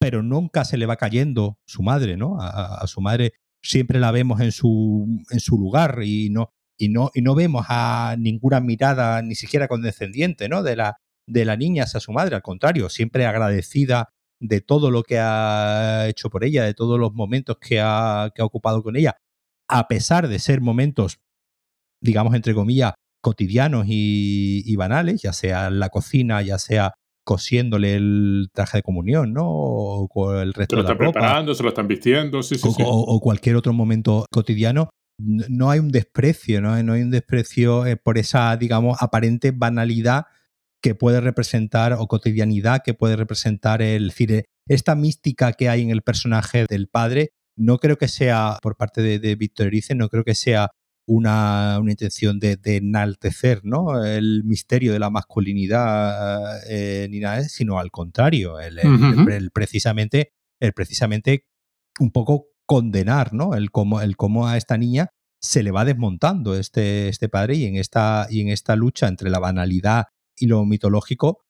[0.00, 2.40] pero nunca se le va cayendo su madre, ¿no?
[2.40, 6.88] A, a su madre siempre la vemos en su, en su lugar y no, y
[6.88, 10.62] no, y no vemos a ninguna mirada, ni siquiera condescendiente, ¿no?
[10.62, 10.96] De la,
[11.26, 16.06] de la niña hacia su madre, al contrario, siempre agradecida de todo lo que ha
[16.08, 19.16] hecho por ella, de todos los momentos que ha, que ha ocupado con ella,
[19.68, 21.18] a pesar de ser momentos,
[22.00, 26.94] digamos, entre comillas, cotidianos y, banales, ya sea en la cocina, ya sea
[27.24, 29.46] cosiéndole el traje de comunión, ¿no?
[29.48, 32.82] O, el resto se lo están preparando, se lo están vistiendo, sí, sí, sí.
[32.86, 36.82] o, cualquier otro momento cotidiano, no hay un desprecio, ¿no?
[36.82, 40.26] No hay un desprecio eh, por esa, digamos, aparente banalidad
[40.82, 45.90] que puede representar o cotidianidad que puede representar el decir, esta mística que hay en
[45.90, 50.08] el personaje del padre, no creo que sea, por parte de, de Víctor Erice, no
[50.08, 50.70] creo que sea
[51.06, 54.04] una, intención de, enaltecer ¿no?
[54.04, 61.46] el misterio de la masculinidad eh, ni nada, sino al contrario, el, precisamente, el precisamente
[62.00, 63.54] un poco condenar, ¿no?
[63.54, 65.10] El cómo, el cómo a esta niña
[65.40, 69.30] se le va desmontando este, este padre y en, esta, y en esta lucha entre
[69.30, 70.06] la banalidad
[70.36, 71.40] y lo mitológico,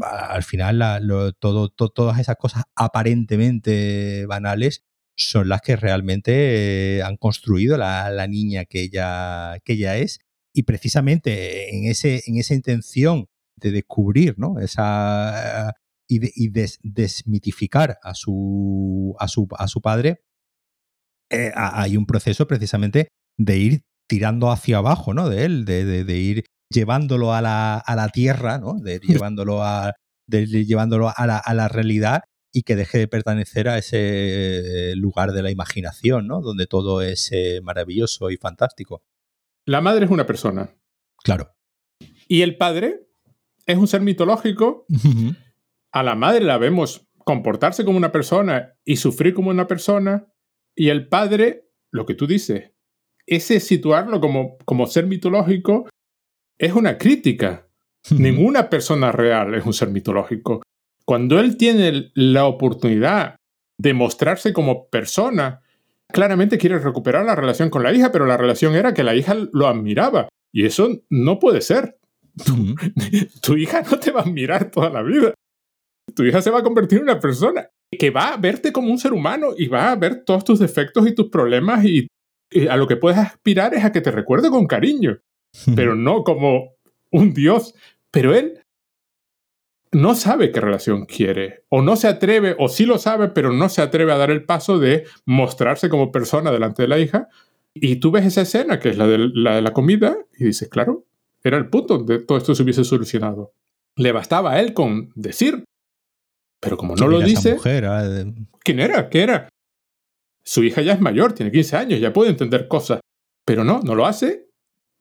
[0.00, 4.82] al final todo, todas esas cosas aparentemente banales
[5.16, 10.20] son las que realmente eh, han construido la, la, niña que ella, que ella es.
[10.52, 14.58] Y precisamente en, ese, en esa intención de descubrir ¿no?
[14.58, 15.74] esa,
[16.08, 20.22] y, de, desmitificar a su, a su, a su padre,
[21.30, 23.08] eh, hay un proceso precisamente
[23.38, 25.28] de ir tirando hacia abajo, ¿no?
[25.28, 28.74] De él, de, de, ir llevándolo a la, a la tierra, ¿no?
[28.74, 29.94] De ir llevándolo a,
[30.28, 32.22] de llevándolo a la, a la realidad
[32.52, 36.40] y que deje de pertenecer a ese lugar de la imaginación, ¿no?
[36.40, 39.02] Donde todo es eh, maravilloso y fantástico.
[39.66, 40.70] La madre es una persona.
[41.22, 41.54] Claro.
[42.28, 43.08] Y el padre
[43.66, 44.86] es un ser mitológico.
[45.92, 50.26] A la madre la vemos comportarse como una persona y sufrir como una persona.
[50.76, 52.72] Y el padre, lo que tú dices,
[53.26, 55.88] ese situarlo como, como ser mitológico
[56.58, 57.68] es una crítica.
[58.10, 60.62] Ninguna persona real es un ser mitológico.
[61.04, 63.36] Cuando él tiene la oportunidad
[63.78, 65.62] de mostrarse como persona,
[66.12, 69.34] claramente quiere recuperar la relación con la hija, pero la relación era que la hija
[69.52, 70.28] lo admiraba.
[70.52, 71.98] Y eso no puede ser.
[73.42, 75.34] Tu, hija no te va a admirar toda la vida.
[76.14, 78.98] Tu hija se va a convertir en una persona que va a verte como un
[78.98, 82.08] ser humano y va a ver todos tus defectos y tus problemas y,
[82.70, 85.18] a lo que puedes aspirar es a que te recuerde con cariño,
[85.74, 86.76] pero no como
[87.10, 87.74] un dios.
[88.12, 88.60] Pero él
[89.92, 93.68] no sabe qué relación quiere, o no se atreve, o sí lo sabe, pero no
[93.68, 97.28] se atreve a dar el paso de mostrarse como persona delante de la hija.
[97.74, 100.68] Y tú ves esa escena, que es la de la, de la comida, y dices,
[100.68, 101.04] claro,
[101.42, 103.52] era el punto donde todo esto se hubiese solucionado.
[103.96, 105.64] Le bastaba a él con decir,
[106.60, 107.56] pero como no lo dice...
[108.62, 109.08] ¿Quién era?
[109.08, 109.48] ¿Qué era?
[110.42, 113.00] Su hija ya es mayor, tiene 15 años, ya puede entender cosas.
[113.44, 114.48] Pero no, no lo hace.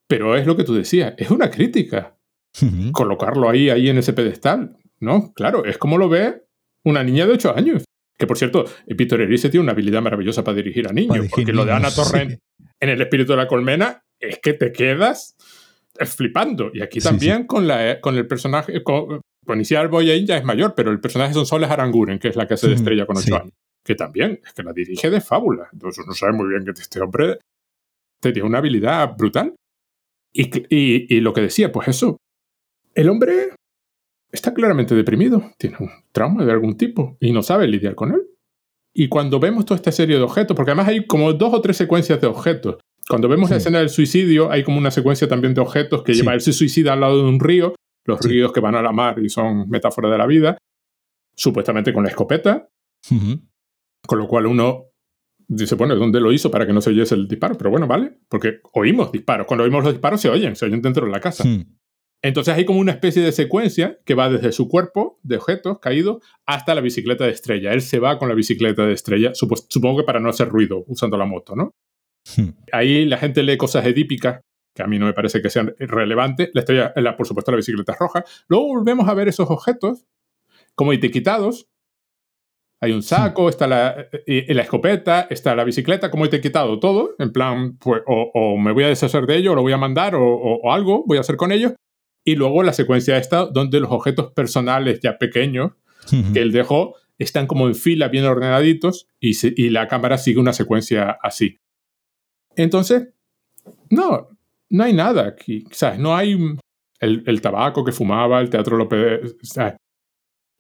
[0.08, 2.18] Pero es lo que tú decías, es una crítica.
[2.92, 4.78] Colocarlo ahí, ahí en ese pedestal.
[5.00, 6.44] No, claro, es como lo ve
[6.84, 7.84] una niña de 8 años.
[8.18, 8.66] Que por cierto,
[8.98, 12.40] Peter Erice tiene una habilidad maravillosa para dirigir a niños, porque lo de Ana Torrent
[12.80, 15.36] en El espíritu de la colmena es que te quedas
[16.00, 16.72] flipando.
[16.74, 20.74] Y aquí también Con, la, con el personaje, con, con Isiar Boyain ya es mayor,
[20.76, 23.54] pero el personaje son Soles Aranguren, que es la que se estrella con 8 años.
[23.84, 25.70] Que también es que la dirige de fábula.
[25.72, 27.40] Entonces uno sabe muy bien que este hombre
[28.20, 29.56] tenía una habilidad brutal.
[30.34, 32.18] Y, y, y lo que decía, pues eso,
[32.94, 33.52] el hombre
[34.32, 38.22] está claramente deprimido, tiene un trauma de algún tipo y no sabe lidiar con él.
[38.94, 41.78] Y cuando vemos toda esta serie de objetos, porque además hay como dos o tres
[41.78, 42.78] secuencias de objetos.
[43.08, 46.34] Cuando vemos la escena del suicidio, hay como una secuencia también de objetos que lleva
[46.34, 49.20] él se suicida al lado de un río, los ríos que van a la mar
[49.20, 50.58] y son metáforas de la vida,
[51.36, 52.70] supuestamente con la escopeta,
[54.08, 54.86] con lo cual uno
[55.48, 57.58] dice, bueno, ¿dónde lo hizo para que no se oyese el disparo?
[57.58, 59.46] Pero bueno, vale, porque oímos disparos.
[59.48, 61.44] Cuando oímos los disparos se oyen, se oyen dentro de la casa.
[62.24, 66.24] Entonces hay como una especie de secuencia que va desde su cuerpo de objetos caídos
[66.48, 67.74] hasta la bicicleta de estrella.
[67.74, 71.18] Él se va con la bicicleta de estrella, supongo que para no hacer ruido usando
[71.18, 71.72] la moto, ¿no?
[72.72, 74.42] Ahí la gente lee cosas edípicas
[74.76, 76.52] que a mí no me parece que sean relevantes.
[76.54, 78.26] La estrella, la, por supuesto, la bicicleta es roja.
[78.48, 80.06] Luego volvemos a ver esos objetos
[80.76, 81.68] como etiquetados.
[82.82, 87.78] Hay un saco, está la, la, escopeta, está la bicicleta, como etiquetado todo, en plan,
[87.78, 90.72] pues, o, me voy a deshacer de ello, o lo voy a mandar, o, o
[90.72, 91.74] algo voy a hacer con ellos.
[92.26, 95.72] Y luego la secuencia esta, donde los objetos personales ya pequeños
[96.34, 100.54] que él dejó están como en fila, bien ordenaditos, y, y la cámara sigue una
[100.54, 101.60] secuencia así.
[102.58, 103.10] Entonces,
[103.90, 104.28] no,
[104.76, 105.66] no hay nada aquí.
[105.72, 106.00] ¿Sabes?
[106.00, 106.38] No hay
[107.00, 109.36] el, el tabaco que fumaba, el teatro López,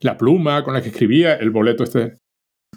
[0.01, 2.17] la pluma con la que escribía, el boleto este.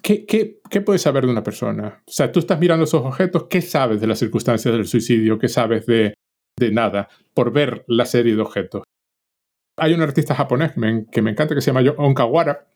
[0.00, 2.02] ¿Qué, qué, ¿Qué puedes saber de una persona?
[2.06, 5.38] O sea, tú estás mirando esos objetos, ¿qué sabes de las circunstancias del suicidio?
[5.40, 6.14] ¿Qué sabes de,
[6.58, 8.82] de nada por ver la serie de objetos.
[9.76, 12.66] Hay un artista japonés que me, encanta que se llama Onkawara,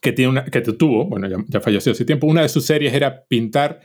[0.00, 3.24] que, tiene una, que tuvo, bueno, ya, falleció hace tiempo, una de sus series era
[3.24, 3.80] pintar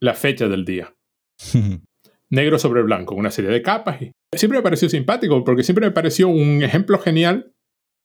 [0.00, 0.94] la fecha del día.
[2.30, 4.02] Negro sobre blanco, una serie de capas.
[4.02, 7.54] Y siempre me pareció simpático porque siempre me pareció un ejemplo genial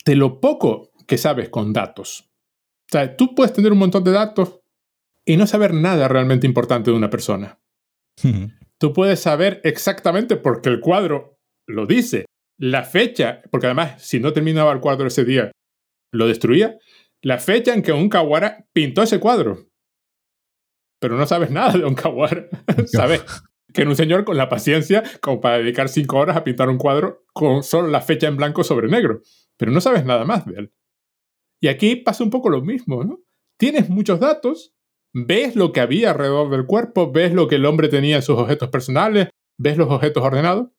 [0.05, 2.29] de lo poco que sabes con datos.
[2.89, 4.59] O sea, tú puedes tener un montón de datos
[5.25, 7.59] y no saber nada realmente importante de una persona
[8.83, 11.37] tú puedes saber exactamente porque el cuadro
[11.67, 12.25] lo dice,
[12.59, 15.51] la fecha, porque además si no terminaba el cuadro ese día,
[16.11, 16.77] lo destruía,
[17.21, 19.69] la fecha en que un Kawara pintó ese cuadro.
[20.99, 22.47] Pero no sabes nada de un Kawara.
[22.87, 23.23] sabes
[23.71, 26.77] que era un señor con la paciencia como para dedicar cinco horas a pintar un
[26.77, 29.21] cuadro con solo la fecha en blanco sobre negro.
[29.57, 30.73] Pero no sabes nada más de él.
[31.61, 33.21] Y aquí pasa un poco lo mismo, ¿no?
[33.57, 34.73] Tienes muchos datos,
[35.13, 38.37] ves lo que había alrededor del cuerpo, ves lo que el hombre tenía en sus
[38.37, 40.69] objetos personales, ves los objetos ordenados,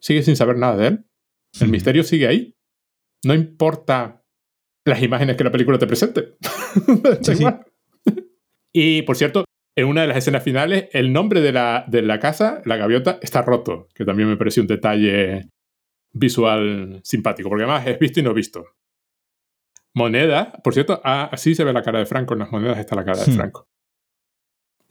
[0.00, 1.06] sigues sin saber nada de él.
[1.60, 2.56] El misterio sigue ahí.
[3.24, 4.24] No importa
[4.84, 6.36] las imágenes que la película te presente.
[8.76, 9.44] Y por cierto,
[9.76, 13.18] en una de las escenas finales, el nombre de la, de la casa, la gaviota,
[13.22, 15.50] está roto, que también me pareció un detalle
[16.12, 18.64] visual simpático, porque además es visto y no visto.
[19.94, 22.94] Moneda, por cierto, ah, así se ve la cara de Franco, en las monedas está
[22.96, 23.34] la cara de hmm.
[23.34, 23.68] Franco.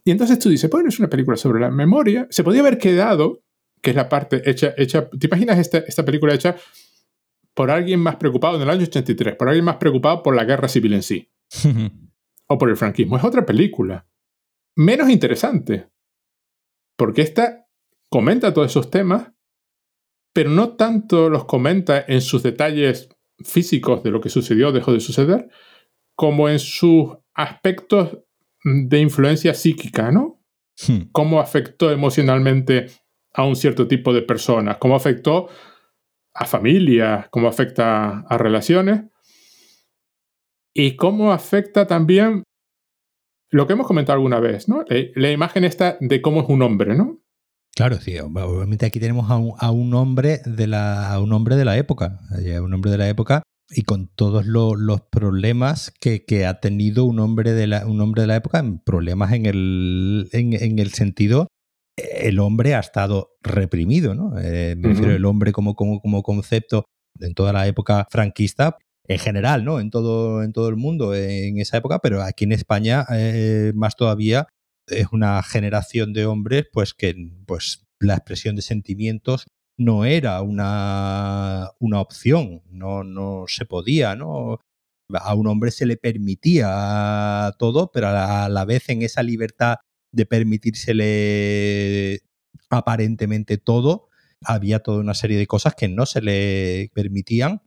[0.06, 2.28] Y entonces tú dices, bueno, es una película sobre la memoria.
[2.30, 3.42] Se podía haber quedado,
[3.82, 6.58] que es la parte hecha, hecha ¿te imaginas esta, esta película hecha
[7.54, 10.68] por alguien más preocupado en el año 83, por alguien más preocupado por la guerra
[10.68, 11.30] civil en sí?
[12.48, 13.16] o por el franquismo.
[13.16, 14.06] Es otra película.
[14.76, 15.90] Menos interesante.
[16.98, 17.68] Porque esta
[18.10, 19.32] comenta todos esos temas,
[20.34, 23.10] pero no tanto los comenta en sus detalles
[23.44, 25.50] físicos de lo que sucedió o dejó de suceder,
[26.16, 28.20] como en sus aspectos
[28.64, 30.40] de influencia psíquica, ¿no?
[30.88, 31.10] Hmm.
[31.12, 32.88] Cómo afectó emocionalmente
[33.34, 35.50] a un cierto tipo de personas, cómo afectó
[36.34, 39.06] a familias, cómo afecta a relaciones
[40.74, 42.44] y cómo afecta también
[43.54, 44.84] lo que hemos comentado alguna vez, ¿no?
[45.16, 47.20] La, imagen esta de cómo es un hombre, ¿no?
[47.76, 52.20] Claro, sí, obviamente aquí tenemos a un, hombre de la, un hombre de la época,
[52.62, 57.54] un hombre de la época y con todos los problemas que, ha tenido un hombre
[57.54, 61.48] de la, un hombre de la época, problemas en el, en, el sentido,
[61.96, 64.38] el hombre ha estado reprimido, ¿no?
[64.40, 66.86] Eh, me refiero el hombre como, como, como concepto
[67.20, 68.78] en toda la época franquista,
[69.08, 69.80] en general, ¿no?
[69.80, 73.96] En todo, en todo el mundo en esa época, pero aquí en España eh, más
[73.96, 74.48] todavía
[74.88, 77.16] es una generación de hombres pues que
[77.46, 79.46] pues la expresión de sentimientos
[79.78, 84.60] no era una, una opción, no, no se podía, ¿no?
[85.14, 89.78] A un hombre se le permitía todo, pero a la vez en esa libertad
[90.12, 92.22] de permitírsele
[92.70, 94.10] aparentemente todo,
[94.42, 97.62] había toda una serie de cosas que no se le permitían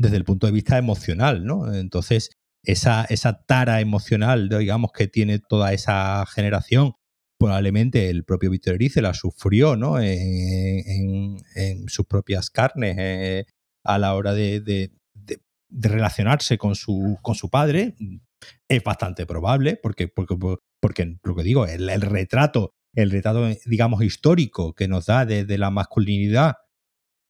[0.00, 1.72] desde el punto de vista emocional, ¿no?
[1.74, 2.30] Entonces,
[2.64, 6.94] esa, esa tara emocional, digamos, que tiene toda esa generación,
[7.38, 10.00] probablemente el propio Víctor Erice la sufrió, ¿no?
[10.00, 11.38] En,
[11.88, 13.44] sus propias carnes eh,
[13.84, 14.90] a la hora de,
[15.68, 17.94] relacionarse con su, con su padre.
[18.68, 20.34] Es bastante probable, porque, porque,
[20.80, 25.70] porque lo que digo, el, retrato, el retrato, digamos, histórico que nos da de, la
[25.70, 26.54] masculinidad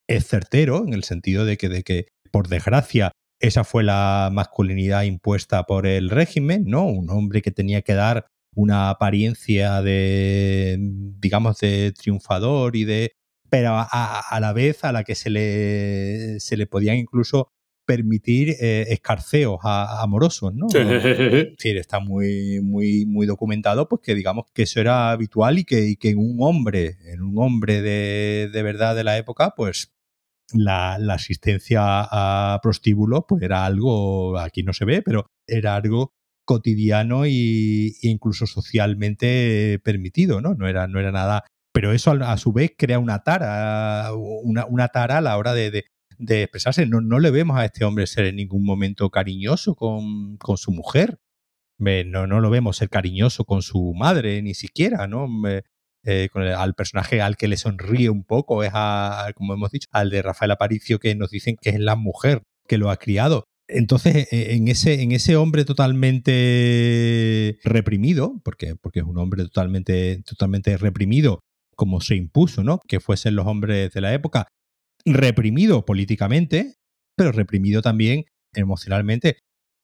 [0.09, 5.03] es certero, en el sentido de que, de que por desgracia, esa fue la masculinidad
[5.03, 6.85] impuesta por el régimen, ¿no?
[6.85, 13.13] Un hombre que tenía que dar una apariencia de, digamos, de triunfador y de...
[13.49, 17.51] pero a, la vez a la que se le, se le podían incluso
[17.87, 20.67] permitir eh, escarceos amorosos, ¿no?
[20.73, 25.65] Es decir, está muy, muy, muy documentado, pues que digamos que eso era habitual y
[25.65, 29.91] que, que en un hombre, en un hombre de, de verdad de la época, pues
[30.53, 36.13] la, asistencia a prostíbulos pues era algo, aquí no se ve, pero era algo
[36.45, 40.55] cotidiano e incluso socialmente permitido, ¿no?
[40.55, 41.45] No era, no era nada.
[41.73, 45.85] Pero eso a, su vez crea una tara, una tara a la hora de,
[46.19, 46.87] de, expresarse.
[46.87, 50.73] No, no, le vemos a este hombre ser en ningún momento cariñoso con, con su
[50.73, 51.21] mujer.
[51.79, 55.29] No, no, lo vemos ser cariñoso con su madre, ni siquiera, ¿no?
[56.03, 59.87] Eh, con al personaje al que le sonríe un poco es, a, como hemos dicho,
[59.93, 63.45] al de Rafael Aparicio, que nos dicen que es la mujer que lo ha criado.
[63.69, 70.23] Entonces, e, en ese, en ese hombre totalmente reprimido, porque, porque es un hombre totalmente,
[70.25, 71.41] totalmente reprimido,
[71.77, 72.81] como se impuso, ¿no?
[72.89, 74.49] Que fuesen los hombres de la época,
[75.05, 76.77] reprimido políticamente,
[77.17, 78.25] pero reprimido también
[78.55, 79.37] emocionalmente.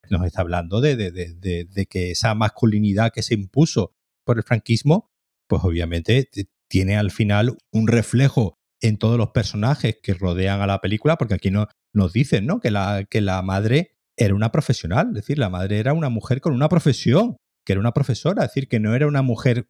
[0.09, 3.91] Nos está hablando de, de que esa masculinidad que se impuso
[4.25, 5.09] por el franquismo
[5.47, 6.29] pues obviamente
[6.69, 11.33] tiene al final un reflejo en todos los personajes que rodean a la película, porque
[11.33, 12.59] aquí no, nos dicen ¿no?
[12.59, 16.41] que, la, que la madre era una profesional, es decir, la madre era una mujer
[16.41, 19.69] con una profesión, que era una profesora, es decir, que no era una mujer,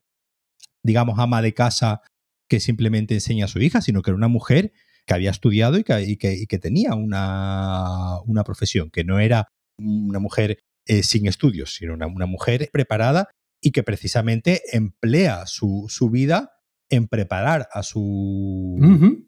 [0.83, 2.01] digamos, ama de casa
[2.49, 4.71] que simplemente enseña a su hija, sino que era una mujer
[5.05, 9.47] que había estudiado y que, tenía una, una, profesión, que no era
[9.77, 13.29] una mujer eh, sin estudios, sino una, una mujer preparada
[13.67, 16.53] y que precisamente emplea su, vida
[16.89, 18.79] en preparar a su,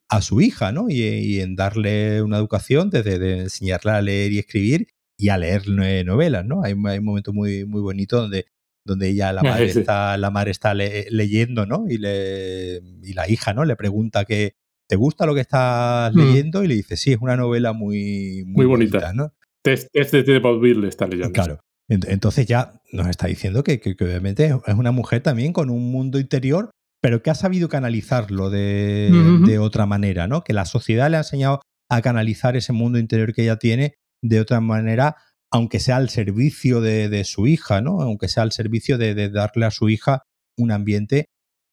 [0.07, 0.86] a su hija, ¿no?
[0.90, 4.88] Y, en darle una educación desde de enseñarla a leer y escribir
[5.18, 5.68] y a leer
[6.06, 6.64] novelas, ¿no?
[6.64, 8.45] Hay, un momento muy, muy bonito donde,
[8.86, 11.84] donde ella, la madre, está, la madre está leyendo, ¿no?
[11.90, 13.66] Y, le, y la hija, ¿no?
[13.66, 14.56] Le pregunta que,
[14.88, 16.18] ¿te gusta lo que estás mm.
[16.18, 16.64] leyendo?
[16.64, 19.34] Y le dice, sí, es una novela muy, muy, bonita, ¿no?
[19.66, 21.34] Este de Bob le está leyendo.
[21.34, 21.60] Claro.
[21.90, 26.70] Entonces ya nos está diciendo que, obviamente es una mujer también con un mundo interior,
[27.02, 30.44] pero que ha sabido canalizarlo de, otra manera, ¿no?
[30.44, 34.40] Que la sociedad le ha enseñado a canalizar ese mundo interior que ella tiene de
[34.40, 35.16] otra manera,
[35.52, 38.02] aunque sea al servicio de, su hija, ¿no?
[38.02, 40.24] Aunque sea al servicio de, darle a su hija
[40.57, 41.26] un ambiente.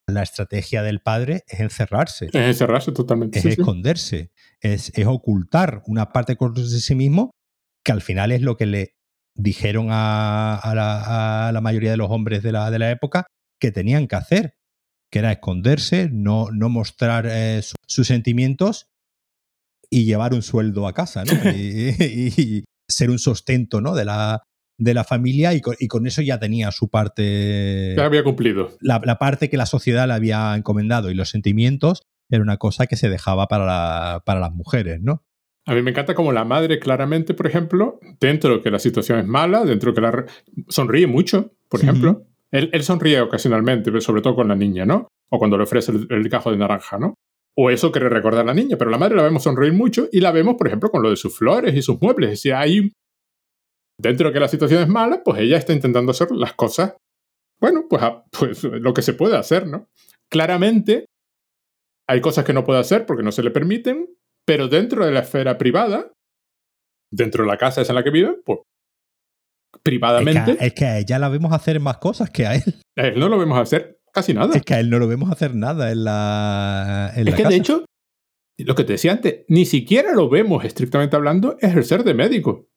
[0.09, 2.27] La estrategia del padre es encerrarse.
[2.27, 3.41] Es encerrarse totalmente.
[3.41, 4.31] Es esconderse.
[4.61, 7.33] Es, es, ocultar una parte de sí mismo
[7.85, 8.96] que al final es lo que le
[9.37, 13.27] dijeron a, la, mayoría de los hombres de la, de la, época
[13.61, 14.55] que tenían que hacer,
[15.11, 18.89] que era esconderse, no, no mostrar eh, sus sentimientos
[19.91, 21.33] y llevar un sueldo a casa, ¿no?
[21.51, 23.97] y, ser un sostento ¿no?
[23.97, 24.43] de, la,
[24.79, 27.95] de la familia y con, eso ya tenía su parte...
[27.97, 28.77] Ya había cumplido.
[28.81, 32.95] La, parte que la sociedad le había encomendado y los sentimientos era una cosa que
[32.95, 35.26] se dejaba para, para las mujeres, ¿no?
[35.67, 39.19] A mí me encanta como la madre claramente, por ejemplo, dentro de que la situación
[39.19, 40.25] es mala, dentro de que la
[40.69, 42.25] sonríe mucho, por ejemplo.
[42.53, 45.09] él, sonríe ocasionalmente, sobre todo con la niña, ¿no?
[45.29, 47.15] O cuando le ofrece el, el cajo de naranja, ¿no?
[47.59, 50.21] O eso quiere recordar a la niña, pero la madre la vemos sonreír mucho y
[50.21, 52.29] la vemos, por ejemplo, con lo de sus flores y sus muebles.
[52.29, 52.93] Es decir, ahí,
[54.01, 56.95] dentro de que la situación es mala, pues ella está intentando hacer las cosas,
[57.61, 59.89] bueno, pues, pues lo que se puede hacer, ¿no?
[60.31, 61.07] Claramente,
[62.09, 64.16] hay cosas que no puede hacer porque no se le permiten,
[64.47, 66.13] pero dentro de la esfera privada,
[67.13, 68.61] dentro de la casa esa en la que vive, pues
[69.83, 70.57] privadamente.
[70.61, 72.75] Es que, a ella la vemos hacer más cosas que a él.
[72.97, 74.57] A él no lo vemos hacer casi nada.
[74.57, 77.13] Es que a él no lo vemos hacer nada en la.
[77.15, 77.85] es que de hecho,
[78.59, 82.69] lo que te decía antes, ni siquiera lo vemos estrictamente hablando ejercer de médico.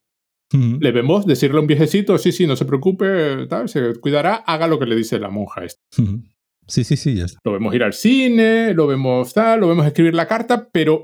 [0.52, 4.68] Le vemos decirle a un viejecito, sí, sí, no se preocupe, tal, se cuidará, haga
[4.68, 5.80] lo que le dice la monja esta.
[6.66, 7.22] Sí, sí, sí.
[7.44, 11.04] Lo vemos ir al cine, lo vemos tal, lo vemos escribir la carta, pero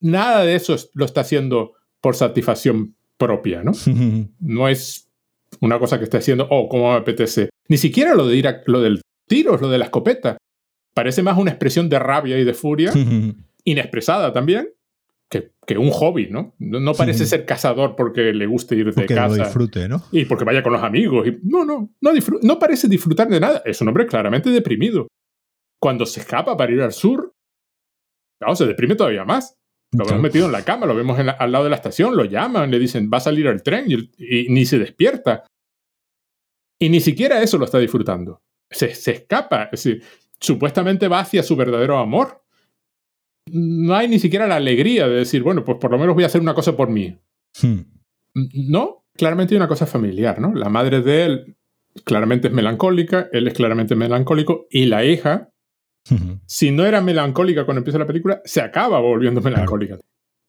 [0.00, 3.72] nada de eso lo está haciendo por satisfacción propia, ¿no?
[4.40, 5.10] no es
[5.60, 7.50] una cosa que esté haciendo, oh, cómo me apetece.
[7.68, 10.36] Ni siquiera lo de ir a, lo del tiro, lo de la escopeta.
[10.94, 12.92] Parece más una expresión de rabia y de furia,
[13.64, 14.70] inexpresada también,
[15.30, 16.54] que, que, un hobby, ¿no?
[16.58, 19.44] No, parece ser cazador porque le guste ir de porque casa.
[19.44, 20.02] Disfrute, ¿no?
[20.10, 21.26] Y porque vaya con los amigos.
[21.26, 22.10] Y, no, no, no,
[22.42, 23.62] no parece disfrutar de nada.
[23.64, 25.08] Es un hombre claramente deprimido.
[25.78, 27.34] Cuando se escapa para ir al sur,
[28.54, 29.54] se deprime todavía más.
[29.92, 32.70] Lo vemos metido en la cama, lo vemos al lado de la estación, lo llaman,
[32.70, 35.44] le dicen, va a salir al tren y, ni se despierta.
[36.78, 38.42] Y ni siquiera eso lo está disfrutando.
[38.70, 39.64] Se, se escapa.
[39.64, 40.02] Es decir,
[40.38, 42.44] supuestamente va hacia su verdadero amor.
[43.50, 46.26] No hay ni siquiera la alegría de decir, bueno, pues por lo menos voy a
[46.26, 47.18] hacer una cosa por mí.
[47.62, 47.80] Hmm.
[48.34, 50.54] No, claramente hay una cosa familiar, ¿no?
[50.54, 51.56] La madre de él
[52.04, 55.50] claramente es melancólica, él es claramente melancólico, y la hija
[56.46, 59.98] si no era melancólica cuando empieza la película, se acaba volviendo melancólica.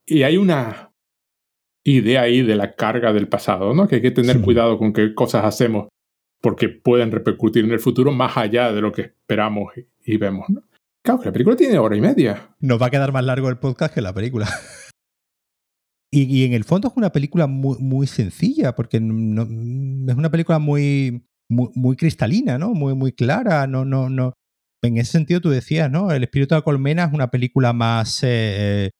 [0.05, 0.91] Y hay una
[1.83, 3.87] idea ahí de la carga del pasado, ¿no?
[3.87, 5.87] Que hay que tener cuidado con qué cosas hacemos
[6.41, 9.73] porque pueden repercutir en el futuro más allá de lo que esperamos
[10.05, 10.61] y, vemos, ¿no?
[11.03, 12.55] Claro, que la película tiene hora y media.
[12.59, 14.47] Nos va a quedar más largo el podcast que la película.
[16.11, 21.25] y, en el fondo es una película muy, muy sencilla, porque es una película muy,
[21.49, 22.73] muy, muy, cristalina, ¿no?
[22.73, 23.67] Muy, muy clara.
[23.67, 24.33] No, no, no,
[24.81, 26.11] en ese sentido tú decías, ¿no?
[26.11, 28.19] El espíritu de la colmena es una película más...
[28.23, 28.91] Eh,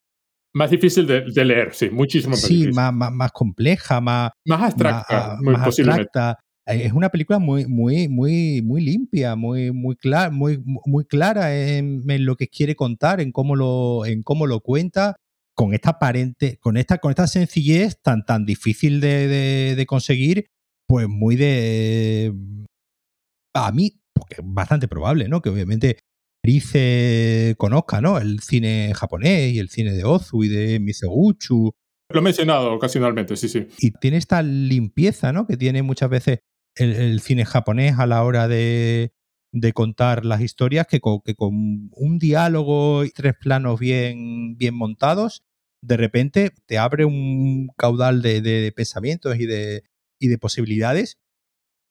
[0.54, 4.32] más difícil de, leer, sí, muchísimo más sí, Más, más, compleja, más...
[4.46, 6.38] Más abstracta, muy abstracta.
[6.66, 9.96] Eh, es una película muy, muy, muy, muy limpia, muy, muy,
[10.32, 15.16] muy, muy clara en, lo que quiere contar, en cómo lo, en cómo lo cuenta,
[15.56, 20.48] con esta aparente, con esta, con esta sencillez tan, tan difícil de, de conseguir,
[20.88, 22.34] pues muy de.
[23.54, 25.41] A mí, es bastante probable, ¿no?
[25.41, 26.00] Que obviamente
[26.44, 28.18] Rice conozca, ¿no?
[28.18, 31.74] El cine japonés y el cine de Ozu y de Miseguchu.
[32.12, 33.68] Lo he mencionado ocasionalmente, sí, sí.
[33.78, 35.46] Y tiene esta limpieza, ¿no?
[35.46, 36.40] Que tiene muchas veces
[36.76, 39.12] el, cine japonés a la hora de,
[39.52, 44.76] de contar las historias, que con, que con, un diálogo y tres planos bien, bien
[44.76, 45.44] montados,
[45.84, 49.84] de repente te abre un caudal de, de pensamientos y de,
[50.20, 51.18] y de posibilidades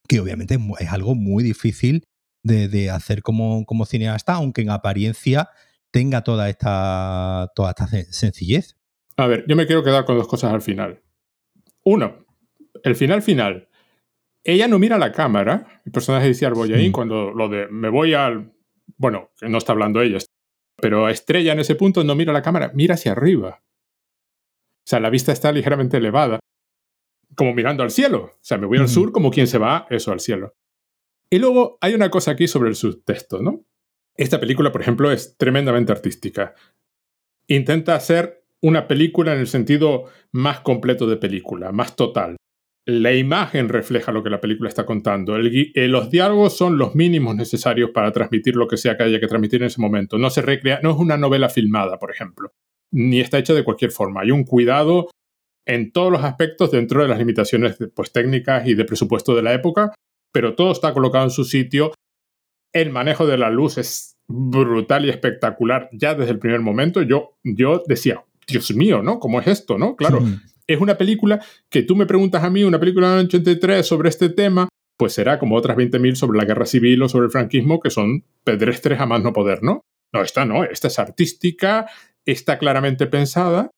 [0.08, 2.07] que obviamente es algo muy difícil
[2.42, 5.50] de, hacer como, como, cineasta, aunque en apariencia
[5.90, 8.76] tenga toda esta, toda esta sencillez.
[9.16, 11.02] A ver, yo me quiero quedar con dos cosas al final.
[11.84, 12.26] Uno,
[12.82, 13.68] el final final.
[14.44, 16.92] Ella no mira a la cámara, el personaje de Arboyain, mm.
[16.92, 18.52] cuando lo de me voy al.
[18.96, 20.18] Bueno, no está hablando ella,
[20.80, 23.62] pero Estrella en ese punto no mira a la cámara, mira hacia arriba.
[23.62, 26.38] O sea, la vista está ligeramente elevada,
[27.36, 28.30] como mirando al cielo.
[28.34, 30.54] O sea, me voy al sur como quien se va, eso, al cielo.
[31.30, 33.64] Y luego hay una cosa aquí sobre el subtexto, ¿no?
[34.16, 36.54] Esta película, por ejemplo, es tremendamente artística.
[37.46, 42.36] Intenta hacer una película en el sentido más completo de película, más total.
[42.90, 45.36] la imagen refleja lo que la película está contando.
[45.36, 49.26] Eh, los diálogos son los mínimos necesarios para transmitir lo que sea que haya que
[49.26, 50.16] transmitir en ese momento.
[50.16, 52.50] No se recrea, no es una novela filmada, por ejemplo,
[52.90, 54.22] ni está hecha de cualquier forma.
[54.22, 55.10] Hay un cuidado
[55.66, 59.52] en todos los aspectos dentro de las limitaciones pues, técnicas y de presupuesto de la
[59.52, 59.92] época,
[60.32, 61.92] pero todo está colocado en su sitio.
[62.72, 67.02] El manejo de la luz es brutal y espectacular ya desde el primer momento.
[67.02, 69.18] Yo, yo decía, Dios mío, ¿no?
[69.18, 69.96] ¿Cómo es esto, no?
[69.96, 70.20] Claro,
[70.66, 74.28] es una película que tú me preguntas a mí, una película del 83 sobre este
[74.28, 74.68] tema,
[74.98, 78.24] pues será como otras 20.000 sobre la guerra civil o sobre el franquismo, que son
[78.44, 79.82] pedestres a más no poder, ¿no?
[80.12, 81.86] No, esta no, esta es artística,
[82.26, 83.70] está claramente pensada,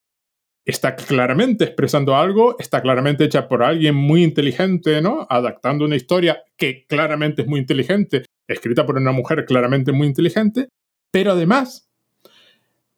[0.65, 5.25] está claramente expresando algo, está claramente hecha por alguien muy inteligente, ¿no?
[5.29, 10.69] Adaptando una historia que claramente es muy inteligente, escrita por una mujer claramente muy inteligente,
[11.11, 11.89] pero además,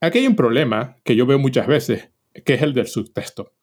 [0.02, 2.10] aquí hay un problema que yo veo muchas veces,
[2.46, 3.54] que es el del subtexto.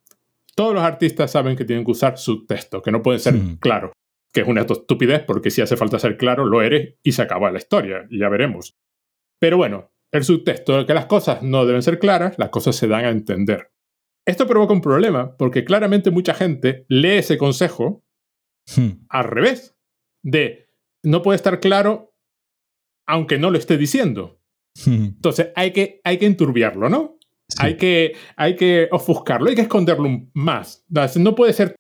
[0.55, 3.93] Todos los artistas saben que tienen que usar subtexto, que no pueden ser claros,
[4.33, 7.51] que es una estupidez porque si hace falta ser claro, lo eres y se acaba
[7.51, 8.75] la historia, y ya veremos.
[9.39, 13.05] Pero bueno, el subtexto, que las cosas no deben ser claras, las cosas se dan
[13.05, 13.70] a entender.
[14.31, 18.05] Esto provoca un problema porque claramente mucha gente lee ese consejo
[18.77, 19.07] hmm.
[19.09, 19.77] al revés,
[20.23, 20.69] de
[21.03, 22.15] no puede estar claro
[23.09, 24.41] aunque no lo esté diciendo.
[24.87, 25.05] Hmm.
[25.17, 27.19] Entonces hay que, hay que enturbiarlo, ¿no?
[27.59, 30.85] Hay, que, hay que ofuscarlo, hay que esconderlo más.
[31.17, 31.75] No puede ser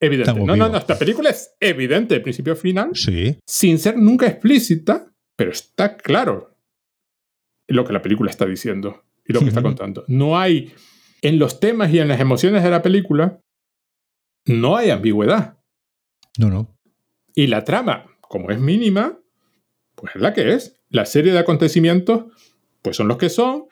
[0.00, 0.32] evidente.
[0.32, 3.38] No, no, no, esta película es evidente de principio a final, sí.
[3.46, 6.56] sin ser nunca explícita, pero está claro
[7.68, 10.06] lo que la película está diciendo y lo que está contando.
[10.08, 10.72] No hay,
[11.24, 13.40] en los temas y en las emociones de la película,
[14.46, 15.58] no hay ambigüedad.
[16.38, 16.76] No, no.
[17.34, 19.18] Y la trama, como es mínima,
[19.94, 20.78] pues es la que es.
[20.90, 22.26] La serie de acontecimientos,
[22.82, 23.64] pues son los que son.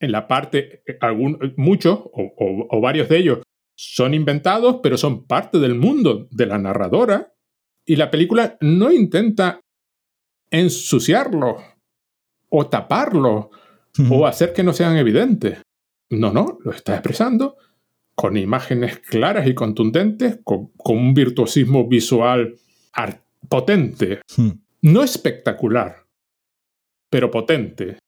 [0.00, 3.42] En la parte, algún, muchos o, varios de ellos
[3.76, 7.34] son inventados, pero son parte del mundo de la narradora.
[7.84, 9.60] Y la película no intenta
[10.50, 11.58] ensuciarlo
[12.48, 13.50] o taparlo
[14.10, 15.60] o hacer que no sean evidentes.
[16.12, 17.56] No, no, lo está expresando
[18.14, 22.56] con imágenes claras y contundentes, con, un virtuosismo visual
[23.48, 24.20] potente.
[24.36, 24.50] Hmm.
[24.82, 26.04] No espectacular,
[27.08, 27.98] pero potente.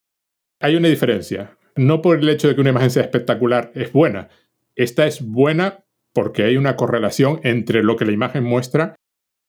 [0.61, 1.57] Hay una diferencia.
[1.77, 4.29] No por el hecho de que una imagen sea espectacular es buena.
[4.77, 8.95] Esta es buena porque hay una correlación entre lo que la imagen muestra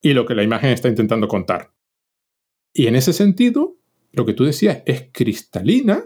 [0.01, 1.73] y lo que la imagen está intentando contar.
[2.73, 3.77] Y en ese sentido,
[4.13, 6.05] lo que tú decías es cristalina,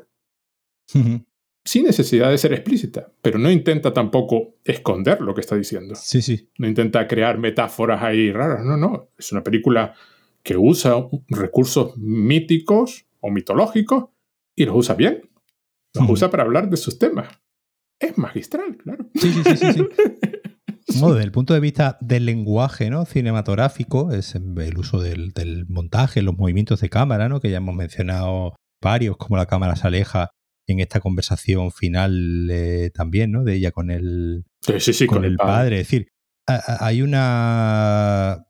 [1.70, 5.94] sin necesidad de ser explícita, pero no intenta tampoco esconder lo que está diciendo.
[5.94, 6.50] Sí, sí.
[6.58, 9.12] No intenta crear metáforas ahí raras, no, no.
[9.16, 9.94] Es una película
[10.42, 10.96] que usa
[11.28, 14.06] recursos míticos o mitológicos
[14.56, 15.30] y los usa bien.
[15.94, 17.28] Los usa para hablar de sus temas.
[18.00, 19.08] Es magistral, claro.
[19.14, 19.88] Sí, sí, sí, sí.
[20.88, 23.06] desde el punto de vista del lenguaje ¿no?
[23.06, 27.40] cinematográfico, es el uso del, montaje, los movimientos de cámara, ¿no?
[27.40, 30.32] que ya hemos mencionado varios, como la cámara se aleja
[30.72, 33.44] en esta conversación final eh, también, ¿no?
[33.44, 34.46] De ella con el,
[35.08, 35.82] con, el padre.
[35.82, 36.10] Es decir,
[36.48, 38.48] hay una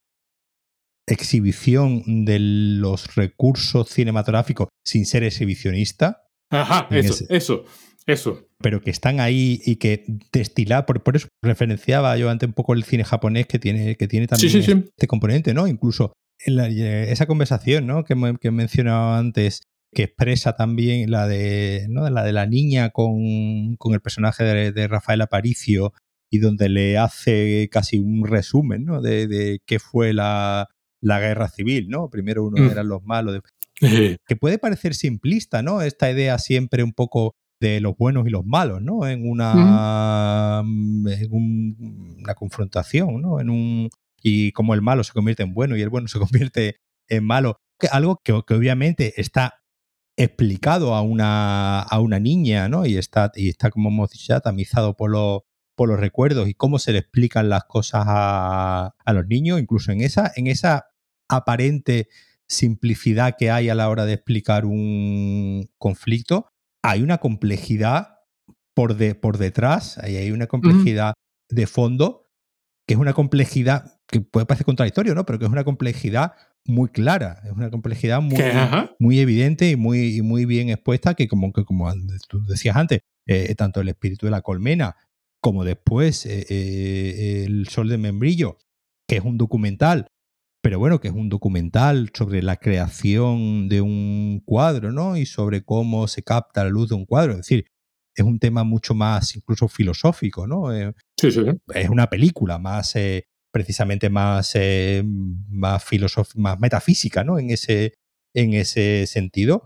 [1.08, 6.24] exhibición de los recursos cinematográficos sin ser exhibicionista.
[6.52, 7.66] Ajá, eso, eso,
[8.06, 8.48] eso.
[8.60, 12.74] Pero que están ahí y que destilar, por, por, eso referenciaba yo antes un poco
[12.74, 15.68] el cine japonés que tiene, que tiene también este componente, ¿no?
[15.68, 16.14] Incluso
[16.46, 18.04] en eh, esa conversación, ¿no?
[18.04, 19.62] Que, que he mencionado antes
[19.94, 22.10] que expresa también la de, ¿no?
[22.10, 25.94] la, de la niña con, el personaje de, Rafael Aparicio
[26.30, 29.02] y donde le hace casi un resumen ¿no?
[29.02, 30.68] de, qué fue la,
[31.02, 32.10] guerra civil, ¿no?
[32.10, 32.72] Primero uno mm.
[32.72, 33.42] eran los malos.
[33.80, 35.82] que puede parecer simplista, ¿no?
[35.82, 39.08] Esta idea siempre un poco de los buenos y los malos, ¿no?
[39.08, 41.32] En una, en
[42.20, 43.40] una confrontación, ¿no?
[43.40, 43.90] En un,
[44.22, 47.58] y como el malo se convierte en bueno y el bueno se convierte en malo.
[47.92, 49.56] Algo que, que obviamente está
[50.20, 52.86] explicado a una, a una niña, ¿no?
[52.86, 55.42] Y está, y está, como hemos dicho ya, tamizado por los,
[55.76, 59.92] por los recuerdos y cómo se le explican las cosas a, a los niños, incluso
[59.92, 60.88] en esa, en esa
[61.30, 62.10] aparente
[62.48, 66.48] simplicidad que hay a la hora de explicar un conflicto,
[66.84, 68.20] hay una complejidad
[68.74, 71.14] por, de, por detrás, hay una complejidad
[71.50, 72.29] de fondo,
[72.90, 75.24] que es una complejidad que puede parecer contradictorio, ¿no?
[75.24, 76.34] Pero que es una complejidad
[76.66, 78.40] muy clara, es una complejidad muy,
[78.98, 81.88] muy evidente y muy, muy bien expuesta que como, que como
[82.28, 84.96] tú decías antes, eh, tanto el espíritu de la colmena
[85.40, 88.58] como después eh, eh, el sol de membrillo,
[89.08, 90.08] que es un documental,
[90.64, 95.16] pero bueno, que es un documental sobre la creación de un cuadro, ¿no?
[95.16, 97.34] Y sobre cómo se capta la luz de un cuadro.
[97.34, 97.68] Es decir,
[98.22, 100.74] es un tema mucho más incluso filosófico, ¿no?
[100.74, 101.42] Eh, sí, sí,
[101.74, 105.86] Es una película más, eh, precisamente más, eh, más,
[106.36, 107.40] más metafísica, ¿no?
[107.40, 107.94] En ese,
[108.34, 109.66] en ese sentido.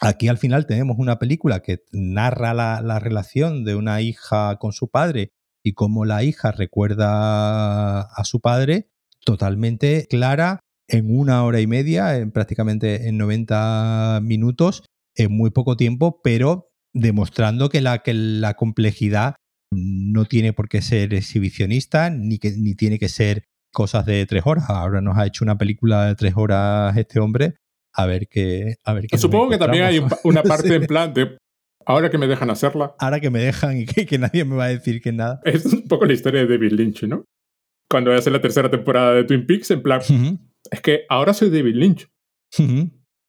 [0.00, 4.72] Aquí al final tenemos una película que narra la, la relación de una hija con
[4.72, 5.30] su padre
[5.64, 8.88] y cómo la hija recuerda a su padre
[9.24, 14.84] totalmente clara en una hora y media, en prácticamente en 90 minutos,
[15.16, 19.36] en muy poco tiempo, pero demostrando que la, que la complejidad
[19.70, 24.42] no tiene por qué ser exhibicionista ni, que, ni tiene que ser cosas de tres
[24.46, 24.70] horas.
[24.70, 27.56] Ahora nos ha hecho una película de tres horas este hombre.
[27.92, 28.76] A ver qué.
[28.84, 31.36] A ver qué Supongo que también hay una parte en plan de.
[31.84, 32.94] Ahora que me dejan hacerla.
[32.98, 35.40] Ahora que me dejan y que, nadie me va a decir que nada.
[35.44, 37.24] Es un poco la historia de David Lynch, ¿no?
[37.88, 40.00] Cuando hacer la tercera temporada de Twin Peaks, en plan.
[40.70, 42.08] Es que ahora soy David Lynch.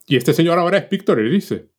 [0.08, 1.70] Y este señor ahora es Víctor Erice.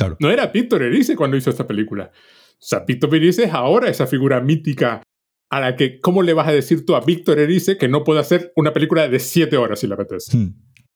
[0.00, 0.16] Claro.
[0.18, 2.10] No era Víctor Erice cuando hizo esta película.
[2.14, 5.02] O sea, Víctor Erice es ahora esa figura mítica
[5.50, 8.20] a la que, ¿cómo le vas a decir tú a Víctor Erice que no puede
[8.20, 10.34] hacer una película de siete horas si le apetece?
[10.34, 10.54] Hmm.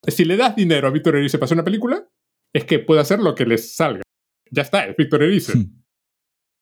[0.09, 2.09] Si le das dinero a Víctor Erice para hacer una película,
[2.55, 4.03] es que puede hacer lo que le salga.
[4.51, 5.59] Ya está, es Víctor Erice.
[5.59, 5.83] Hmm.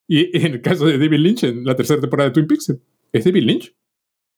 [0.09, 2.75] Y en el caso de David Lynch, en la tercera temporada de Twin Peaks,
[3.13, 3.77] es David Lynch.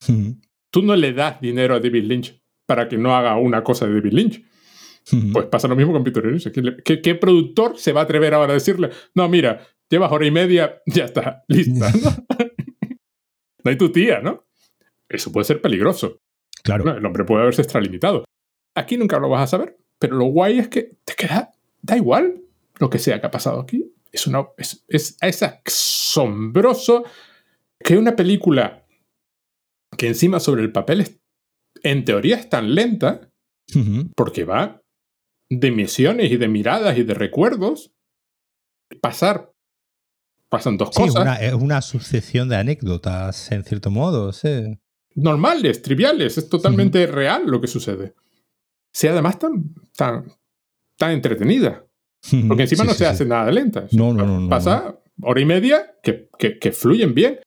[0.06, 0.32] Hmm.
[0.70, 3.94] Tú no le das dinero a David Lynch para que no haga una cosa de
[3.94, 4.44] David Lynch.
[5.32, 6.50] Pues pasa lo mismo con Víctor Erice.
[6.50, 10.80] ¿Qué, productor se va a atrever ahora a decirle, no, mira, llevas hora y media,
[10.86, 11.92] ya está, lista?
[13.62, 14.46] no hay tu tía, ¿no?
[15.08, 16.20] Eso puede ser peligroso.
[16.62, 16.96] Claro.
[16.96, 18.24] el hombre puede haberse extralimitado.
[18.74, 21.52] Aquí nunca lo vas a saber, pero lo guay es que te queda,
[21.82, 22.40] da igual
[22.78, 23.92] lo que sea que ha pasado aquí.
[24.10, 27.04] Es, una, es, es, es asombroso
[27.78, 28.86] que una película
[29.98, 31.20] que encima sobre el papel
[31.82, 33.30] en teoría es tan lenta,
[34.16, 34.80] porque va
[35.60, 37.92] de misiones y de miradas y de recuerdos,
[39.00, 39.54] pasar
[40.48, 41.40] pasan dos cosas.
[41.40, 44.30] es una sucesión de anécdotas, en cierto modo.
[45.16, 48.14] Normales, triviales, es totalmente real lo que sucede.
[48.92, 50.30] Sea además tan, tan,
[50.96, 51.84] tan entretenida.
[52.48, 53.86] Porque encima no se hace nada lenta.
[53.92, 54.48] No, no, no.
[54.48, 57.40] Pasa hora y media que, que, fluyen bien.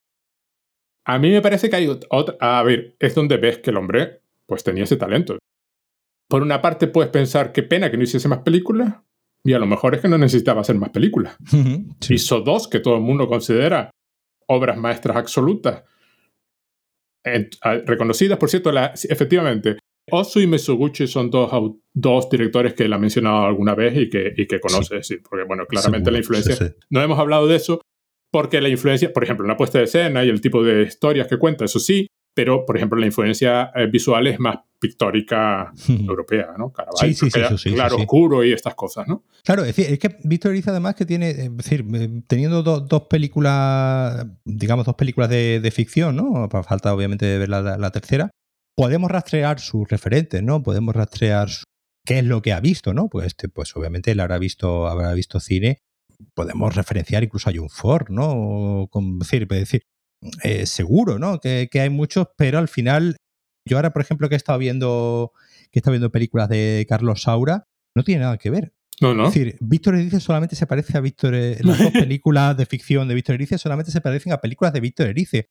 [1.05, 2.35] A mí me parece que hay otra.
[2.39, 5.37] A ver, es donde ves que el hombre pues tenía ese talento.
[6.29, 8.95] Por una parte puedes pensar qué pena que no hiciese más películas,
[9.43, 11.37] y a lo mejor es que no necesitaba hacer más películas.
[12.09, 13.91] Hizo dos que todo el mundo considera
[14.47, 15.83] obras maestras absolutas.
[17.85, 18.71] reconocidas, por cierto,
[19.09, 19.77] efectivamente.
[20.09, 21.51] Osu y Mesuguchi son dos,
[21.93, 25.65] dos directores que él ha mencionado alguna vez y que, y que conoce, porque bueno,
[25.65, 26.55] claramente la influencia...
[26.89, 27.81] no hemos hablado de eso
[28.31, 31.27] porque la influencia, por ejemplo, en la puesta de escena y el tipo de historias
[31.27, 32.06] que cuenta, eso sí,
[32.37, 36.71] pero por ejemplo la influencia eh, visual es más pictórica europea, ¿no?
[36.71, 39.23] Caravaggio, sí, sí, sí, claro oscuro y estas cosas, ¿no?
[39.43, 43.01] Claro, es, decir, es que Víctor Erice además que tiene, es decir, eh, teniendo dos
[43.09, 46.47] películas, digamos dos películas de, ficción, ¿no?
[46.63, 48.29] Falta obviamente de ver la, tercera,
[48.75, 50.61] podemos rastrear sus referentes, ¿no?
[50.61, 51.49] Podemos rastrear
[52.05, 53.09] qué es lo que ha visto, ¿no?
[53.09, 55.79] Pues, este, pues obviamente él habrá visto, habrá visto cine
[56.33, 58.87] podemos referenciar incluso a John Ford, ¿no?
[58.91, 59.83] Con, decir, decir
[60.43, 61.39] eh, seguro, ¿no?
[61.39, 63.17] Que, que, hay muchos, pero al final
[63.67, 65.31] yo ahora, por ejemplo, que he estado viendo,
[65.71, 67.65] que he estado viendo películas de Carlos Saura,
[67.95, 68.73] no tiene nada que ver.
[68.99, 69.27] No, no.
[69.27, 71.63] Es decir, Víctor Erice solamente se parece a Víctor Erice.
[71.63, 75.07] Las dos películas de ficción de Víctor Erice solamente se parecen a películas de Víctor
[75.07, 75.49] Erice.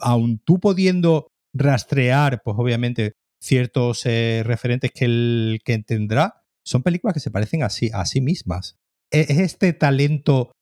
[0.00, 7.14] aun, tú pudiendo rastrear, pues obviamente, ciertos eh, referentes que él que tendrá, son películas
[7.14, 8.76] que se parecen a sí, a sí mismas.
[9.10, 10.52] E, es este talento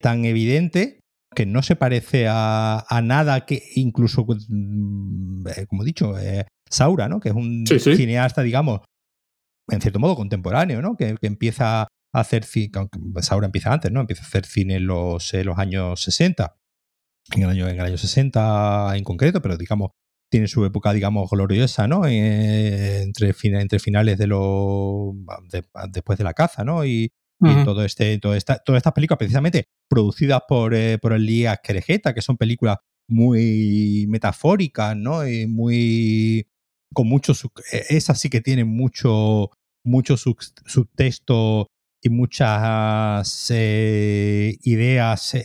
[0.00, 1.00] tan evidente
[1.34, 7.08] que no se parece a, nada que incluso, mm, eh, como he dicho, eh, Saura,
[7.08, 7.20] ¿no?
[7.20, 8.80] que es un cineasta, digamos,
[9.68, 10.96] en cierto modo contemporáneo, ¿no?
[10.96, 12.70] que, empieza a hacer cine,
[13.20, 14.00] Saura empieza antes, ¿no?
[14.00, 16.56] empieza a hacer cine en los, los años 60,
[17.34, 19.90] en el, año, en el año 60 en concreto, pero digamos,
[20.30, 22.06] tiene su época, digamos, gloriosa, ¿no?
[22.06, 25.14] Eh, entre, entre finales de los...
[25.90, 26.84] después de la caza, ¿no?
[26.84, 27.12] Y,
[27.64, 32.22] todo este, toda esta, todas estas películas precisamente producidas por, eh, por Elías Querejeta, que
[32.22, 32.78] son películas
[33.08, 35.26] muy metafóricas, ¿no?
[35.28, 36.46] Y muy.
[36.94, 37.32] con mucho.
[37.72, 39.50] E, esas sí que tienen mucho,
[39.84, 41.66] mucho subtexto
[42.02, 45.44] y muchas eh, ideas eh,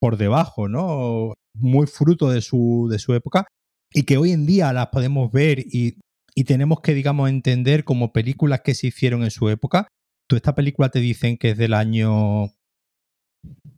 [0.00, 1.34] por debajo, ¿no?
[1.54, 3.46] Muy fruto de su, de su época
[3.92, 5.96] y que hoy en día las podemos ver y,
[6.34, 9.88] y tenemos que, digamos, entender como películas que se hicieron en su época.
[10.30, 12.54] Tú esta película te dicen que es del año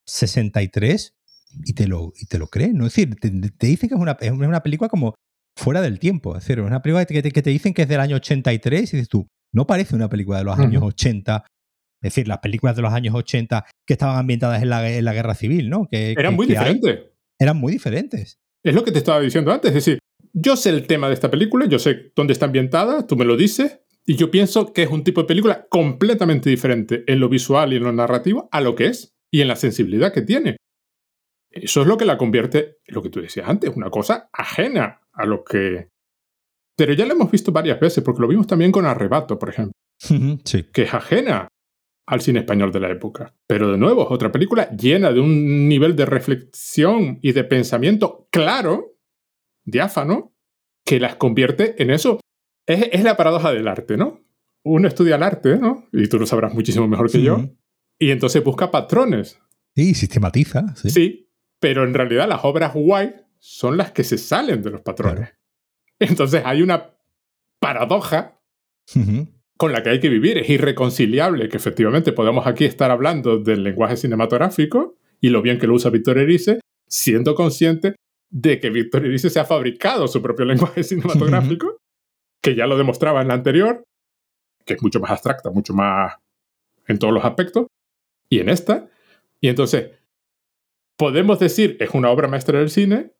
[0.04, 1.14] 63
[1.64, 2.86] y te lo, y te lo crees, ¿no?
[2.86, 3.30] Es decir, te,
[3.66, 5.14] dicen que es una, es una, película como
[5.58, 6.36] fuera del tiempo.
[6.36, 8.80] Es decir, es una película que te, que te, dicen que es del año 83
[8.80, 11.42] y dices tú, no parece una película de los años 80
[12.02, 15.14] Es decir, las películas de los años 80 que estaban ambientadas en la, en la
[15.14, 15.88] guerra civil, ¿no?
[15.90, 17.00] Que, eran muy diferentes.
[17.40, 18.40] Eran muy diferentes.
[18.62, 19.70] Es lo que te estaba diciendo antes.
[19.70, 19.98] Es decir,
[20.34, 23.38] yo sé el tema de esta película, yo sé dónde está ambientada, tú me lo
[23.38, 27.72] dices, y yo pienso que es un tipo de película completamente diferente en lo visual
[27.72, 30.56] y en lo narrativo a lo que es y en la sensibilidad que tiene.
[31.50, 35.26] Eso es lo que la convierte, lo que tú decías antes, una cosa ajena a
[35.26, 35.88] lo que...
[36.76, 39.72] Pero ya lo hemos visto varias veces, porque lo vimos también con Arrebato, por ejemplo,
[39.98, 40.64] sí.
[40.72, 41.48] que es ajena
[42.06, 43.34] al cine español de la época.
[43.46, 48.26] Pero de nuevo, es otra película llena de un nivel de reflexión y de pensamiento
[48.30, 48.96] claro,
[49.64, 50.34] diáfano,
[50.84, 52.18] que las convierte en eso.
[52.66, 54.20] Es, es la paradoja del arte, ¿no?
[54.64, 55.88] Uno estudia el arte, ¿no?
[55.92, 57.50] Y tú lo sabrás muchísimo mejor que yo.
[57.98, 59.38] Y entonces busca patrones.
[59.74, 60.74] Sí, sistematiza.
[60.76, 60.90] Sí.
[60.90, 61.30] sí,
[61.60, 65.30] pero en realidad las obras guay son las que se salen de los patrones.
[65.98, 66.96] Entonces hay una
[67.60, 68.40] paradoja
[69.56, 70.38] con la que hay que vivir.
[70.38, 75.68] Es irreconciliable que efectivamente podamos aquí estar hablando del lenguaje cinematográfico y lo bien que
[75.68, 77.94] lo usa Víctor Erice, siendo consciente
[78.30, 81.78] de que Víctor Erice se ha fabricado su propio lenguaje cinematográfico,
[82.42, 83.84] que ya lo demostraba en la anterior,
[84.64, 86.16] que es mucho más abstracta, mucho más
[86.86, 87.66] en todos los aspectos,
[88.28, 88.88] y en esta.
[89.40, 89.90] Y entonces,
[90.96, 93.12] podemos decir es una obra maestra del cine,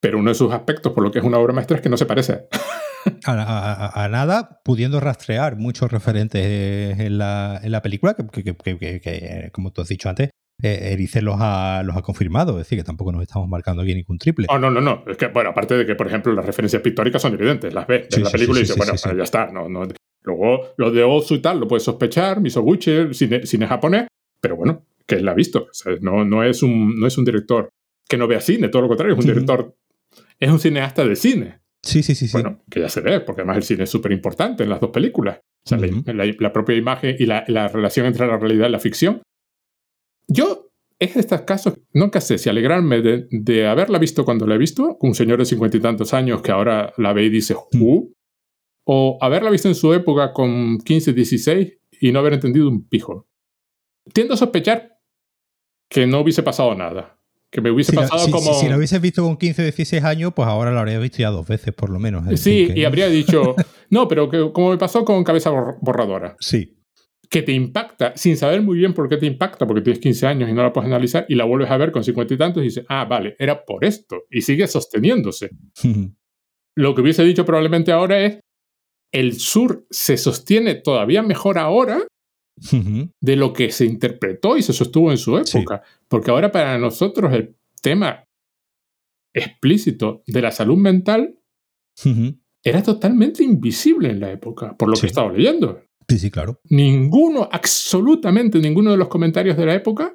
[0.00, 1.96] pero uno de sus aspectos por lo que es una obra maestra es que no
[1.96, 2.48] se parece.
[3.24, 9.88] A, nada, pudiendo rastrear muchos referentes en la, en la película, que, como tú has
[9.88, 10.30] dicho antes,
[10.62, 13.94] eh, Erice los ha, los ha confirmado, es decir, que tampoco nos estamos marcando aquí
[13.94, 14.46] ningún triple.
[14.48, 15.04] Oh, no, no, no.
[15.06, 18.08] Es que, bueno, aparte de que, por ejemplo, las referencias pictóricas son evidentes, las ves
[18.16, 19.50] en la película y dices, bueno, ya está.
[19.52, 19.86] No, no.
[20.22, 24.08] Luego, lo de Ozu y tal lo puedes sospechar, Misoguchi, cine, cine japonés,
[24.40, 25.68] pero bueno, que él la ha visto.
[26.00, 27.70] no, no, es un, no es un director
[28.08, 29.74] que no vea cine, todo lo contrario, es un director,
[30.38, 31.60] es un cineasta de cine.
[31.82, 34.64] Sí, sí, sí, Bueno, que ya se ve, porque además el cine es súper importante
[34.64, 35.38] en las dos películas.
[35.64, 39.22] O sea, la, propia imagen y la, relación entre la realidad y la ficción.
[40.28, 44.58] Yo, es de estos casos, nunca sé si alegrarme de, haberla visto cuando la he
[44.58, 48.12] visto, un señor de cincuenta y tantos años que ahora la ve y dice, uh,
[48.84, 53.26] o haberla visto en su época con 15, 16 y no haber entendido un pijo.
[54.12, 54.98] Tiendo a sospechar
[55.88, 57.18] que no hubiese pasado nada.
[57.50, 58.54] Que me hubiese pasado como.
[58.54, 61.30] Si, lo hubieses visto con 15 o 16 años, pues ahora lo habría visto ya
[61.30, 62.24] dos veces, por lo menos.
[62.38, 63.56] Sí, y habría dicho.
[63.90, 65.50] no, pero que, como me pasó con Cabeza
[65.80, 66.36] Borradora.
[66.40, 66.77] Sí.
[67.30, 70.48] Que te impacta, sin saber muy bien por qué te impacta, porque tienes 15 años
[70.48, 72.66] y no la puedes analizar, y la vuelves a ver con 50 y tantos y
[72.66, 74.24] dices, ah, vale, era por esto.
[74.30, 75.50] Y sigue sosteniéndose.
[76.76, 78.40] lo que hubiese dicho probablemente ahora es:
[79.12, 82.06] el sur se sostiene todavía mejor ahora
[83.20, 85.82] de lo que se interpretó y se sostuvo en su época.
[86.08, 88.24] Porque ahora para nosotros el tema
[89.34, 91.38] explícito de la salud mental
[92.64, 95.82] era totalmente invisible en la época, por lo que he estado leyendo.
[96.08, 96.60] Sí, sí, claro.
[96.70, 100.14] Ninguno, absolutamente ninguno de los comentarios de la época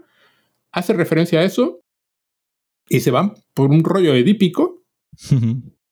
[0.72, 1.82] hace referencia a eso
[2.90, 4.84] y se van por un rollo edípico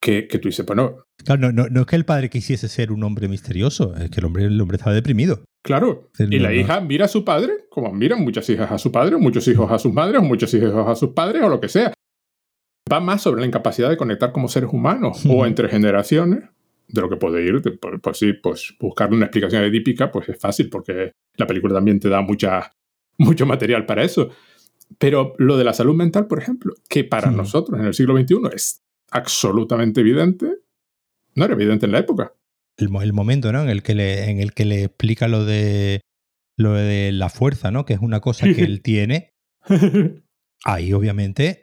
[0.00, 0.96] que, tú dices, bueno.
[1.24, 4.26] Claro, no, no, es que el padre quisiese ser un hombre misterioso, es que el
[4.26, 5.44] hombre, el hombre estaba deprimido.
[5.62, 6.10] Claro.
[6.18, 9.20] y la hija mira a su padre, como miran muchas hijas a su padre, o
[9.20, 11.92] muchos hijos a sus madres, o muchos hijos a sus padres, o lo que sea.
[12.92, 16.40] Va más sobre la incapacidad de conectar como seres humanos o entre generaciones,
[16.92, 17.60] de lo que puede ir.
[17.80, 21.98] Pues, pues, sí, pues buscarle una explicación edípica, pues es fácil, porque la película también
[21.98, 22.72] te da mucha,
[23.18, 24.30] mucho material para eso.
[24.98, 28.36] Pero lo de la salud mental, por ejemplo, que para nosotros en el siglo XXI
[28.54, 30.58] es absolutamente evidente,
[31.34, 32.34] no era evidente en la época.
[32.76, 33.62] El, momento, ¿no?
[33.62, 36.00] En el que le, en el que le explica lo de
[36.58, 37.86] lo de la fuerza, ¿no?
[37.86, 39.32] Que es una cosa que él tiene.
[40.64, 41.61] Ahí, obviamente,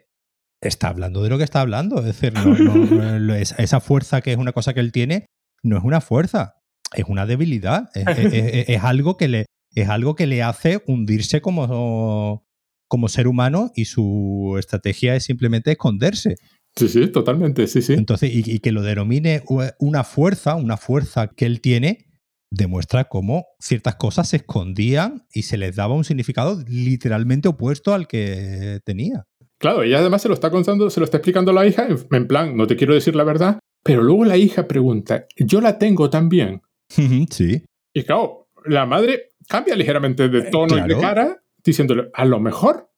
[0.60, 1.98] está hablando de lo que está hablando.
[1.98, 2.34] Es decir,
[3.58, 5.26] esa fuerza que es una cosa que él tiene,
[5.62, 6.54] no es una fuerza,
[6.94, 7.88] es una debilidad.
[7.94, 12.44] Es, algo, que le, es algo que le hace hundirse como,
[12.88, 16.36] como ser humano y su estrategia es simplemente esconderse.
[16.76, 17.94] Sí, sí, totalmente, sí, sí.
[17.94, 19.42] Entonces, y, que lo denomine
[19.78, 22.06] una fuerza, una fuerza que él tiene,
[22.50, 28.06] demuestra cómo ciertas cosas se escondían y se les daba un significado literalmente opuesto al
[28.06, 29.26] que tenía.
[29.60, 32.26] Claro, ella además se lo está contando, se lo está explicando a la hija, en
[32.26, 36.08] plan, no te quiero decir la verdad, pero luego la hija pregunta, ¿yo la tengo
[36.08, 36.62] también?
[36.88, 37.62] sí.
[37.92, 42.40] Y claro, la madre cambia ligeramente de eh, tono y de cara, diciéndole, a lo
[42.40, 42.90] mejor.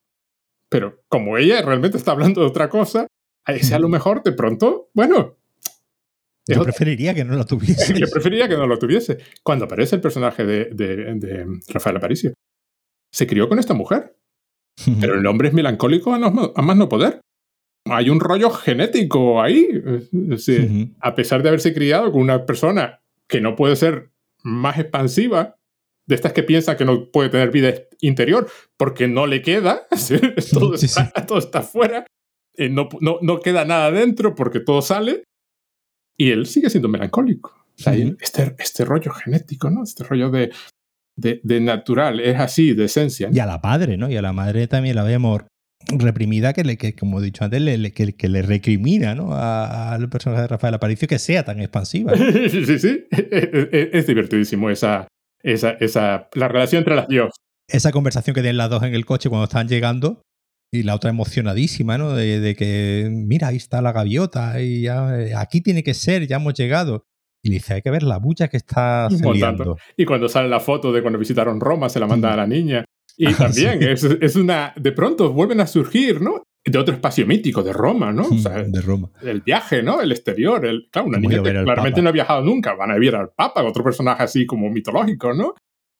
[0.69, 3.07] Pero como ella realmente está hablando de otra cosa,
[3.45, 5.39] a ese a lo mejor de pronto, bueno.
[6.47, 7.95] Yo preferiría que no lo tuviese.
[7.99, 9.19] Yo preferiría que no lo tuviese.
[9.43, 12.35] Cuando aparece el personaje de, de, Rafael Aparicio,
[13.11, 14.17] se crió con esta mujer.
[15.01, 17.21] Pero el hombre es melancólico a, más no poder.
[17.87, 19.69] Hay un rollo genético ahí.
[21.01, 24.11] A pesar de haberse criado con una persona que no puede ser
[24.43, 25.57] más expansiva
[26.07, 29.87] de estas que piensa que no puede tener vida interior porque no le queda,
[30.53, 32.05] todo, está, todo está fuera,
[32.57, 35.25] eh, no, no, no, queda nada dentro porque todo sale,
[36.19, 37.67] y él sigue siendo melancólico.
[37.79, 39.83] O sea, este, este rollo genético, ¿no?
[39.83, 40.53] Este rollo de,
[41.17, 43.29] de, de, natural, es así, de esencia.
[43.33, 44.11] Y a la padre, ¿no?
[44.11, 45.43] Y a la madre también la vemos
[45.89, 49.35] reprimida que, le, que como he dicho antes, le, que, que, le recrimina ¿no?
[49.35, 52.13] al personaje de Rafael Aparicio que sea tan expansiva.
[52.17, 53.05] sí, sí, sí.
[53.11, 55.09] Es, es, divertidísimo esa,
[55.43, 57.31] esa, esa, la relación entre las dos.
[57.69, 60.23] Esa conversación que tienen las dos en el coche cuando están llegando
[60.73, 62.15] y la otra emocionadísima, ¿no?
[62.15, 66.27] De, de que, mira, ahí está la gaviota y ya, eh, aquí tiene que ser,
[66.27, 67.05] ya hemos llegado.
[67.43, 69.77] Y dice, hay que ver la bucha que está saliendo.
[69.97, 72.33] Y cuando sale la foto de cuando visitaron Roma, se la manda mm.
[72.33, 72.85] a la niña.
[73.17, 74.73] Y ah, también es, es, una.
[74.77, 76.45] De pronto vuelven a surgir, ¿no?
[76.65, 78.23] De otro espacio mítico, de Roma, ¿no?
[78.23, 79.11] O sea, de Roma.
[79.21, 80.01] El viaje, ¿no?
[80.01, 80.65] El exterior.
[80.65, 82.75] El, claro, una niña que claramente no ha viajado nunca.
[82.75, 85.55] Van a ver al Papa, otro personaje así como mitológico, ¿no?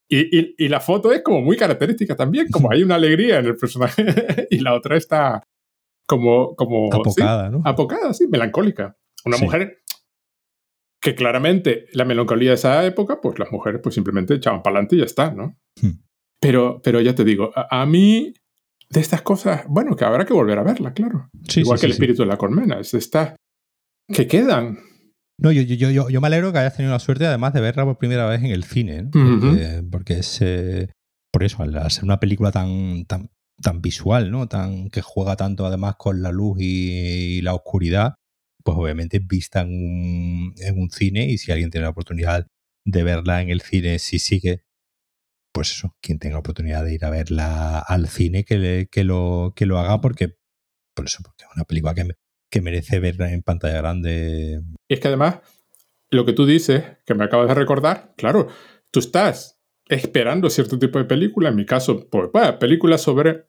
[0.09, 3.47] Y, y, y, la foto es como muy característica también, como hay una alegría en
[3.47, 4.05] el personaje
[4.51, 5.43] y la otra está
[6.07, 6.55] como...
[6.55, 7.63] como apocada, ¿no?
[7.65, 8.95] Apocada, sí, melancólica.
[9.25, 9.45] Una sí.
[9.45, 9.82] mujer
[11.03, 14.97] que claramente la melancolía de esa época, pues las mujeres pues simplemente echaban para adelante
[14.97, 15.59] y ya está, ¿no?
[15.81, 16.01] Hmm.
[16.41, 18.33] Pero, pero ya te digo, a, a, mí
[18.89, 21.29] de estas cosas, bueno, que habrá que volver a verla, claro.
[21.49, 23.35] Sí, Igual sí, que el espíritu de la colmena, es esta
[24.13, 24.79] que quedan.
[25.41, 27.85] No, yo, yo, yo, yo, me alegro que hayas tenido la suerte además de verla
[27.85, 29.11] por primera vez en el cine, ¿no?
[29.11, 29.91] porque, uh -huh.
[29.91, 30.89] porque, es eh,
[31.33, 33.31] por eso, al ser una película tan, tan,
[33.61, 34.47] tan visual, ¿no?
[34.47, 38.15] Tan, que juega tanto además con la luz y, y la oscuridad,
[38.65, 42.47] pues obviamente vista en un, en un, cine y si alguien tiene la oportunidad
[42.85, 44.65] de verla en el cine, si sigue
[45.53, 49.53] pues eso, quien tenga oportunidad de ir a verla al cine, que, le, que, lo,
[49.55, 50.35] que lo haga porque,
[50.95, 52.09] por eso, porque es una película que,
[52.51, 54.63] que merece verla en pantalla grande.
[54.89, 55.41] Y es que además,
[56.11, 58.49] lo que tú dices, que me acabas de recordar, claro,
[58.91, 63.47] tú estás esperando cierto tipo de película, en mi caso, pues, bueno, películas sobre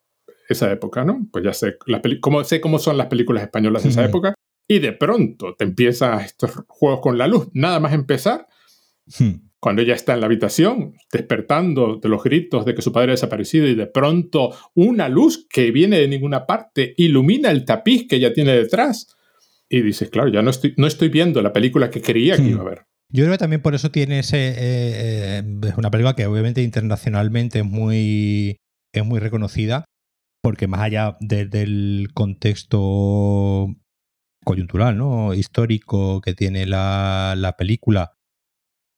[0.49, 1.25] esa época, ¿no?
[1.31, 4.35] Pues ya sé, las cómo, sé cómo son las películas españolas de esa época,
[4.67, 8.47] y de pronto te empiezan estos juegos con la luz, nada más empezar.
[9.19, 13.11] Hmm cuando ella está en la habitación, despertando de los gritos de que su padre
[13.11, 18.05] ha desaparecido y de pronto una luz que viene de ninguna parte ilumina el tapiz
[18.05, 19.15] que ella tiene detrás.
[19.69, 22.59] Y dices, claro, ya no estoy, no estoy viendo la película que creía que iba
[22.59, 22.81] a ver.
[23.07, 24.49] Yo creo que también por eso tiene ese.
[24.49, 28.57] Eh, eh, es una película que obviamente internacionalmente es muy,
[28.93, 29.85] es muy reconocida,
[30.41, 33.73] porque más allá de, del contexto
[34.43, 35.33] coyuntural, ¿no?
[35.33, 38.13] histórico que tiene la, la película,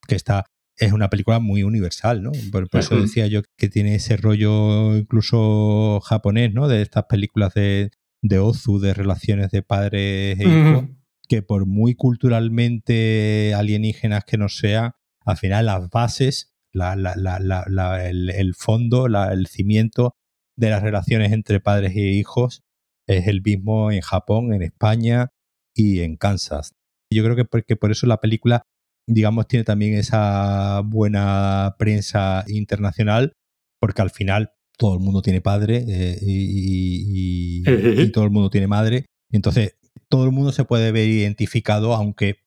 [0.08, 0.46] que está
[0.78, 2.32] es una película muy universal, ¿no?
[2.52, 6.68] Por, por, eso decía yo que tiene ese rollo incluso japonés, ¿no?
[6.68, 7.92] De estas películas de,
[8.22, 10.98] de Ozu, de relaciones de padres e hijos, uh -huh.
[11.30, 14.96] que por muy culturalmente alienígenas que no sea,
[15.26, 20.14] al final las bases, la, la, la, el, el, fondo, el cimiento
[20.58, 22.64] de las relaciones entre padres e hijos
[23.08, 25.32] es el mismo en Japón, en España
[25.76, 26.72] y en Kansas.
[27.14, 28.64] Yo creo que porque por eso la película
[29.08, 33.34] digamos, tiene también esa buena prensa internacional,
[33.80, 38.50] porque al final todo el mundo tiene padre eh, y, y, y, todo el mundo
[38.50, 39.06] tiene madre.
[39.32, 39.78] Entonces,
[40.10, 42.38] todo el mundo se puede ver identificado, aunque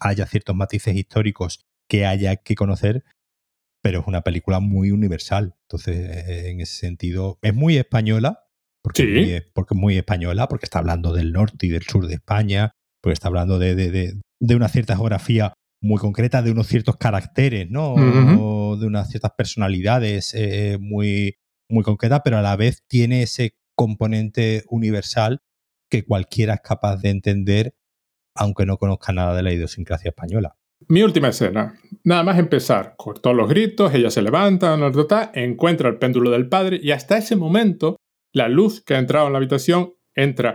[0.00, 3.04] haya ciertos matices históricos que haya que conocer,
[3.82, 5.54] pero es una película muy universal.
[5.62, 8.44] Entonces, eh, en ese sentido, es muy española,
[8.82, 9.18] porque, sí.
[9.18, 12.14] es muy, porque es muy española, porque está hablando del norte y del sur de
[12.14, 15.52] España, porque está hablando de, de, de, de una cierta geografía
[15.82, 17.94] muy concreta de unos ciertos caracteres, ¿no?
[17.94, 18.38] Uh -huh.
[18.40, 21.36] O de unas ciertas personalidades eh, muy,
[21.70, 25.40] muy concretas, pero a la vez tiene ese componente universal
[25.90, 27.74] que cualquiera es capaz de entender,
[28.36, 30.54] aunque no conozca nada de la idiosincrasia española.
[30.88, 31.74] Mi última escena.
[32.04, 34.78] Nada más empezar, todos los gritos, ella se levanta,
[35.34, 37.96] encuentra el péndulo del padre y hasta ese momento
[38.32, 40.54] la luz que ha entrado en la habitación entra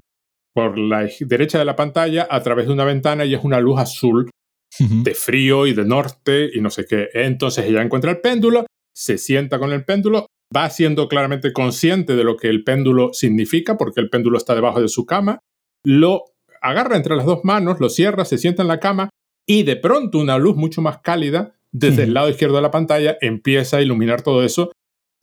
[0.54, 3.80] por la derecha de la pantalla a través de una ventana y es una luz
[3.80, 4.30] azul
[4.78, 7.10] de frío y de norte y no sé qué.
[7.14, 12.24] Entonces ella encuentra el péndulo, se sienta con el péndulo, va siendo claramente consciente de
[12.24, 15.40] lo que el péndulo significa, porque el péndulo está debajo de su cama,
[15.84, 16.24] lo
[16.62, 19.10] agarra entre las dos manos, lo cierra, se sienta en la cama
[19.46, 23.18] y de pronto una luz mucho más cálida desde el lado izquierdo de la pantalla
[23.20, 24.72] empieza a iluminar todo eso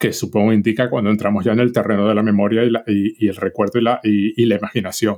[0.02, 3.24] que supongo indica cuando entramos ya en el terreno de la memoria y, la, y,
[3.24, 5.16] y el recuerdo y la, y la, imaginación.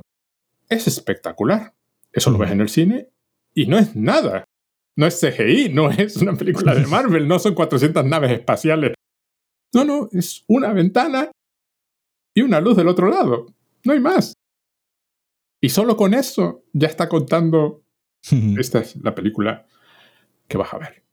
[0.69, 1.73] Es espectacular.
[2.13, 3.09] Eso lo ves en el cine
[3.55, 4.43] y no es nada.
[4.95, 8.93] No es CGI, no es una película de Marvel, no son 400 naves espaciales.
[9.73, 11.31] No, no, es una ventana
[12.35, 13.47] y una luz del otro lado.
[13.85, 14.35] No hay más.
[15.61, 17.83] Y solo con eso ya está contando.
[18.59, 19.65] Esta es la película
[20.47, 21.03] que vas a ver.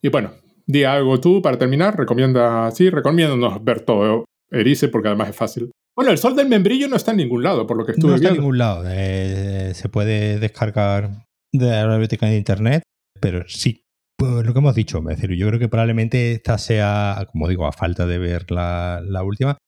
[0.00, 0.32] Y bueno,
[0.66, 1.96] di algo tú para terminar.
[1.96, 5.70] Recomienda, sí, recomiéndanos ver todo Erice porque además es fácil.
[5.94, 8.22] Bueno, el sol del membrillo no está en ningún lado, por lo que estuve viendo.
[8.22, 8.84] No está en ningún lado.
[8.86, 12.82] Eh, se puede descargar de la biblioteca de internet,
[13.20, 13.82] pero sí.
[14.18, 17.66] Pues lo que hemos dicho, es decir, yo creo que probablemente esta sea, como digo,
[17.66, 19.58] a falta de ver la, la última,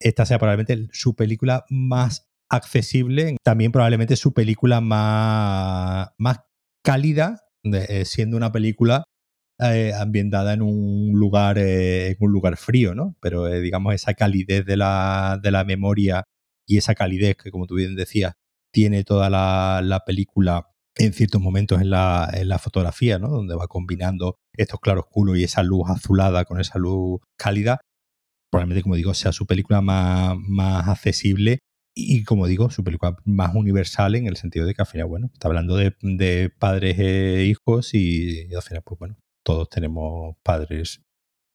[0.00, 6.40] esta sea probablemente su película más accesible, también probablemente su película más, más
[6.82, 9.04] cálida, eh, siendo una película
[9.62, 13.16] eh, ambientada en un lugar, eh, en un lugar frío, ¿no?
[13.20, 16.24] Pero digamos esa calidez de la, de la, memoria
[16.66, 18.34] y esa calidez que, como tú bien decías,
[18.72, 20.66] tiene toda la, la película
[20.96, 23.28] en ciertos momentos en la, en la, fotografía, ¿no?
[23.28, 27.80] Donde va combinando estos claroscuros y esa luz azulada con esa luz cálida.
[28.50, 31.60] Probablemente, como digo, sea su película más, más accesible
[31.94, 35.30] y como digo, su película más universal en el sentido de que al final, bueno,
[35.32, 41.02] está hablando de, padres e hijos y, al final, pues bueno, todos tenemos padres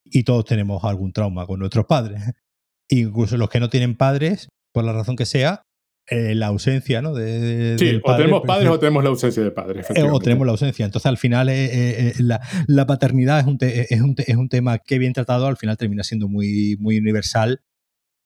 [0.03, 2.21] y todos tenemos algún trauma con nuestros padres.
[2.89, 5.63] Incluso los que no tienen padres, por la razón que sea,
[6.09, 7.13] eh, la ausencia, ¿no?
[7.13, 9.87] De, sí, o tenemos pues, padres o tenemos la ausencia de padres.
[9.93, 10.85] Eh, o tenemos la ausencia.
[10.85, 15.11] Entonces, al final, eh, la, paternidad es un, es, un, es un tema que bien
[15.11, 17.61] tratado, al final termina siendo muy, muy universal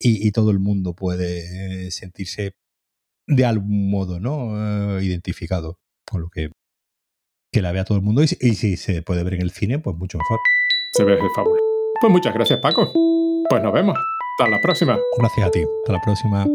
[0.03, 2.55] y, todo el mundo puede eh, sentirse
[3.27, 4.97] de algún modo ¿no?
[4.97, 6.51] Eh, identificado con lo que,
[7.51, 9.97] que la vea todo el mundo y, si se puede ver en el cine, pues
[9.97, 10.39] mucho mejor.
[10.91, 11.59] Se ve fábula.
[11.99, 12.91] Pues muchas gracias Paco.
[13.49, 13.97] Pues nos vemos.
[13.97, 14.99] Hasta la próxima.
[15.17, 15.63] Gracias a ti.
[15.83, 16.47] Hasta la próxima.